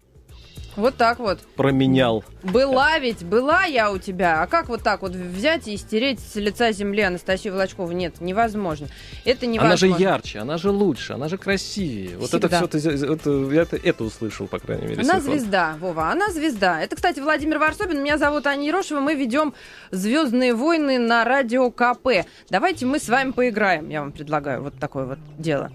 Вот 0.76 0.96
так 0.96 1.18
вот. 1.18 1.40
Променял. 1.56 2.24
Была 2.42 2.98
ведь, 2.98 3.24
была 3.24 3.64
я 3.64 3.90
у 3.90 3.98
тебя. 3.98 4.42
А 4.42 4.46
как 4.46 4.68
вот 4.68 4.82
так 4.82 5.02
вот 5.02 5.12
взять 5.12 5.68
и 5.68 5.76
стереть 5.76 6.20
с 6.20 6.36
лица 6.36 6.72
земли 6.72 7.02
Анастасию 7.02 7.52
Волочкову? 7.52 7.92
Нет, 7.92 8.20
невозможно. 8.20 8.88
Это 9.24 9.46
невозможно. 9.46 9.86
Она 9.86 9.96
же 9.96 10.02
ярче, 10.02 10.38
она 10.38 10.56
же 10.56 10.70
лучше, 10.70 11.14
она 11.14 11.28
же 11.28 11.38
красивее. 11.38 12.16
Вот 12.16 12.32
это 12.32 12.48
Всегда. 12.48 12.78
все, 12.78 13.12
это, 13.12 13.30
я 13.52 13.62
это, 13.62 13.76
это 13.76 14.04
услышал, 14.04 14.46
по 14.46 14.58
крайней 14.58 14.86
мере. 14.86 15.02
Она 15.02 15.20
звезда, 15.20 15.76
Вова, 15.80 16.10
она 16.10 16.30
звезда. 16.30 16.80
Это, 16.80 16.96
кстати, 16.96 17.20
Владимир 17.20 17.58
Варсобин, 17.58 18.02
меня 18.02 18.16
зовут 18.16 18.46
Аня 18.46 18.66
Ерошева, 18.66 19.00
мы 19.00 19.14
ведем 19.14 19.54
«Звездные 19.90 20.54
войны» 20.54 20.98
на 20.98 21.24
радио 21.24 21.70
КП. 21.70 22.26
Давайте 22.48 22.86
мы 22.86 22.98
с 22.98 23.08
вами 23.08 23.32
поиграем, 23.32 23.88
я 23.90 24.00
вам 24.00 24.12
предлагаю 24.12 24.62
вот 24.62 24.74
такое 24.78 25.04
вот 25.04 25.18
дело. 25.38 25.70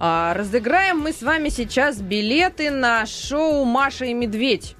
А, 0.00 0.32
разыграем 0.34 1.00
мы 1.00 1.12
с 1.12 1.22
вами 1.22 1.48
сейчас 1.48 2.00
билеты 2.00 2.70
на 2.70 3.04
шоу 3.04 3.64
«Маша 3.64 4.04
и 4.04 4.14
медведь». 4.14 4.76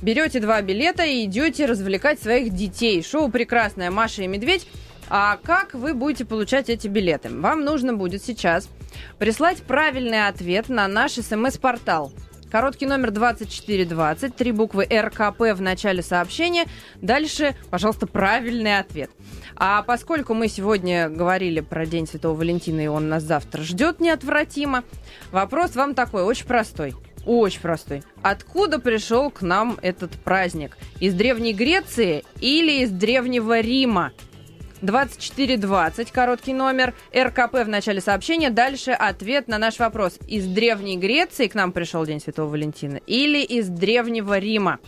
Берете 0.00 0.40
два 0.40 0.62
билета 0.62 1.04
и 1.04 1.24
идете 1.24 1.66
развлекать 1.66 2.20
своих 2.20 2.54
детей. 2.54 3.02
Шоу 3.02 3.30
прекрасное 3.30 3.90
«Маша 3.90 4.22
и 4.22 4.26
медведь». 4.26 4.66
А 5.10 5.38
как 5.42 5.74
вы 5.74 5.94
будете 5.94 6.24
получать 6.24 6.68
эти 6.68 6.86
билеты? 6.86 7.30
Вам 7.30 7.64
нужно 7.64 7.94
будет 7.94 8.22
сейчас 8.22 8.68
прислать 9.18 9.62
правильный 9.62 10.28
ответ 10.28 10.68
на 10.68 10.86
наш 10.86 11.12
смс-портал. 11.12 12.12
Короткий 12.50 12.86
номер 12.86 13.10
2420, 13.10 14.34
три 14.34 14.52
буквы 14.52 14.84
РКП 14.90 15.40
в 15.52 15.60
начале 15.60 16.02
сообщения. 16.02 16.64
Дальше, 17.02 17.54
пожалуйста, 17.68 18.06
правильный 18.06 18.78
ответ. 18.78 19.10
А 19.54 19.82
поскольку 19.82 20.32
мы 20.32 20.48
сегодня 20.48 21.10
говорили 21.10 21.60
про 21.60 21.84
День 21.84 22.06
Святого 22.06 22.38
Валентина, 22.38 22.80
и 22.80 22.86
он 22.86 23.10
нас 23.10 23.22
завтра 23.22 23.62
ждет 23.62 24.00
неотвратимо, 24.00 24.82
вопрос 25.30 25.74
вам 25.74 25.94
такой, 25.94 26.22
очень 26.22 26.46
простой. 26.46 26.94
Очень 27.26 27.60
простой. 27.60 28.02
Откуда 28.22 28.78
пришел 28.78 29.30
к 29.30 29.42
нам 29.42 29.78
этот 29.82 30.12
праздник? 30.12 30.78
Из 31.00 31.12
Древней 31.12 31.52
Греции 31.52 32.24
или 32.40 32.82
из 32.82 32.90
Древнего 32.90 33.60
Рима? 33.60 34.12
2420, 34.82 36.10
короткий 36.12 36.52
номер, 36.54 36.94
РКП 37.16 37.54
в 37.64 37.68
начале 37.68 38.00
сообщения. 38.00 38.50
Дальше 38.50 38.90
ответ 38.92 39.48
на 39.48 39.58
наш 39.58 39.78
вопрос. 39.78 40.18
Из 40.26 40.46
Древней 40.46 40.96
Греции 40.96 41.46
к 41.46 41.54
нам 41.54 41.72
пришел 41.72 42.04
День 42.06 42.20
Святого 42.20 42.48
Валентина 42.50 42.96
или 43.06 43.42
из 43.42 43.68
Древнего 43.68 44.38
Рима? 44.38 44.78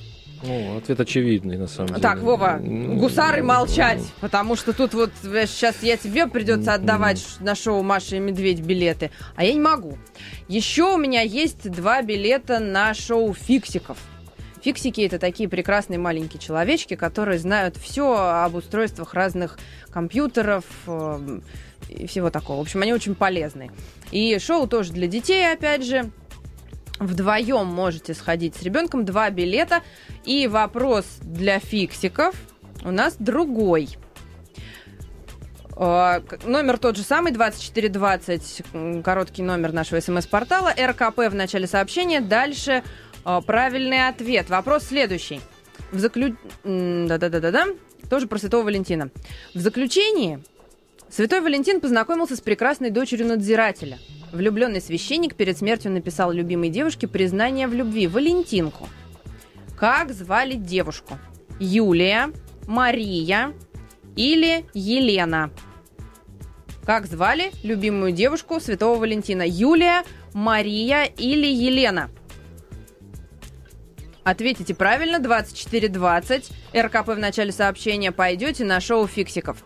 Ну, 0.42 0.79
ответ 0.79 0.98
очевидный, 0.98 1.59
на 1.59 1.66
самом 1.66 1.88
деле. 1.88 2.00
Так, 2.00 2.20
Вова, 2.20 2.59
Ну, 2.62 2.96
гусары 2.96 3.42
молчать, 3.42 4.00
потому 4.20 4.57
что 4.57 4.72
тут 4.72 4.94
вот 4.94 5.11
сейчас 5.22 5.83
я 5.83 5.98
тебе 5.98 6.26
придется 6.26 6.72
отдавать 6.72 7.18
ш- 7.18 7.44
на 7.44 7.55
шоу 7.55 7.83
Маша 7.83 8.16
и 8.16 8.20
Медведь 8.20 8.61
билеты, 8.61 9.11
а 9.37 9.44
я 9.44 9.53
не 9.53 9.61
могу. 9.61 9.98
Еще 10.48 10.85
у 10.85 10.96
меня 10.96 11.20
есть 11.20 11.70
два 11.70 12.00
билета 12.00 12.59
на 12.59 12.94
шоу 12.94 13.35
Фиксиков. 13.35 13.98
Фиксики 14.62 15.01
это 15.01 15.18
такие 15.18 15.49
прекрасные 15.49 15.99
маленькие 15.99 16.40
человечки, 16.40 16.94
которые 16.94 17.38
знают 17.38 17.77
все 17.77 18.14
об 18.44 18.55
устройствах 18.55 19.14
разных 19.14 19.59
компьютеров 19.90 20.64
э, 20.87 21.40
и 21.88 22.07
всего 22.07 22.31
такого. 22.31 22.59
В 22.59 22.61
общем, 22.62 22.83
они 22.83 22.92
очень 22.92 23.14
полезны. 23.14 23.70
И 24.11 24.38
шоу 24.38 24.66
тоже 24.66 24.92
для 24.92 25.07
детей, 25.07 25.51
опять 25.51 25.85
же. 25.85 26.11
Вдвоем 26.99 27.66
можете 27.66 28.12
сходить 28.12 28.55
с 28.57 28.62
ребенком. 28.62 29.07
Два 29.07 29.31
билета. 29.31 29.81
И 30.25 30.46
вопрос 30.46 31.07
для 31.23 31.59
фиксиков 31.59 32.35
у 32.85 32.90
нас 32.90 33.16
другой. 33.18 33.88
Э, 35.77 36.20
Номер 36.44 36.77
тот 36.77 36.96
же 36.99 37.03
самый, 37.03 37.33
2420, 37.33 38.62
м, 38.75 39.03
короткий 39.03 39.42
номер 39.42 39.73
нашего 39.73 40.01
смс-портала, 40.01 40.75
РКП 40.79 41.31
в 41.31 41.35
начале 41.35 41.66
сообщения. 41.66 42.20
Дальше 42.20 42.83
правильный 43.47 44.09
ответ. 44.09 44.49
Вопрос 44.51 44.85
следующий. 44.85 45.41
В 45.93 45.99
заклю... 45.99 46.37
Да-да-да-да-да. 46.65 47.67
Тоже 48.09 48.27
про 48.27 48.39
Святого 48.39 48.65
Валентина. 48.65 49.11
В 49.55 49.59
заключении 49.59 50.43
Святой 51.09 51.41
Валентин 51.41 51.81
познакомился 51.81 52.37
с 52.37 52.41
прекрасной 52.41 52.91
дочерью 52.91 53.27
надзирателя. 53.27 53.99
Влюбленный 54.33 54.81
священник 54.81 55.35
перед 55.35 55.59
смертью 55.59 55.91
написал 55.91 56.31
любимой 56.31 56.69
девушке 56.69 57.09
признание 57.09 57.67
в 57.67 57.75
любви 57.75 58.07
Валентинку. 58.07 58.89
Как 59.77 60.13
звали 60.13 60.55
девушку? 60.55 61.19
Юлия, 61.59 62.33
Мария 62.67 63.53
или 64.15 64.65
Елена? 64.73 65.51
Как 66.85 67.07
звали 67.07 67.51
любимую 67.65 68.13
девушку 68.13 68.61
Святого 68.61 68.99
Валентина? 68.99 69.43
Юлия, 69.47 70.05
Мария 70.33 71.05
или 71.05 71.47
Елена? 71.47 72.11
Ответите 74.35 74.75
правильно, 74.77 75.19
2420, 75.19 76.51
РКП 76.73 77.09
в 77.09 77.19
начале 77.19 77.51
сообщения, 77.51 78.12
пойдете 78.12 78.64
на 78.64 78.81
шоу 78.81 79.09
фиксиков. 79.09 79.64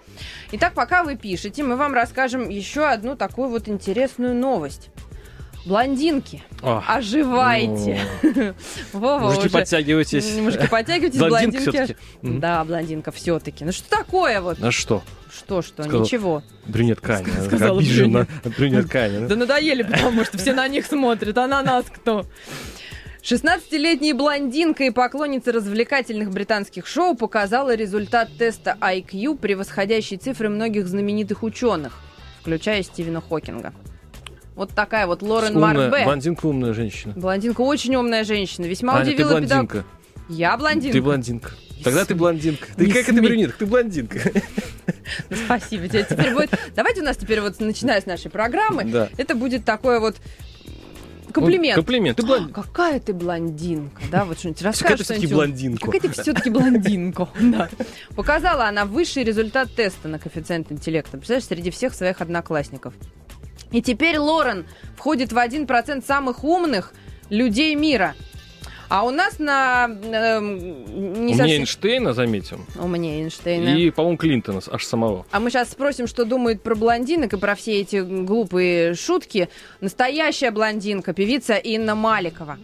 Итак, 0.53 0.73
пока 0.73 1.05
вы 1.05 1.17
пишете, 1.17 1.63
мы 1.63 1.77
вам 1.77 1.93
расскажем 1.93 2.49
еще 2.49 2.87
одну 2.87 3.15
такую 3.15 3.51
вот 3.51 3.69
интересную 3.69 4.35
новость. 4.35 4.89
Блондинки, 5.67 6.43
Ах, 6.63 6.85
оживайте. 6.89 8.01
Вова 8.95 9.19
Мужики, 9.25 9.41
уже- 9.41 9.51
подтягивайтесь. 9.51 10.35
Мужики, 10.39 10.67
подтягивайтесь, 10.67 11.19
Блондинка 11.19 11.71
блондинки. 11.71 11.97
Да, 12.23 12.65
блондинка 12.65 13.13
все-таки. 13.13 13.65
Ну 13.67 13.73
что 13.73 13.89
такое 13.91 14.41
вот? 14.41 14.63
А 14.63 14.71
что? 14.71 15.03
Что, 15.31 15.63
что? 15.63 15.83
Сказал- 15.83 16.03
Ничего. 16.03 16.43
Брюнетка 16.67 17.17
Аня. 17.17 17.27
Ск- 17.27 17.47
сказала 17.47 17.79
Обижена. 17.81 18.27
Брюнетка 18.45 19.01
Аня. 19.01 19.27
Да 19.27 19.37
надоели, 19.37 19.83
потому 19.83 20.25
что 20.25 20.39
все 20.39 20.53
на 20.55 20.67
них 20.69 20.87
смотрят, 20.87 21.37
а 21.37 21.47
на 21.47 21.63
нас 21.63 21.85
кто? 21.93 22.25
16-летняя 23.25 24.13
блондинка 24.13 24.85
и 24.85 24.91
поклонница 24.91 25.51
развлекательных 25.51 26.31
британских 26.31 26.87
шоу 26.87 27.17
показала 27.17 27.75
результат 27.75 28.29
теста 28.39 28.77
IQ, 28.79 29.39
превосходящий 29.39 30.19
цифры 30.19 30.51
многих 30.51 30.87
знаменитых 30.87 31.43
ученых, 31.43 31.95
включая 32.43 32.83
Стивена 32.83 33.23
Хокинга. 33.23 33.73
Вот 34.55 34.73
такая 34.73 35.07
вот 35.07 35.23
Лорен 35.23 35.59
Марбе. 35.59 36.05
Блондинка 36.05 36.45
умная 36.45 36.75
женщина. 36.75 37.15
Блондинка 37.17 37.63
очень 37.63 37.97
умная 37.97 38.25
женщина. 38.25 38.67
Весьма 38.67 38.97
Аня, 38.97 39.07
ты 39.07 39.13
удивила 39.13 39.41
педагог. 39.41 39.71
блондинка. 39.71 39.85
Я 40.29 40.57
блондинка. 40.59 40.93
Ты 40.93 41.03
блондинка. 41.03 41.51
Тогда 41.83 42.05
ты 42.05 42.15
блондинка. 42.15 42.67
Ты 42.77 42.87
Не 42.87 42.93
как 42.93 43.03
это 43.05 43.13
смей. 43.13 43.23
брюнетка? 43.23 43.59
Ты 43.59 43.67
блондинка. 43.67 44.19
Ну, 45.31 45.37
Спасибо 45.47 45.89
тебе. 45.89 46.05
Теперь 46.09 46.35
будет... 46.35 46.51
Давайте 46.77 47.01
у 47.01 47.05
нас 47.05 47.17
теперь 47.17 47.41
вот, 47.41 47.59
начиная 47.59 48.01
с 48.03 48.07
нашей 48.07 48.31
программы, 48.31 48.85
Да. 48.85 49.09
это 49.17 49.35
будет 49.35 49.65
такой 49.65 49.99
вот 49.99 50.17
комплимент. 51.35 51.77
Комплимент. 51.77 52.17
Ты 52.17 52.23
А, 52.23 52.27
блондинка. 52.27 52.63
какая 52.63 53.01
ты 53.01 53.13
блондинка, 53.13 54.03
да, 54.11 54.25
вот 54.25 54.39
что-нибудь 54.39 54.59
Какая 54.63 54.73
расскажешь. 54.73 54.99
ты 55.07 55.15
все-таки 55.15 55.35
блондинка. 55.35 55.85
Какая 55.87 56.01
ты 56.01 56.09
все-таки 56.23 56.51
блондинка, 56.51 57.29
да. 57.41 57.69
Показала 58.17 58.67
она 58.67 58.85
высший 58.87 59.25
результат 59.25 59.75
теста 59.75 60.09
на 60.09 60.19
коэффициент 60.19 60.73
интеллекта, 60.73 61.19
представляешь, 61.19 61.45
среди 61.47 61.71
всех 61.71 61.95
своих 61.95 62.21
одноклассников. 62.21 62.95
И 63.73 63.83
теперь 63.83 64.19
Лорен 64.19 64.67
входит 64.97 65.33
в 65.33 65.37
1% 65.37 66.05
самых 66.07 66.45
умных 66.45 66.93
людей 67.29 67.75
мира. 67.75 68.15
А 68.95 69.03
у 69.03 69.11
нас 69.11 69.41
на... 69.41 69.89
эм, 69.89 70.57
не 70.57 71.33
Умнее 71.33 71.37
совсем... 71.37 71.61
Эйнштейна, 71.63 72.13
заметим. 72.13 72.65
Умнее 72.79 73.25
Эйнштейна. 73.25 73.71
И, 73.71 73.91
по-моему, 73.91 74.17
Клинтона 74.17 74.61
аж 74.71 74.85
самого. 74.85 75.27
А 75.33 75.41
мы 75.41 75.51
сейчас 75.51 75.73
спросим, 75.73 76.07
что 76.07 76.25
думает 76.25 76.63
про 76.63 76.77
блондинок 76.77 77.33
и 77.33 77.37
про 77.37 77.57
все 77.57 77.81
эти 77.81 77.97
глупые 77.97 78.95
шутки. 78.95 79.49
Настоящая 79.81 80.53
блондинка, 80.53 81.13
певица 81.13 81.55
Инна 81.55 81.97
Маликова. 81.97 82.57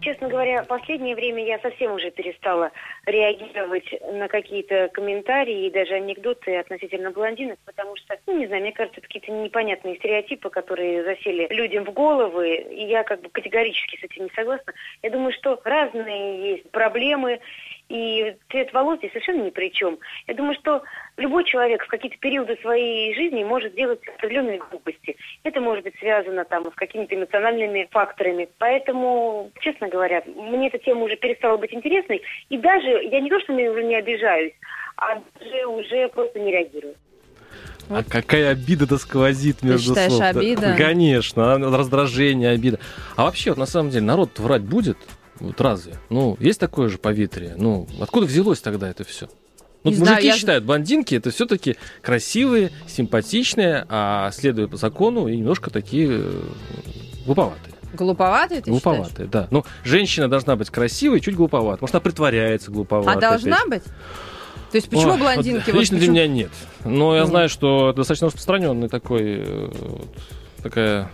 Честно 0.00 0.28
говоря, 0.28 0.62
в 0.62 0.66
последнее 0.66 1.14
время 1.14 1.44
я 1.44 1.58
совсем 1.58 1.92
уже 1.92 2.10
перестала 2.10 2.70
реагировать 3.04 3.84
на 4.12 4.28
какие-то 4.28 4.88
комментарии 4.88 5.66
и 5.66 5.70
даже 5.70 5.94
анекдоты 5.94 6.56
относительно 6.56 7.10
блондинок, 7.10 7.58
потому 7.66 7.96
что, 7.96 8.18
ну, 8.26 8.38
не 8.38 8.46
знаю, 8.46 8.62
мне 8.62 8.72
кажется, 8.72 9.00
какие-то 9.02 9.30
непонятные 9.30 9.96
стереотипы, 9.96 10.48
которые 10.48 11.04
засели 11.04 11.46
людям 11.50 11.84
в 11.84 11.92
головы, 11.92 12.54
и 12.54 12.86
я 12.86 13.02
как 13.02 13.20
бы 13.20 13.28
категорически 13.28 13.98
с 14.00 14.04
этим 14.04 14.24
не 14.24 14.30
согласна. 14.30 14.72
Я 15.02 15.10
думаю, 15.10 15.32
что 15.32 15.60
разные 15.64 16.52
есть 16.52 16.70
проблемы, 16.70 17.40
и 17.90 18.36
цвет 18.50 18.72
волос 18.72 18.98
здесь 18.98 19.10
совершенно 19.10 19.42
ни 19.42 19.50
при 19.50 19.70
чем. 19.72 19.98
Я 20.28 20.34
думаю, 20.34 20.54
что 20.54 20.82
любой 21.16 21.44
человек 21.44 21.84
в 21.84 21.88
какие-то 21.88 22.16
периоды 22.18 22.56
своей 22.62 23.12
жизни 23.14 23.42
может 23.42 23.74
делать 23.74 24.00
определенные 24.16 24.58
глупости. 24.58 25.16
Это 25.42 25.60
может 25.60 25.82
быть 25.82 25.98
связано 25.98 26.44
там 26.44 26.64
с 26.70 26.74
какими-то 26.76 27.16
эмоциональными 27.16 27.88
факторами. 27.90 28.48
Поэтому, 28.58 29.50
честно 29.60 29.88
говоря, 29.88 30.22
мне 30.24 30.68
эта 30.68 30.78
тема 30.78 31.02
уже 31.02 31.16
перестала 31.16 31.56
быть 31.56 31.74
интересной. 31.74 32.22
И 32.48 32.56
даже, 32.56 32.88
я 32.88 33.20
не 33.20 33.28
то, 33.28 33.40
что 33.40 33.52
уже 33.52 33.82
не 33.82 33.96
обижаюсь, 33.96 34.54
а 34.96 35.20
даже 35.40 35.66
уже 35.66 36.08
просто 36.08 36.38
не 36.38 36.52
реагирую. 36.52 36.94
А 37.88 38.04
какая 38.04 38.50
обида-то 38.50 38.98
сквозит 38.98 39.64
между 39.64 39.94
считаешь, 39.94 40.12
слов. 40.12 40.20
Да, 40.20 40.28
обида? 40.28 40.76
Конечно, 40.78 41.58
раздражение, 41.58 42.50
обида. 42.50 42.78
А 43.16 43.24
вообще, 43.24 43.50
вот 43.50 43.58
на 43.58 43.66
самом 43.66 43.90
деле, 43.90 44.04
народ 44.04 44.38
врать 44.38 44.62
будет? 44.62 44.96
Вот 45.40 45.60
разве? 45.60 45.94
Ну, 46.10 46.36
есть 46.40 46.60
такое 46.60 46.88
же 46.88 46.98
поветрие? 46.98 47.54
Ну, 47.56 47.86
откуда 48.00 48.26
взялось 48.26 48.60
тогда 48.60 48.88
это 48.88 49.04
все? 49.04 49.28
Ну, 49.82 49.90
мужики 49.92 50.04
знаю, 50.04 50.24
я- 50.24 50.36
считают, 50.36 50.64
блондинки 50.64 51.14
это 51.14 51.30
все-таки 51.30 51.76
красивые, 52.02 52.70
симпатичные, 52.86 53.86
а 53.88 54.30
следуя 54.32 54.68
по 54.68 54.76
закону, 54.76 55.26
и 55.26 55.36
немножко 55.38 55.70
такие 55.70 56.20
э, 56.20 56.32
глуповатые. 57.24 57.74
Глуповатые, 57.94 58.60
ты 58.60 58.72
считаешь? 58.74 58.82
Глуповатые, 58.98 59.28
да. 59.28 59.48
Ну, 59.50 59.64
женщина 59.82 60.28
должна 60.28 60.56
быть 60.56 60.68
красивой, 60.68 61.20
чуть 61.20 61.34
глуповатой. 61.34 61.78
Может, 61.80 61.94
она 61.94 62.00
притворяется 62.00 62.70
глуповатой. 62.70 63.14
А 63.14 63.20
должна 63.20 63.56
опять. 63.56 63.68
быть? 63.84 63.92
То 64.70 64.76
есть 64.76 64.88
почему 64.90 65.12
Ой, 65.14 65.18
блондинки... 65.18 65.56
вот 65.66 65.74
вот 65.74 65.80
лично 65.80 65.96
почему- 65.96 66.12
для 66.14 66.24
меня 66.24 66.28
нет. 66.28 66.50
Но 66.84 67.14
я 67.14 67.22
Нет. 67.22 67.28
знаю, 67.30 67.48
что 67.48 67.92
достаточно 67.92 68.26
распространенный 68.28 68.88
такой... 68.88 69.22
э, 69.44 69.70
вот, 69.80 70.08
такая 70.62 71.10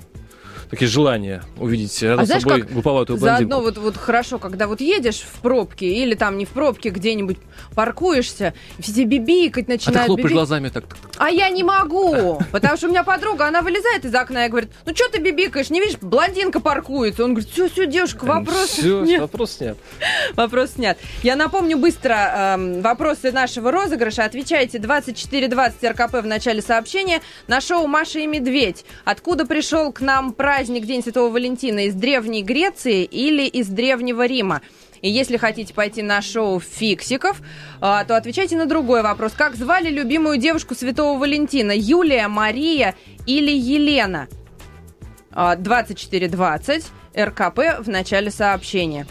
такие 0.70 0.88
желания 0.88 1.42
увидеть 1.58 2.00
рядом 2.02 2.20
А 2.20 2.24
с 2.24 2.26
знаешь, 2.26 2.42
собой 2.42 2.60
как 2.62 2.72
глуповатую 2.72 3.18
блондинку. 3.18 3.50
заодно 3.52 3.60
вот, 3.60 3.78
вот 3.78 3.96
хорошо, 3.96 4.38
когда 4.38 4.66
вот 4.66 4.80
едешь 4.80 5.20
в 5.20 5.40
пробке 5.40 5.86
или 5.86 6.14
там 6.14 6.38
не 6.38 6.44
в 6.44 6.50
пробке, 6.50 6.90
где-нибудь 6.90 7.38
паркуешься, 7.74 8.54
все 8.80 9.04
бибикать 9.04 9.64
А 9.64 9.66
ты 9.66 9.72
начинают. 9.72 10.06
хлопаешь 10.06 10.32
глазами 10.32 10.68
так. 10.68 10.84
А 11.18 11.28
я 11.30 11.48
не 11.50 11.62
могу, 11.62 12.40
потому 12.52 12.76
что 12.76 12.86
у 12.86 12.90
меня 12.90 13.04
подруга, 13.04 13.46
она 13.46 13.62
вылезает 13.62 14.04
из 14.04 14.14
окна 14.14 14.46
и 14.46 14.48
говорит, 14.48 14.70
ну 14.84 14.94
что 14.94 15.08
ты 15.10 15.20
бибикаешь, 15.20 15.70
не 15.70 15.80
видишь, 15.80 15.98
блондинка 16.00 16.60
паркуется. 16.60 17.24
Он 17.24 17.34
говорит, 17.34 17.50
все, 17.52 17.68
все, 17.68 17.86
девушка, 17.86 18.24
вопрос 18.24 18.68
Все, 18.70 19.02
нет. 19.02 19.20
вопрос 19.20 19.52
снят. 19.52 19.76
Вопрос 20.36 20.72
снят. 20.72 20.98
Я 21.22 21.36
напомню 21.36 21.78
быстро 21.78 22.14
эм, 22.56 22.80
вопросы 22.82 23.30
нашего 23.32 23.70
розыгрыша. 23.70 24.24
Отвечайте 24.24 24.78
2420 24.78 25.84
РКП 25.84 26.14
в 26.22 26.26
начале 26.26 26.60
сообщения 26.62 27.20
на 27.46 27.60
шоу 27.60 27.86
«Маша 27.86 28.18
и 28.18 28.26
Медведь». 28.26 28.84
Откуда 29.04 29.46
пришел 29.46 29.92
к 29.92 30.00
нам 30.00 30.32
праздник 30.32 30.55
День 30.64 31.02
Святого 31.02 31.30
Валентина? 31.30 31.86
Из 31.86 31.94
Древней 31.94 32.42
Греции 32.42 33.04
или 33.04 33.46
из 33.46 33.68
Древнего 33.68 34.26
Рима? 34.26 34.62
И 35.02 35.10
если 35.10 35.36
хотите 35.36 35.74
пойти 35.74 36.00
на 36.02 36.22
шоу 36.22 36.58
«Фиксиков», 36.60 37.42
а, 37.80 38.04
то 38.04 38.16
отвечайте 38.16 38.56
на 38.56 38.64
другой 38.66 39.02
вопрос. 39.02 39.32
Как 39.36 39.54
звали 39.54 39.90
любимую 39.90 40.38
девушку 40.38 40.74
Святого 40.74 41.18
Валентина? 41.18 41.72
Юлия, 41.72 42.28
Мария 42.28 42.94
или 43.26 43.50
Елена? 43.50 44.28
А, 45.30 45.56
2420 45.56 46.86
РКП 47.14 47.58
в 47.80 47.88
начале 47.88 48.30
сообщения. 48.30 49.06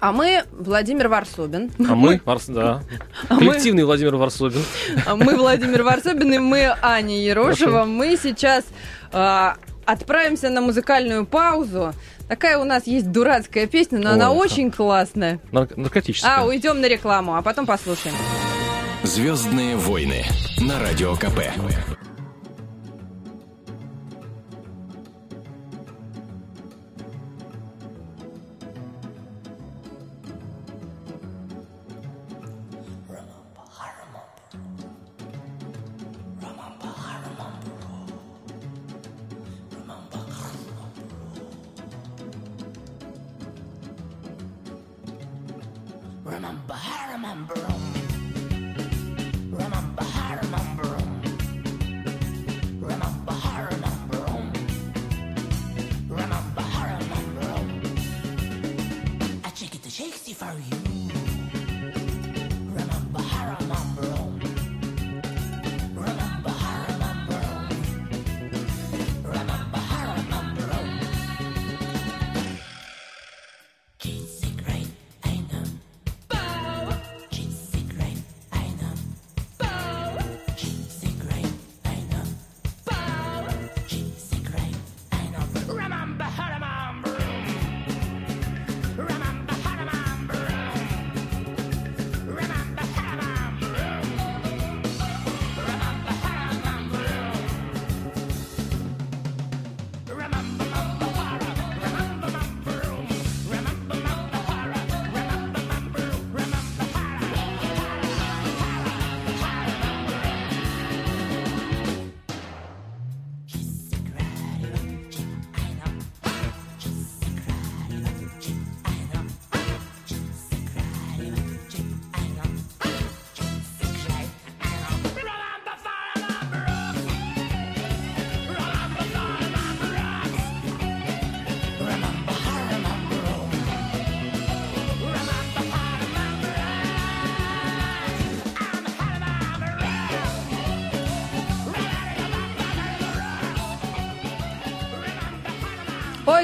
А 0.00 0.12
мы 0.12 0.42
Владимир 0.50 1.08
Варсобин. 1.08 1.70
А 1.88 1.94
мы, 1.94 2.20
Варс, 2.24 2.46
да. 2.46 2.82
А 3.28 3.34
мы- 3.34 3.38
Коллективный 3.40 3.84
Владимир 3.84 4.16
Варсобин. 4.16 4.64
А 5.06 5.14
Мы 5.14 5.36
Владимир 5.36 5.82
Варсобин 5.84 6.32
и 6.32 6.38
мы 6.38 6.74
Аня 6.82 7.16
Ерошева. 7.22 7.70
Хорошо. 7.70 7.86
Мы 7.86 8.18
сейчас 8.20 8.64
а, 9.12 9.56
отправимся 9.92 10.50
на 10.50 10.60
музыкальную 10.60 11.26
паузу. 11.26 11.92
Такая 12.28 12.58
у 12.58 12.64
нас 12.64 12.86
есть 12.86 13.10
дурацкая 13.10 13.66
песня, 13.66 13.98
но 13.98 14.10
Ой, 14.10 14.14
она 14.14 14.32
очень 14.32 14.70
классная. 14.70 15.40
Нар- 15.50 15.68
наркотическая. 15.76 16.38
А, 16.38 16.44
уйдем 16.44 16.80
на 16.80 16.86
рекламу, 16.86 17.36
а 17.36 17.42
потом 17.42 17.66
послушаем. 17.66 18.14
Звездные 19.02 19.76
войны 19.76 20.24
на 20.58 20.78
радио 20.78 21.16
КП. 21.16 21.40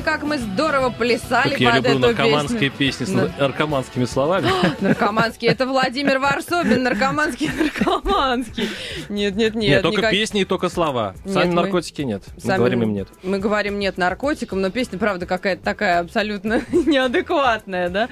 Как 0.06 0.22
мы 0.22 0.38
здорово 0.38 0.90
плясали 0.90 1.50
Как 1.50 1.60
я 1.60 1.70
под 1.72 1.76
люблю 1.78 1.90
эту 1.90 1.98
наркоманские 2.00 2.70
песню. 2.70 2.78
песни 2.78 3.04
с 3.06 3.10
Да. 3.10 3.28
наркоманскими 3.40 4.04
словами. 4.04 4.48
Наркоманский. 4.80 5.48
Это 5.48 5.66
Владимир 5.66 6.20
Варсобин, 6.20 6.84
наркоманский, 6.84 7.50
наркоманский. 7.52 8.68
Нет, 9.08 9.34
нет, 9.34 9.54
нет. 9.56 9.68
Нет, 9.70 9.82
только 9.82 9.98
никак- 10.02 10.10
песни 10.12 10.42
и 10.42 10.44
только 10.44 10.68
слова. 10.68 11.16
Нет, 11.24 11.34
Сами 11.34 11.48
мы- 11.48 11.54
наркотики 11.54 12.02
нет. 12.02 12.22
Мы 12.36 12.40
Сами- 12.40 12.56
говорим 12.58 12.82
им 12.84 12.92
нет. 12.94 13.08
Мы 13.24 13.38
говорим 13.40 13.80
нет 13.80 13.98
наркотикам, 13.98 14.60
но 14.60 14.70
песня, 14.70 14.96
правда, 14.96 15.26
какая-то 15.26 15.64
такая 15.64 15.98
абсолютно 15.98 16.62
неадекватная, 16.70 17.88
да? 17.88 18.08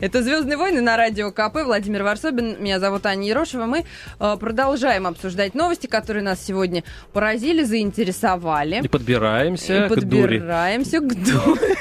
Это 0.00 0.22
«Звездные 0.22 0.56
войны» 0.56 0.80
на 0.80 0.96
радио 0.96 1.30
КП. 1.32 1.64
Владимир 1.64 2.02
Варсобин, 2.04 2.62
меня 2.62 2.78
зовут 2.78 3.04
Аня 3.06 3.26
Ерошева. 3.28 3.64
Мы 3.66 3.84
э, 4.20 4.36
продолжаем 4.38 5.06
обсуждать 5.06 5.54
новости, 5.54 5.86
которые 5.86 6.22
нас 6.22 6.44
сегодня 6.44 6.84
поразили, 7.12 7.64
заинтересовали. 7.64 8.80
И 8.84 8.88
подбираемся 8.88 9.86
И 9.86 9.88
к 9.88 9.94
подбираемся 9.94 11.00
к 11.00 11.08
дуре. 11.08 11.76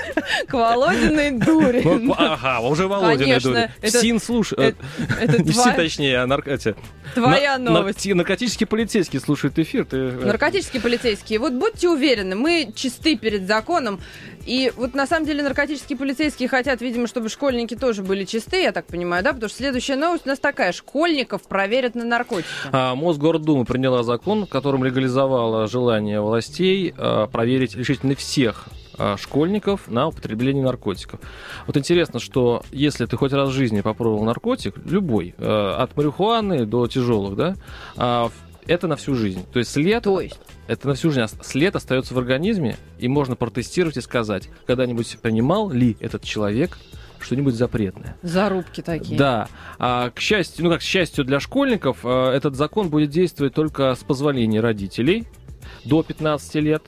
К 0.47 0.53
Володиной 0.53 1.31
дуре. 1.31 1.83
Ага, 2.17 2.59
уже 2.61 2.87
Володина 2.87 3.23
Конечно, 3.39 3.51
дуре. 3.51 3.71
СИН 3.83 4.17
это 4.17 5.43
Не 5.43 5.51
СИН, 5.51 5.73
точнее, 5.75 6.17
а 6.21 6.25
нарк- 6.27 6.49
эти- 6.49 6.75
Твоя 7.13 7.57
новость. 7.57 8.05
нарк- 8.05 8.15
Наркотический 8.15 8.65
полицейский 8.65 9.19
слушает 9.19 9.57
эфир. 9.59 9.87
Э, 9.91 10.21
Наркотические 10.25 10.81
полицейские. 10.81 11.39
Вот 11.39 11.53
будьте 11.53 11.87
уверены, 11.87 12.35
мы 12.35 12.71
чисты 12.75 13.15
перед 13.15 13.47
законом. 13.47 13.99
И 14.47 14.71
вот 14.77 14.95
на 14.95 15.05
самом 15.05 15.25
деле 15.25 15.43
наркотические 15.43 15.97
полицейские 15.97 16.47
хотят, 16.47 16.79
видимо, 16.81 17.07
чтобы 17.07 17.27
школьники 17.27 17.75
тоже 17.75 18.01
были 18.01 18.23
чисты, 18.23 18.61
я 18.63 18.71
так 18.71 18.85
понимаю, 18.85 19.21
да? 19.23 19.33
Потому 19.33 19.49
что 19.49 19.57
следующая 19.57 19.97
новость 19.97 20.25
у 20.25 20.29
нас 20.29 20.39
такая. 20.39 20.71
Школьников 20.71 21.43
проверят 21.43 21.95
на 21.95 22.05
наркотики. 22.05 22.47
А, 22.71 22.95
Мосгордума 22.95 23.65
приняла 23.65 24.03
закон, 24.03 24.47
которым 24.47 24.85
легализовала 24.85 25.67
желание 25.67 26.21
властей 26.21 26.93
а, 26.97 27.27
проверить 27.27 27.75
решительно 27.75 28.15
всех 28.15 28.67
а, 28.97 29.17
школьников 29.17 29.89
на 29.89 30.07
употребление 30.07 30.63
наркотиков. 30.63 31.19
Вот 31.67 31.75
интересно, 31.75 32.19
что 32.19 32.63
если 32.71 33.05
ты 33.05 33.17
хоть 33.17 33.33
раз 33.33 33.49
в 33.49 33.51
жизни 33.51 33.81
попробовал 33.81 34.23
наркотик, 34.23 34.75
любой, 34.85 35.35
э, 35.37 35.75
от 35.77 35.95
марихуаны 35.97 36.65
до 36.65 36.87
тяжелых, 36.87 37.35
да, 37.35 37.55
а, 37.97 38.29
в- 38.29 38.46
это 38.67 38.87
на 38.87 38.95
всю 38.95 39.15
жизнь. 39.15 39.45
То 39.51 39.59
есть 39.59 39.71
след... 39.71 40.03
То 40.03 40.21
есть? 40.21 40.39
Это 40.67 40.87
на 40.87 40.93
всю 40.95 41.11
жизнь. 41.11 41.33
След 41.41 41.75
остается 41.75 42.13
в 42.13 42.17
организме, 42.19 42.77
и 42.99 43.07
можно 43.07 43.35
протестировать 43.35 43.97
и 43.97 44.01
сказать, 44.01 44.49
когда-нибудь 44.65 45.19
принимал 45.21 45.69
ли 45.69 45.97
этот 45.99 46.23
человек 46.23 46.77
что-нибудь 47.19 47.55
запретное. 47.55 48.15
Зарубки 48.21 48.81
такие. 48.81 49.17
Да. 49.17 49.47
А, 49.79 50.11
к 50.11 50.19
счастью, 50.19 50.65
ну 50.65 50.71
как 50.71 50.79
к 50.79 50.83
счастью 50.83 51.25
для 51.25 51.39
школьников, 51.39 51.99
а, 52.03 52.31
этот 52.31 52.55
закон 52.55 52.89
будет 52.89 53.09
действовать 53.09 53.53
только 53.53 53.95
с 53.95 54.03
позволения 54.03 54.59
родителей 54.59 55.27
до 55.83 56.03
15 56.03 56.55
лет. 56.55 56.83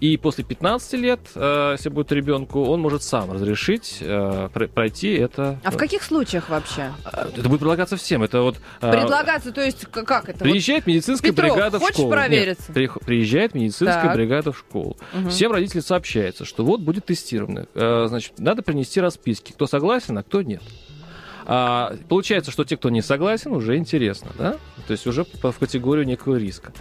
И 0.00 0.16
после 0.16 0.44
15 0.44 0.94
лет, 0.94 1.20
э, 1.34 1.72
если 1.76 1.90
будет 1.90 2.10
ребенку, 2.12 2.64
он 2.64 2.80
может 2.80 3.02
сам 3.02 3.30
разрешить 3.32 3.98
э, 4.00 4.48
пр- 4.52 4.68
пройти 4.68 5.12
это. 5.12 5.60
А 5.62 5.70
в 5.70 5.76
каких 5.76 6.02
случаях 6.02 6.48
вообще? 6.48 6.90
Это 7.04 7.48
будет 7.48 7.60
предлагаться 7.60 7.96
всем. 7.96 8.22
Это 8.22 8.40
вот 8.40 8.56
э, 8.80 8.90
Предлагаться, 8.90 9.52
то 9.52 9.60
есть 9.62 9.84
как 9.86 10.28
это? 10.30 10.38
Приезжает 10.38 10.86
медицинская 10.86 11.32
Петров, 11.32 11.52
бригада 11.54 11.78
в 11.78 11.80
хочешь 11.82 11.96
школу. 11.96 12.08
Нет, 12.14 12.18
провериться? 12.18 12.72
при- 12.72 12.88
приезжает 13.04 13.54
медицинская 13.54 14.02
Так. 14.04 14.14
бригада 14.14 14.52
в 14.52 14.58
школу. 14.58 14.96
Мгм. 15.12 15.28
Всем 15.28 15.52
родителям 15.52 15.82
сообщается, 15.84 16.44
что 16.46 16.64
вот 16.64 16.80
будет 16.80 17.04
тестировано. 17.04 17.66
Э, 17.74 18.06
Значит, 18.08 18.38
надо 18.38 18.62
принести 18.62 19.00
расписки, 19.00 19.52
кто 19.52 19.66
согласен, 19.66 20.16
а 20.16 20.22
кто 20.22 20.40
нет. 20.40 20.62
А, 21.52 21.96
получается, 22.08 22.52
что 22.52 22.62
те, 22.62 22.76
кто 22.76 22.90
не 22.90 23.02
согласен, 23.02 23.50
уже 23.50 23.76
интересно, 23.76 24.30
да? 24.38 24.52
То 24.86 24.92
есть 24.92 25.04
уже 25.08 25.24
в 25.24 25.58
категорию 25.58 26.06
некого 26.06 26.36
риска. 26.36 26.72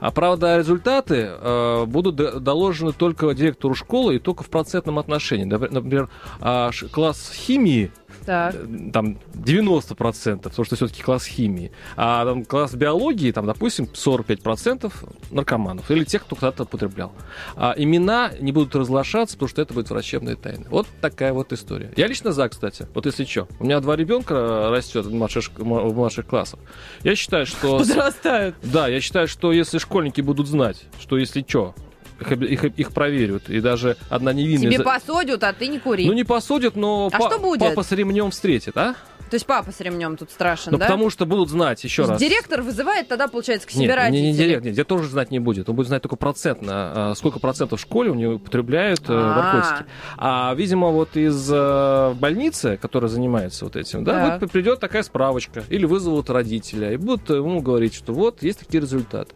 А 0.00 0.10
правда, 0.10 0.58
результаты 0.58 1.30
э, 1.30 1.84
будут 1.86 2.16
доложены 2.42 2.92
только 2.92 3.32
директору 3.32 3.74
школы 3.74 4.16
и 4.16 4.18
только 4.18 4.44
в 4.44 4.50
процентном 4.50 4.98
отношении. 4.98 5.46
Напр- 5.46 5.72
Например, 5.72 6.10
а, 6.40 6.70
класс 6.92 7.32
химии 7.34 7.90
Так. 8.24 8.54
э, 8.54 8.90
там 8.92 9.18
90%, 9.34 10.38
потому 10.38 10.64
что 10.64 10.76
все-таки 10.76 11.02
класс 11.02 11.26
химии, 11.26 11.72
а 11.96 12.24
там 12.24 12.44
класс 12.44 12.74
биологии, 12.74 13.32
там, 13.32 13.46
допустим, 13.46 13.86
45% 13.86 14.92
наркоманов 15.30 15.90
или 15.90 16.04
тех, 16.04 16.24
кто 16.24 16.36
когда-то 16.36 16.64
употреблял. 16.64 17.12
А 17.56 17.74
имена 17.76 18.32
не 18.40 18.52
будут 18.52 18.74
разглашаться, 18.74 19.36
потому 19.36 19.48
что 19.48 19.62
это 19.62 19.74
будет 19.74 19.90
врачебная 19.90 20.36
тайна. 20.36 20.66
Вот 20.70 20.86
такая 21.00 21.32
вот 21.32 21.52
история. 21.52 21.92
Я 21.96 22.06
лично 22.06 22.32
за, 22.32 22.48
кстати, 22.48 22.86
вот 22.94 23.06
если 23.06 23.24
что. 23.24 23.48
У 23.60 23.64
меня 23.64 23.80
два 23.80 23.96
ребенка 23.96 24.70
растет 24.70 25.06
в 25.06 25.12
младших, 25.12 25.50
в 25.56 25.94
младших 25.94 26.26
классах. 26.26 26.60
Я 27.02 27.14
считаю, 27.16 27.46
что... 27.46 27.78
Подрастают. 27.98 28.56
Да, 28.62 28.88
я 28.88 29.00
считаю, 29.00 29.28
что 29.28 29.52
если 29.52 29.78
школьники 29.78 30.20
будут 30.20 30.46
знать, 30.48 30.84
что 31.00 31.18
если 31.18 31.44
что, 31.46 31.74
их, 32.20 32.32
их, 32.32 32.64
их 32.64 32.92
проверят, 32.92 33.48
и 33.48 33.60
даже 33.60 33.96
одна 34.08 34.32
невинная... 34.32 34.70
Тебе 34.72 34.84
посадят, 34.84 35.42
а 35.44 35.52
ты 35.52 35.68
не 35.68 35.78
кури. 35.78 36.06
Ну, 36.06 36.12
не 36.12 36.24
посудят, 36.24 36.76
но 36.76 37.10
А 37.12 37.18
па- 37.18 37.28
что 37.30 37.38
будет? 37.38 37.60
папа 37.60 37.82
с 37.82 37.92
ремнем 37.92 38.30
встретит, 38.30 38.76
а? 38.76 38.94
То 39.30 39.34
есть 39.34 39.44
папа 39.44 39.70
с 39.70 39.80
ремнем 39.80 40.16
тут 40.16 40.30
страшен, 40.30 40.72
Ну, 40.72 40.78
да? 40.78 40.86
потому 40.86 41.10
что 41.10 41.26
будут 41.26 41.50
знать, 41.50 41.84
еще 41.84 42.06
раз. 42.06 42.18
Директор 42.18 42.62
вызывает 42.62 43.08
тогда, 43.08 43.28
получается, 43.28 43.68
к 43.68 43.70
себе 43.70 43.82
Нет, 43.82 43.90
не, 43.90 43.94
родителей. 43.96 44.26
не 44.30 44.32
директор, 44.38 44.64
нет, 44.64 44.74
директор 44.74 44.96
тоже 44.98 45.10
знать 45.10 45.30
не 45.30 45.38
будет. 45.38 45.68
Он 45.68 45.76
будет 45.76 45.88
знать 45.88 46.00
только 46.00 46.16
процентно, 46.16 47.10
а, 47.10 47.14
сколько 47.14 47.38
процентов 47.38 47.78
в 47.78 47.82
школе 47.82 48.10
у 48.10 48.14
него 48.14 48.36
употребляют 48.36 49.00
э, 49.00 49.12
А. 49.12 49.34
наркотики. 49.34 49.90
А, 50.16 50.54
видимо, 50.54 50.88
вот 50.88 51.14
из 51.18 51.46
э, 51.52 52.14
больницы, 52.14 52.78
которая 52.80 53.10
занимается 53.10 53.66
вот 53.66 53.76
этим, 53.76 54.02
да, 54.02 54.12
Так. 54.30 54.40
вот 54.40 54.50
придет 54.50 54.80
такая 54.80 55.02
справочка. 55.02 55.62
Или 55.68 55.84
вызовут 55.84 56.30
родителя 56.30 56.92
и 56.94 56.96
будут 56.96 57.28
ему 57.28 57.60
говорить, 57.60 57.92
что 57.94 58.14
вот, 58.14 58.42
есть 58.42 58.60
такие 58.60 58.80
результаты. 58.80 59.34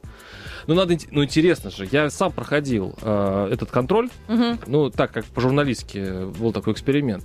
Ну, 0.67 0.75
надо, 0.75 0.97
ну, 1.11 1.25
интересно 1.25 1.71
же, 1.71 1.89
я 1.91 2.09
сам 2.11 2.33
проходил 2.33 2.95
э, 3.03 3.49
этот 3.53 3.71
контроль, 3.71 4.09
Мгм. 4.29 4.59
ну, 4.67 4.91
так 4.91 5.13
как 5.13 5.25
по-журналистски 5.27 6.31
был 6.39 6.53
такой 6.53 6.73
эксперимент. 6.73 7.25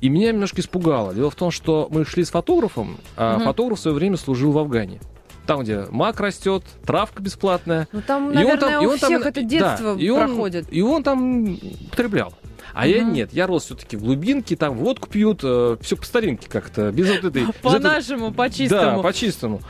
И 0.00 0.08
меня 0.08 0.32
немножко 0.32 0.60
испугало. 0.60 1.14
Дело 1.14 1.30
в 1.30 1.34
том, 1.34 1.50
что 1.50 1.88
мы 1.90 2.04
шли 2.04 2.24
с 2.24 2.30
фотографом, 2.30 2.98
а 3.16 3.36
Мгм. 3.36 3.44
фотограф 3.46 3.78
в 3.78 3.82
свое 3.82 3.96
время 3.96 4.16
служил 4.16 4.52
в 4.52 4.58
Афгане. 4.58 5.00
Там, 5.46 5.60
где 5.62 5.86
мак 5.90 6.20
растет, 6.20 6.64
травка 6.86 7.22
бесплатная. 7.22 7.86
Ну, 7.92 8.00
там, 8.06 8.24
И 8.24 8.28
он 8.28 8.34
наверное, 8.34 8.58
там- 8.58 8.82
и 8.82 8.86
у 8.86 8.90
он 8.92 8.98
там- 8.98 9.10
всех 9.10 9.26
это 9.26 9.42
да, 9.42 9.46
детство 9.48 9.96
и 9.98 10.08
он- 10.08 10.26
проходит. 10.28 10.66
И 10.70 10.80
он 10.82 11.02
там 11.02 11.58
употреблял. 11.88 12.34
А 12.72 12.86
я 12.86 13.02
Мгм. 13.02 13.12
нет, 13.12 13.32
я 13.32 13.46
рос 13.46 13.64
все-таки 13.66 13.96
в 13.96 14.02
глубинке, 14.02 14.56
там 14.56 14.74
водку 14.76 15.08
пьют, 15.08 15.40
все 15.40 15.96
по 15.96 16.04
старинке 16.04 16.48
как-то, 16.48 16.90
без 16.90 17.08
вот 17.10 17.24
этой... 17.24 17.46
По-нашему, 17.62 18.30
Да, 18.30 18.34
по-чистому. 18.34 19.02
по-чистому. 19.02 19.60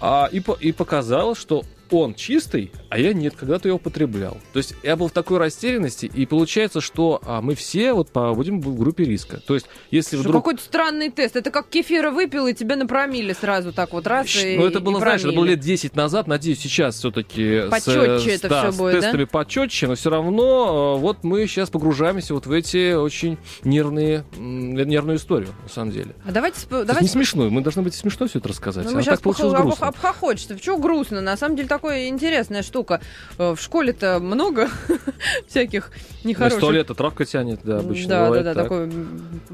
А, 0.00 0.28
и, 0.30 0.40
по- 0.40 0.56
и 0.60 0.72
показалось, 0.72 1.38
что 1.38 1.62
он 1.92 2.14
чистый, 2.14 2.72
а 2.88 2.98
я 2.98 3.12
нет, 3.12 3.34
когда-то 3.36 3.68
его 3.68 3.76
употреблял. 3.76 4.38
То 4.52 4.58
есть 4.58 4.74
я 4.82 4.96
был 4.96 5.08
в 5.08 5.12
такой 5.12 5.38
растерянности, 5.38 6.06
и 6.06 6.26
получается, 6.26 6.80
что 6.80 7.20
а, 7.24 7.40
мы 7.40 7.54
все 7.54 7.92
вот 7.92 8.10
по- 8.10 8.34
будем 8.34 8.60
в 8.60 8.78
группе 8.78 9.04
риска. 9.04 9.40
То 9.46 9.54
есть 9.54 9.66
если 9.90 10.16
Что 10.16 10.28
вдруг... 10.28 10.44
какой-то 10.44 10.62
странный 10.62 11.10
тест. 11.10 11.36
Это 11.36 11.50
как 11.50 11.68
кефира 11.68 12.10
выпил, 12.10 12.46
и 12.46 12.54
тебя 12.54 12.76
напромили 12.76 13.32
сразу 13.32 13.72
так 13.72 13.92
вот 13.92 14.06
раз 14.06 14.34
и 14.36 14.56
Ну, 14.56 14.66
это 14.66 14.80
было, 14.80 14.98
и 14.98 15.00
знаешь, 15.00 15.22
это 15.22 15.32
было 15.32 15.44
лет 15.44 15.60
10 15.60 15.96
назад. 15.96 16.26
Надеюсь, 16.26 16.60
сейчас 16.60 16.96
все-таки 16.96 17.62
Почетче 17.70 18.32
это 18.32 18.48
всё 18.48 18.72
с 18.72 18.76
будет, 18.76 18.94
да? 18.94 19.00
тестами 19.00 19.24
почетче, 19.24 19.86
но 19.88 19.94
все 19.94 20.10
равно 20.10 20.96
э, 20.96 21.00
вот 21.00 21.24
мы 21.24 21.46
сейчас 21.46 21.70
погружаемся 21.70 22.34
вот 22.34 22.46
в 22.46 22.52
эти 22.52 22.94
очень 22.94 23.38
нервные, 23.64 24.24
нервную 24.36 25.18
историю, 25.18 25.50
на 25.62 25.68
самом 25.68 25.92
деле. 25.92 26.14
А 26.26 26.32
давайте... 26.32 26.58
давайте 26.68 27.02
не 27.02 27.08
смешно, 27.08 27.50
мы 27.50 27.60
должны 27.60 27.82
быть 27.82 27.94
смешно 27.94 28.26
все 28.26 28.38
это 28.38 28.48
рассказать. 28.48 28.84
Ну, 28.84 28.92
а 28.92 28.94
мы 28.94 29.02
сейчас 29.02 29.14
так 29.14 29.22
получилось 29.22 29.60
грустно. 29.60 29.88
обхохочется. 29.88 30.54
Почему 30.54 30.78
грустно? 30.78 31.20
На 31.20 31.36
самом 31.36 31.56
деле, 31.56 31.68
такая 31.82 32.08
интересная 32.08 32.62
штука. 32.62 33.00
Э, 33.38 33.54
В 33.54 33.60
школе-то 33.60 34.20
много 34.20 34.68
всяких 35.48 35.90
Ну, 36.22 36.30
нехороших... 36.30 36.58
Из 36.58 36.60
туалета 36.60 36.94
травка 36.94 37.24
тянет, 37.24 37.60
да, 37.64 37.78
обычно 37.78 38.08
Да, 38.08 38.18
да, 38.20 38.24
бывает 38.26 38.44
да, 38.44 38.54
так. 38.54 38.62
такой 38.64 38.92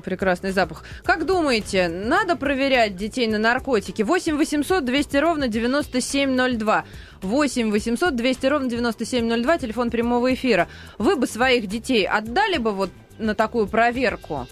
прекрасный 0.05 0.53
запах. 0.53 0.85
Как 1.05 1.25
думаете, 1.25 1.89
надо 1.89 2.37
проверять 2.37 2.97
детей 2.97 3.27
на 3.27 3.39
наркотики? 3.39 4.03
8 4.03 4.37
800 4.37 4.85
200 4.85 5.17
ровно 5.17 5.49
9702. 5.49 6.85
8 7.23 7.71
800 7.71 8.15
200 8.17 8.47
ровно 8.47 8.69
9702, 8.69 9.59
телефон 9.59 9.91
прямого 9.91 10.33
эфира. 10.35 10.69
Вы 10.99 11.17
бы 11.17 11.27
своих 11.27 11.67
детей 11.67 12.07
отдали 12.07 12.59
бы 12.59 12.73
вот 12.73 12.91
на 13.19 13.35
такую 13.35 13.67
проверку? 13.67 14.47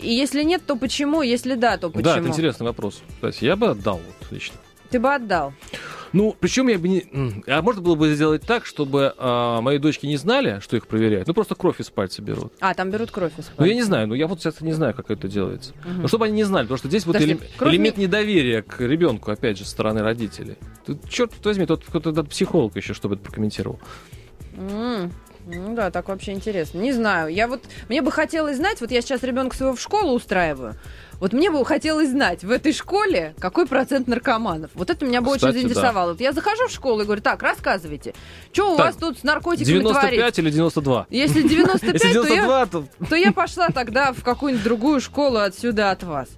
И 0.00 0.12
если 0.12 0.42
нет, 0.42 0.62
то 0.66 0.74
почему? 0.74 1.22
Если 1.22 1.54
да, 1.54 1.78
то 1.78 1.88
почему? 1.88 2.02
Да, 2.02 2.18
это 2.18 2.28
интересный 2.28 2.66
вопрос. 2.66 3.00
Кстати, 3.14 3.44
я 3.44 3.54
бы 3.54 3.70
отдал 3.70 3.98
вот 4.04 4.32
лично. 4.32 4.56
Ты 4.90 4.98
бы 4.98 5.14
отдал. 5.14 5.54
Ну, 6.12 6.36
причем 6.38 6.68
я 6.68 6.78
бы 6.78 6.88
не... 6.88 7.42
А 7.46 7.62
можно 7.62 7.80
было 7.80 7.94
бы 7.94 8.12
сделать 8.14 8.42
так, 8.42 8.66
чтобы 8.66 9.14
а, 9.16 9.60
мои 9.60 9.78
дочки 9.78 10.06
не 10.06 10.16
знали, 10.16 10.60
что 10.60 10.76
их 10.76 10.86
проверяют. 10.86 11.26
Ну, 11.28 11.34
просто 11.34 11.54
кровь 11.54 11.80
из 11.80 11.88
пальца 11.90 12.20
берут. 12.22 12.52
А, 12.60 12.74
там 12.74 12.90
берут 12.90 13.10
кровь 13.10 13.32
из 13.38 13.46
Ну, 13.46 13.52
я 13.52 13.56
пальца. 13.56 13.74
не 13.74 13.82
знаю, 13.82 14.08
ну 14.08 14.14
я 14.14 14.26
вот 14.26 14.40
сейчас 14.40 14.60
не 14.60 14.72
знаю, 14.72 14.94
как 14.94 15.10
это 15.10 15.26
делается. 15.28 15.72
Мгм. 15.84 16.02
Но 16.02 16.08
чтобы 16.08 16.26
они 16.26 16.34
не 16.34 16.44
знали, 16.44 16.64
потому 16.64 16.78
что 16.78 16.88
здесь 16.88 17.06
вот 17.06 17.14
Подожди, 17.14 17.34
элем- 17.34 17.40
кровь 17.56 17.72
элемент 17.72 17.96
не- 17.96 18.04
недоверия 18.04 18.62
к 18.62 18.80
ребенку, 18.80 19.30
опять 19.30 19.56
же, 19.58 19.64
со 19.64 19.70
стороны 19.70 20.02
родителей. 20.02 20.56
Тут, 20.84 21.08
черт 21.08 21.32
возьми, 21.44 21.64
тут 21.66 21.84
кто-то 21.86 22.24
психолог 22.24 22.76
еще, 22.76 22.92
чтобы 22.94 23.14
это 23.14 23.24
прокомментировал. 23.24 23.78
М, 24.56 25.10
Ну 25.44 25.74
да, 25.74 25.90
так 25.90 26.08
вообще 26.08 26.32
интересно. 26.32 26.78
Не 26.78 26.92
знаю. 26.92 27.28
Я 27.34 27.48
вот 27.48 27.62
мне 27.88 28.00
бы 28.00 28.12
хотелось 28.12 28.58
знать, 28.58 28.80
вот 28.80 28.92
я 28.92 29.00
сейчас 29.02 29.24
ребенка 29.24 29.56
своего 29.56 29.74
в 29.74 29.80
школу 29.80 30.14
устраиваю. 30.14 30.76
Вот 31.22 31.32
мне 31.32 31.52
бы 31.52 31.64
хотелось 31.64 32.10
знать, 32.10 32.42
в 32.42 32.50
этой 32.50 32.72
школе 32.72 33.36
какой 33.38 33.64
процент 33.68 34.08
наркоманов. 34.08 34.72
Вот 34.74 34.90
это 34.90 35.06
меня 35.06 35.20
бы 35.20 35.32
Кстати, 35.32 35.44
очень 35.44 35.60
заинтересовало. 35.60 36.10
Вот 36.10 36.20
я 36.20 36.32
захожу 36.32 36.66
в 36.66 36.72
школу 36.72 37.02
и 37.02 37.04
говорю, 37.04 37.22
так, 37.22 37.40
рассказывайте, 37.44 38.12
что 38.52 38.74
у 38.74 38.76
вас 38.76 38.96
тут 38.96 39.20
с 39.20 39.22
наркотиками 39.22 39.82
95 39.82 40.16
творится? 40.16 40.40
или 40.40 40.50
92? 40.50 41.06
Если 41.10 41.42
95, 41.42 41.94
Если 41.94 42.12
то, 42.12 42.26
я, 42.26 42.42
92, 42.42 42.66
то... 42.66 42.88
то 43.08 43.14
я 43.14 43.30
пошла 43.30 43.68
тогда 43.68 44.12
в 44.12 44.24
какую-нибудь 44.24 44.64
другую 44.64 45.00
школу 45.00 45.38
отсюда 45.38 45.92
от 45.92 46.02
вас. 46.02 46.28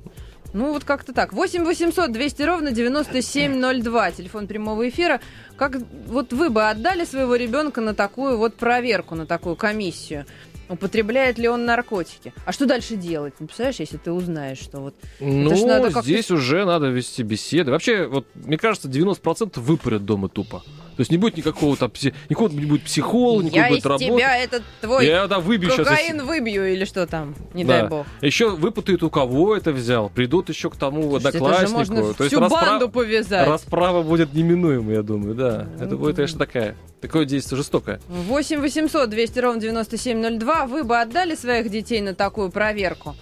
Ну, 0.53 0.75
вот 0.75 0.85
как-то 0.85 1.15
так. 1.15 1.33
8 1.33 1.65
800 1.65 2.13
200 2.13 2.43
ровно 2.43 2.71
9702, 2.71 4.11
телефон 4.11 4.47
прямого 4.47 4.87
эфира. 4.87 5.23
Как 5.57 5.79
вот 6.09 6.35
вы 6.35 6.51
бы 6.51 6.69
отдали 6.69 7.07
своего 7.07 7.37
ребенка 7.37 7.81
на 7.81 7.95
такую 7.95 8.37
вот 8.37 8.57
проверку, 8.57 9.15
на 9.15 9.25
такую 9.25 9.57
комиссию? 9.57 10.27
Употребляет 10.69 11.39
ли 11.39 11.49
он 11.49 11.65
наркотики? 11.65 12.33
А 12.47 12.53
что 12.53 12.67
дальше 12.67 12.97
делать? 12.97 13.35
Ну, 13.39 13.47
представляешь, 13.47 13.81
если 13.81 13.97
ты 13.97 14.13
узнаешь, 14.13 14.59
что 14.59 14.81
вот... 14.81 14.95
Ну, 15.21 15.67
надо 15.67 16.03
здесь 16.03 16.31
уже 16.31 16.65
надо 16.65 16.89
вести 16.89 17.23
беседы. 17.23 17.71
Вообще, 17.71 18.07
вот, 18.07 18.27
мне 18.35 18.57
кажется, 18.57 18.89
90% 18.89 19.61
выпарят 19.61 20.05
дома 20.05 20.29
тупо. 20.29 20.63
То 20.97 21.01
есть 21.01 21.11
не 21.11 21.19
будет 21.19 21.37
никакого 21.37 21.77
там, 21.77 21.91
пси- 21.91 22.15
никакого 22.29 22.49
не 22.51 22.67
будет 22.67 22.83
психолога, 22.85 23.45
никакой 23.45 23.61
я 23.61 23.67
из 23.69 23.73
будет 23.83 23.87
работы. 23.87 24.07
тебя 24.07 24.39
этот 24.39 24.63
твой 24.81 25.07
Я, 25.07 25.27
да, 25.27 25.41
выбью 25.41 25.71
кокаин 25.77 26.25
выбью 26.25 26.73
или 26.73 26.85
что 26.85 27.07
там, 27.07 27.35
не 27.53 27.65
Да. 27.65 27.81
дай 27.81 27.89
бог. 27.89 28.07
Еще 28.21 28.51
выпутают, 28.51 29.03
у 29.03 29.11
кого 29.11 29.57
это 29.57 29.73
взял. 29.73 30.09
Придут 30.09 30.49
еще 30.49 30.71
к 30.71 30.77
тому 30.77 31.03
Слушайте, 31.19 31.29
это 31.39 31.39
же 31.39 31.45
однокласснику. 31.45 31.79
можно 31.95 32.15
То 32.15 32.25
есть 32.25 32.35
всю 32.37 32.45
распра- 32.45 32.51
банду 32.51 32.89
повязать. 32.89 33.49
Расправа 33.49 34.03
будет 34.03 34.35
неминуема, 34.35 34.93
я 34.93 35.03
думаю, 35.03 35.35
да. 35.35 35.67
Это 35.77 35.91
Ну, 35.93 35.99
будет, 35.99 36.17
конечно, 36.17 36.39
такая. 36.39 36.77
Такое 37.01 37.25
действие 37.27 37.59
жестокое. 37.59 38.01
8 38.09 38.61
800 38.61 39.11
200 39.11 39.39
ровно 39.41 39.61
9702. 39.61 40.67
Вы 40.67 40.85
бы 40.85 40.99
отдали 40.99 41.35
своих 41.35 41.69
детей 41.71 42.01
на 42.01 42.15
такую 42.15 42.51
проверку? 42.51 43.15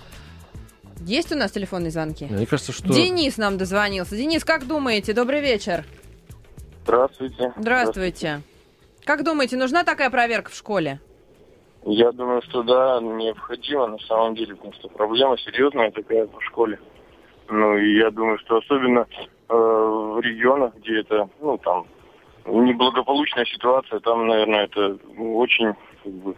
Есть 1.04 1.32
у 1.32 1.36
нас 1.36 1.50
телефонные 1.50 1.90
звонки? 1.90 2.26
Мне 2.30 2.46
кажется, 2.46 2.70
что... 2.72 2.92
Денис 2.92 3.36
нам 3.36 3.58
дозвонился. 3.58 4.16
Денис, 4.16 4.44
как 4.44 4.68
думаете? 4.68 5.12
Добрый 5.14 5.40
вечер. 5.40 5.84
Здравствуйте. 6.84 7.52
Здравствуйте. 7.56 8.42
Как 9.04 9.24
думаете, 9.24 9.56
нужна 9.56 9.84
такая 9.84 10.10
проверка 10.10 10.50
в 10.50 10.54
школе? 10.54 11.00
Я 11.84 12.12
думаю, 12.12 12.42
что 12.42 12.62
да, 12.62 13.00
необходимо 13.00 13.88
на 13.88 13.98
самом 13.98 14.34
деле, 14.36 14.54
потому 14.54 14.72
что 14.74 14.88
проблема 14.88 15.36
серьезная 15.38 15.90
такая 15.90 16.26
в 16.26 16.40
школе. 16.42 16.78
Ну 17.48 17.76
и 17.76 17.98
я 17.98 18.10
думаю, 18.10 18.38
что 18.38 18.58
особенно 18.58 19.06
э, 19.48 19.54
в 19.54 20.20
регионах, 20.20 20.74
где 20.76 21.00
это, 21.00 21.28
ну 21.40 21.58
там, 21.58 21.86
неблагополучная 22.46 23.44
ситуация, 23.46 23.98
там, 24.00 24.26
наверное, 24.28 24.64
это 24.64 24.96
очень 25.18 25.74
как 26.04 26.12
бы, 26.12 26.36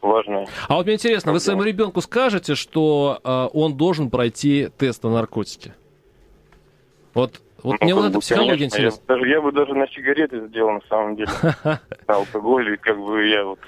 важно. 0.00 0.46
А 0.68 0.76
вот 0.76 0.86
мне 0.86 0.94
интересно, 0.94 1.32
вы 1.32 1.40
своему 1.40 1.62
ребенку 1.62 2.00
скажете, 2.00 2.54
что 2.54 3.20
э, 3.22 3.48
он 3.52 3.76
должен 3.76 4.10
пройти 4.10 4.70
тест 4.78 5.04
на 5.04 5.10
наркотики? 5.10 5.74
Вот, 7.12 7.40
вот 7.66 7.80
мне 7.80 7.94
Ну, 7.94 7.96
вот 7.96 8.02
как 8.02 8.10
эта 8.10 8.18
бы, 8.18 8.20
психология 8.20 8.50
конечно, 8.50 8.76
интересна. 8.76 9.02
Я, 9.08 9.14
даже, 9.14 9.28
я 9.28 9.40
бы 9.40 9.50
даже 9.50 9.74
на 9.74 9.88
сигареты 9.88 10.46
сделал 10.46 10.70
на 10.70 10.80
самом 10.88 11.16
деле. 11.16 11.30
На 12.06 12.14
алкоголь, 12.14 12.74
и 12.74 12.76
как 12.76 12.96
бы 12.96 13.26
я 13.26 13.44
вот 13.44 13.58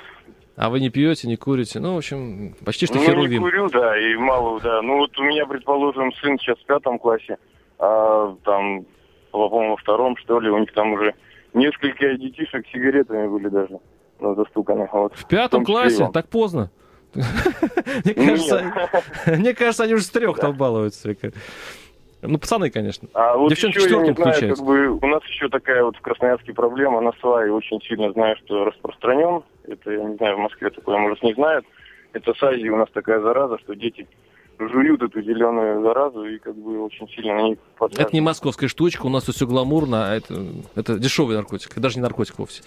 А 0.57 0.71
вы 0.71 0.79
не 0.79 0.89
пьете, 0.89 1.27
не 1.27 1.37
курите. 1.37 1.81
Ну, 1.81 1.95
в 1.95 1.97
общем, 1.97 2.55
почти 2.65 2.87
что 2.87 2.99
ну, 2.99 3.05
херувим. 3.05 3.31
не 3.33 3.39
курю, 3.39 3.69
да, 3.71 3.99
и 3.99 4.15
мало, 4.15 4.61
да. 4.61 4.83
Ну, 4.83 4.99
вот 4.99 5.19
у 5.19 5.25
меня, 5.25 5.47
предположим, 5.47 6.13
сын 6.15 6.39
сейчас 6.39 6.59
в 6.59 6.65
пятом 6.67 7.01
классе, 7.01 7.39
а 7.81 8.37
там, 8.45 8.87
по-моему, 9.33 9.71
во 9.71 9.77
втором, 9.79 10.17
что 10.19 10.39
ли, 10.39 10.49
у 10.49 10.59
них 10.59 10.73
там 10.75 10.93
уже 10.93 11.15
несколько 11.53 12.17
детишек 12.17 12.69
сигаретами 12.73 13.27
были 13.27 13.49
даже 13.49 13.81
ну, 14.21 14.35
застуканы. 14.37 14.89
Вот, 14.93 15.17
В 15.17 15.27
пятом 15.27 15.63
и 15.63 15.65
классе? 15.65 16.09
Так 16.15 16.29
поздно. 16.29 16.71
Мне 18.05 18.15
кажется, 18.15 18.93
мне 19.27 19.55
кажется, 19.55 19.85
они 19.85 19.95
уже 19.95 20.05
с 20.05 20.11
трех 20.11 20.39
там 20.39 20.57
балуются. 20.57 21.17
Ну, 22.23 22.39
пацаны, 22.39 22.71
конечно. 22.71 23.09
А 23.15 23.37
вот 23.37 23.51
Девчонки 23.51 23.79
еще, 23.79 23.91
я 23.91 23.97
не 23.99 24.13
знаю, 24.13 24.15
включаются. 24.15 24.57
как 24.57 24.67
бы 24.67 24.89
у 24.89 25.07
нас 25.07 25.23
еще 25.25 25.49
такая 25.49 25.85
вот 25.85 25.97
в 25.97 26.01
Красноярске 26.01 26.53
проблема, 26.53 27.01
на 27.01 27.13
свае 27.21 27.53
очень 27.53 27.81
сильно 27.83 28.13
знаю, 28.13 28.37
что 28.45 28.65
распространен. 28.65 29.43
Это, 29.65 29.91
я 29.91 30.03
не 30.03 30.17
знаю, 30.17 30.37
в 30.37 30.41
Москве 30.41 30.71
такое, 30.71 30.99
может, 30.99 31.23
не 31.23 31.35
знают. 31.35 31.65
Это 32.13 32.35
с 32.35 32.43
Азии 32.43 32.69
у 32.69 32.77
нас 32.77 32.89
такая 32.93 33.21
зараза, 33.21 33.59
что 33.59 33.75
дети 33.75 34.09
жуют 34.59 35.03
эту 35.03 35.23
зеленую 35.23 35.83
заразу 35.83 36.25
и 36.25 36.39
как 36.39 36.57
бы 36.57 36.83
очень 36.83 37.09
сильно 37.11 37.35
на 37.35 37.43
них 37.43 37.59
Это 37.79 38.11
не 38.13 38.21
московская 38.21 38.69
штучка, 38.69 39.07
у 39.07 39.09
нас 39.09 39.25
тут 39.25 39.37
все 39.37 39.47
гламурно, 39.47 40.11
а 40.11 40.17
это, 40.17 40.35
это 40.75 40.99
дешевый 40.99 41.37
наркотик, 41.37 41.71
это 41.71 41.81
даже 41.81 41.97
не 41.97 42.03
наркотик 42.03 42.39
вовсе. 42.39 42.63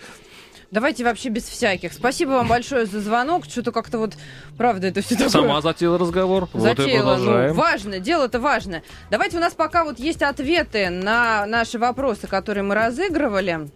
Давайте 0.72 1.04
вообще 1.04 1.28
без 1.28 1.44
всяких. 1.44 1.92
Спасибо 1.92 2.30
вам 2.30 2.48
большое 2.48 2.86
за 2.86 3.02
звонок. 3.02 3.44
Что-то 3.46 3.74
как-то 3.74 3.98
вот, 3.98 4.14
правда, 4.58 4.88
это 4.88 5.02
все 5.02 5.16
такое... 5.16 5.30
Сама 5.30 5.62
затеяла 5.62 5.98
разговор, 6.00 6.48
вот 6.54 6.64
Затеяла, 6.64 7.18
ну, 7.18 7.24
продолжаем. 7.26 7.54
важно, 7.56 8.00
дело-то 8.00 8.40
важно. 8.40 8.82
Давайте 9.10 9.36
у 9.36 9.42
нас 9.42 9.54
пока 9.54 9.84
вот 9.84 10.00
есть 10.00 10.22
ответы 10.22 10.90
на 10.90 11.46
наши 11.46 11.78
вопросы, 11.78 12.28
которые 12.28 12.64
мы 12.64 12.74
разыгрывали. 12.74 13.68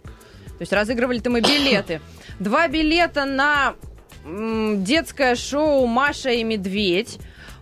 То 0.46 0.60
есть 0.60 0.72
разыгрывали-то 0.72 1.28
мы 1.28 1.42
билеты. 1.42 2.00
Два 2.40 2.66
билета 2.66 3.26
на 3.26 3.74
детское 4.24 5.34
шоу 5.34 5.86
«Маша 5.86 6.30
и 6.30 6.44
медведь». 6.44 7.18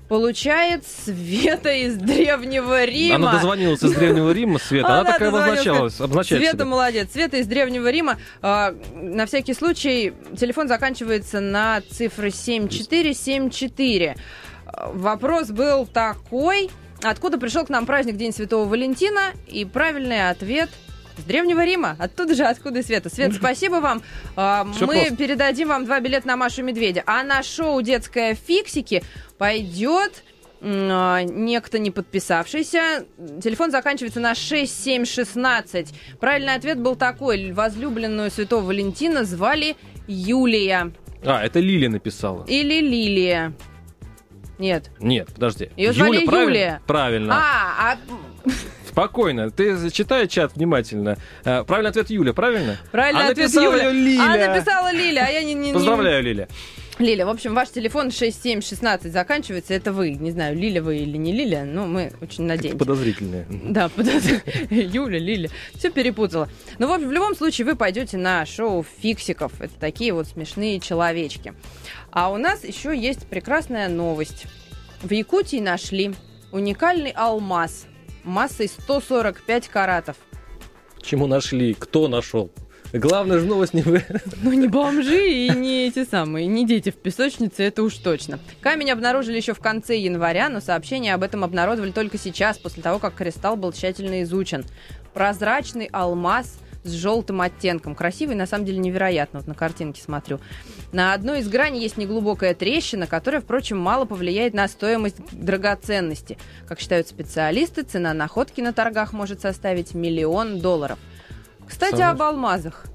Получает 0.09 0.85
Света 0.87 1.73
из 1.73 1.97
Древнего 1.97 2.85
Рима. 2.85 3.15
Она 3.17 3.33
дозвонилась 3.33 3.83
из 3.83 3.93
Древнего 3.93 4.31
Рима, 4.33 4.59
Света, 4.59 5.01
она, 5.01 5.05
такая 5.13 5.31
дозвонилась, 5.31 5.59
обозначалась, 5.67 6.01
обозначает 6.01 6.43
Света 6.43 6.57
себя. 6.59 6.65
молодец. 6.67 7.13
Света 7.13 7.37
из 7.39 7.47
Древнего 7.47 7.91
Рима. 7.91 8.19
А, 8.43 8.75
на 8.95 9.25
всякий 9.27 9.55
случай, 9.55 10.13
телефон 10.39 10.69
заканчивается 10.69 11.41
на 11.41 11.81
цифры 11.91 12.31
7474. 12.31 14.17
А, 14.67 14.91
Вопрос 14.93 15.49
был 15.49 15.87
такой. 15.87 16.71
Откуда 17.03 17.39
пришел 17.39 17.65
к 17.65 17.69
нам 17.71 17.87
праздник 17.87 18.17
День 18.17 18.33
Святого 18.33 18.69
Валентина? 18.69 19.33
И 19.49 19.65
правильный 19.65 20.29
ответ 20.31 20.71
с 21.17 21.23
ДревнегоРима. 21.23 21.97
Оттуда 21.99 22.35
же, 22.35 22.45
откуда 22.45 22.81
и 22.81 22.83
Света. 22.83 23.09
Свет, 23.09 23.33
спасибо 23.37 23.77
вам. 23.77 24.03
А, 24.37 24.67
Всё 24.75 24.87
Мы 24.87 24.95
просто. 24.97 25.17
передадим 25.17 25.69
вам 25.69 25.85
два 25.87 26.01
билета 26.01 26.27
на 26.27 26.37
Машу 26.37 26.63
Медведя. 26.63 27.03
А 27.07 27.23
на 27.23 27.43
шоу 27.43 27.81
«Детское 27.83 28.35
фиксики» 28.35 29.03
пойдет 29.39 30.23
а, 30.61 31.23
некто 31.23 31.79
не 31.79 31.91
подписавшийся. 31.91 33.05
Телефон 33.43 33.71
заканчивается 33.71 34.21
на 34.21 34.35
6716. 34.35 35.95
Правильный 36.21 36.55
ответ 36.55 36.81
был 36.81 36.97
такой. 36.97 37.53
Возлюбленную 37.53 38.31
Святого 38.31 38.65
Валентина 38.65 39.25
звали 39.25 39.77
Юлия. 40.07 40.93
А, 41.25 41.45
это 41.45 41.61
Лилия 41.61 41.91
написала. 41.91 42.45
Или 42.47 42.81
Лилия. 42.81 43.53
Нет. 44.59 44.91
Нет, 45.01 45.29
подожди. 45.35 45.71
Её 45.77 45.93
звали 45.93 46.25
правильно? 46.25 46.49
Юлия. 46.51 46.81
Правильно. 46.87 47.35
А, 47.35 47.93
а 47.93 47.99
Спокойно. 48.89 49.51
Ты 49.51 49.91
читай 49.91 50.29
чат 50.29 50.55
внимательно. 50.55 51.19
Э, 51.45 51.65
Правильный 51.65 51.91
ответ 51.91 52.11
Юля, 52.11 52.33
правильно? 52.33 52.79
правильный 52.93 53.27
а 53.27 53.31
ответ 53.31 53.51
Юля. 53.53 53.91
Лиля. 53.91 54.23
А 54.23 54.55
написала 54.55 54.93
Лиля, 54.93 55.25
а 55.27 55.31
я 55.31 55.43
не... 55.43 55.55
не- 55.55 55.69
не- 55.69 55.73
Поздравляю, 55.73 56.23
Лиля. 56.23 56.49
Лиля, 56.99 57.27
в 57.27 57.29
общем, 57.29 57.55
ваш 57.55 57.71
телефон 57.71 58.13
6716 58.13 59.13
заканчивается. 59.13 59.75
Это 59.75 59.93
вы. 59.93 60.13
Не 60.13 60.31
знаю, 60.31 60.57
Лиля 60.57 60.81
вы 60.81 60.99
или 60.99 61.17
не 61.17 61.33
Лиля, 61.33 61.65
но 61.65 61.87
мы 61.87 62.13
очень 62.21 62.45
надеемся. 62.45 62.79
Подозрительная. 62.79 63.47
Да, 63.51 63.89
подожди. 63.97 64.41
Юля, 64.71 65.19
Лиля. 65.19 65.51
Все 65.75 65.91
перепутала. 65.91 66.49
Ну, 66.79 66.87
в 66.87 66.93
общем, 66.93 67.09
в 67.09 67.13
любом 67.13 67.35
случае, 67.35 67.67
вы 67.67 67.75
пойдете 67.75 68.17
на 68.17 68.47
шоу 68.47 68.85
фиксиков. 68.85 69.61
Это 69.61 69.75
такие 69.81 70.13
вот 70.13 70.29
смешные 70.29 70.79
человечки. 70.79 71.55
А 72.13 72.31
у 72.31 72.37
нас 72.37 72.63
еще 72.63 72.97
есть 72.97 73.27
прекрасная 73.27 73.89
новость. 73.89 74.45
В 75.03 75.11
Якутии 75.13 75.61
нашли 75.61 76.15
уникальный 76.53 77.11
алмаз 77.11 77.87
массой 78.23 78.69
145 78.69 79.69
каратов. 79.69 80.17
Чему 81.03 81.27
нашли? 81.27 81.75
Кто 81.75 82.09
нашел? 82.09 82.51
Главная 82.95 83.41
же 83.41 83.47
новость 83.47 83.75
не 83.75 83.83
вы. 83.83 84.05
Ну, 84.41 84.53
не 84.53 84.69
бомжи 84.69 85.29
и 85.29 85.51
не 85.51 85.89
эти 85.89 86.05
самые, 86.05 86.47
не 86.47 86.65
дети 86.65 86.91
в 86.91 86.95
песочнице, 86.95 87.65
это 87.65 87.83
уж 87.83 87.95
точно. 87.97 88.39
Камень 88.61 88.93
обнаружили 88.93 89.37
еще 89.37 89.53
в 89.53 89.59
конце 89.59 89.99
января, 89.99 90.49
но 90.49 90.61
сообщение 90.61 91.13
об 91.15 91.25
этом 91.25 91.43
обнародовали 91.43 91.91
только 91.91 92.19
сейчас, 92.19 92.57
после 92.57 92.85
того, 92.85 93.01
как 93.01 93.15
кристалл 93.15 93.57
был 93.57 93.73
тщательно 93.73 94.23
изучен. 94.23 94.65
Прозрачный 95.13 95.87
алмаз 95.87 96.57
с 96.85 96.93
желтым 96.93 97.41
оттенком. 97.41 97.97
Красивый, 97.97 98.37
на 98.37 98.47
самом 98.47 98.65
деле, 98.65 98.79
невероятно. 98.79 99.41
Вот 99.41 99.49
на 99.49 99.55
картинке 99.55 100.01
смотрю. 100.01 100.39
На 100.93 101.15
одной 101.15 101.41
из 101.41 101.49
граней 101.49 101.81
есть 101.81 101.97
неглубокая 101.97 102.55
трещина, 102.55 103.09
которая, 103.09 103.41
впрочем, 103.41 103.77
мало 103.77 104.05
повлияет 104.05 104.55
на 104.55 104.69
стоимость 104.69 105.17
драгоценности. 105.33 106.39
Как 106.69 106.79
считают 106.79 107.09
специалисты, 107.09 107.83
цена 107.83 108.15
находки 108.15 108.61
на 108.61 108.73
торгах 108.73 109.13
может 109.13 109.41
составить 109.41 109.95
миллион 109.95 110.61
долларов. 110.61 110.99
Кстати, 111.69 112.01
об 112.01 112.21
алмазах. 112.23 112.87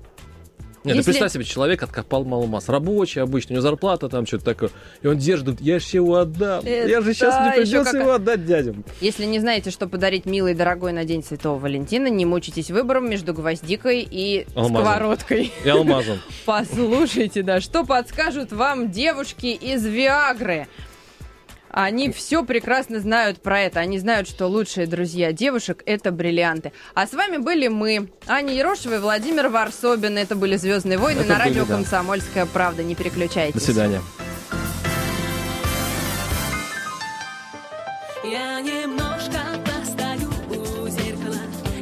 Нет, 0.86 0.96
Если- 0.96 1.12
ты 1.12 1.18
представь 1.20 1.34
себе, 1.34 1.44
человек 1.44 1.84
откопал 1.84 2.22
алмаз. 2.34 2.70
Рабочий 2.70 3.22
обычно, 3.22 3.52
у 3.52 3.54
него 3.56 3.62
зарплата 3.62 4.08
там 4.08 4.26
что-то 4.26 4.46
такое. 4.46 4.70
И 5.02 5.08
он 5.08 5.18
держит, 5.18 5.60
я 5.60 5.78
же 5.78 5.86
его 5.92 6.16
отдам. 6.16 6.64
я 6.66 7.02
же 7.02 7.14
сейчас 7.14 7.36
Это 7.36 7.44
не 7.44 7.52
придется 7.64 7.84
какая- 7.84 8.02
его 8.02 8.14
отдать 8.14 8.46
дядям. 8.46 8.86
Если 9.02 9.26
не 9.26 9.40
знаете, 9.42 9.72
что 9.72 9.88
подарить 9.90 10.26
милой 10.26 10.54
и 10.54 10.56
дорогой 10.56 10.94
на 10.94 11.04
День 11.04 11.22
Святого 11.22 11.60
Валентина, 11.60 12.08
не 12.08 12.26
мучитесь 12.26 12.72
выбором 12.72 13.10
между 13.10 13.34
гвоздикой 13.34 14.08
и 14.10 14.48
Алмазом. 14.56 14.76
сковородкой. 14.86 15.52
И 15.66 15.70
алмазом. 15.70 16.20
Послушайте, 16.46 17.44
да, 17.44 17.60
что 17.60 17.84
подскажут 17.86 18.54
вам 18.54 18.90
девушки 18.90 19.48
из 19.48 19.86
Виагры? 19.86 20.68
Они 21.72 22.12
все 22.12 22.44
прекрасно 22.44 23.00
знают 23.00 23.42
про 23.42 23.62
это. 23.62 23.80
Они 23.80 24.00
знают, 24.00 24.28
что 24.28 24.48
лучшие 24.48 24.88
друзья 24.88 25.32
девушек– 25.32 25.84
это 25.86 26.12
бриллианты. 26.12 26.72
А 26.94 27.08
с 27.08 27.14
вами 27.14 27.38
были 27.38 27.68
мы, 27.68 28.10
Аня 28.28 28.54
Ерошева 28.54 28.96
и 28.96 29.00
Владимир 29.00 29.50
Варсобин. 29.50 30.18
Это 30.18 30.36
были 30.36 30.56
«Звездные 30.56 30.98
войны» 30.98 31.22
Это 31.22 31.30
на 31.30 31.40
радио 31.40 31.66
были, 31.66 31.70
да. 31.70 31.76
«Комсомольская 31.76 32.46
правда». 32.46 32.84
Не 32.84 32.96
переключайтесь. 32.96 33.60
До 33.60 33.66
свидания. 33.66 34.02
Я 38.24 38.60
немножко 38.60 39.40
постою 39.66 40.30
у 40.50 40.88
зеркала 40.88 41.40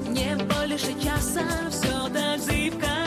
Не 0.08 0.36
больше 0.36 0.94
часа 1.04 1.44
Все 1.70 2.10
так 2.14 2.40
зыбко 2.40 3.07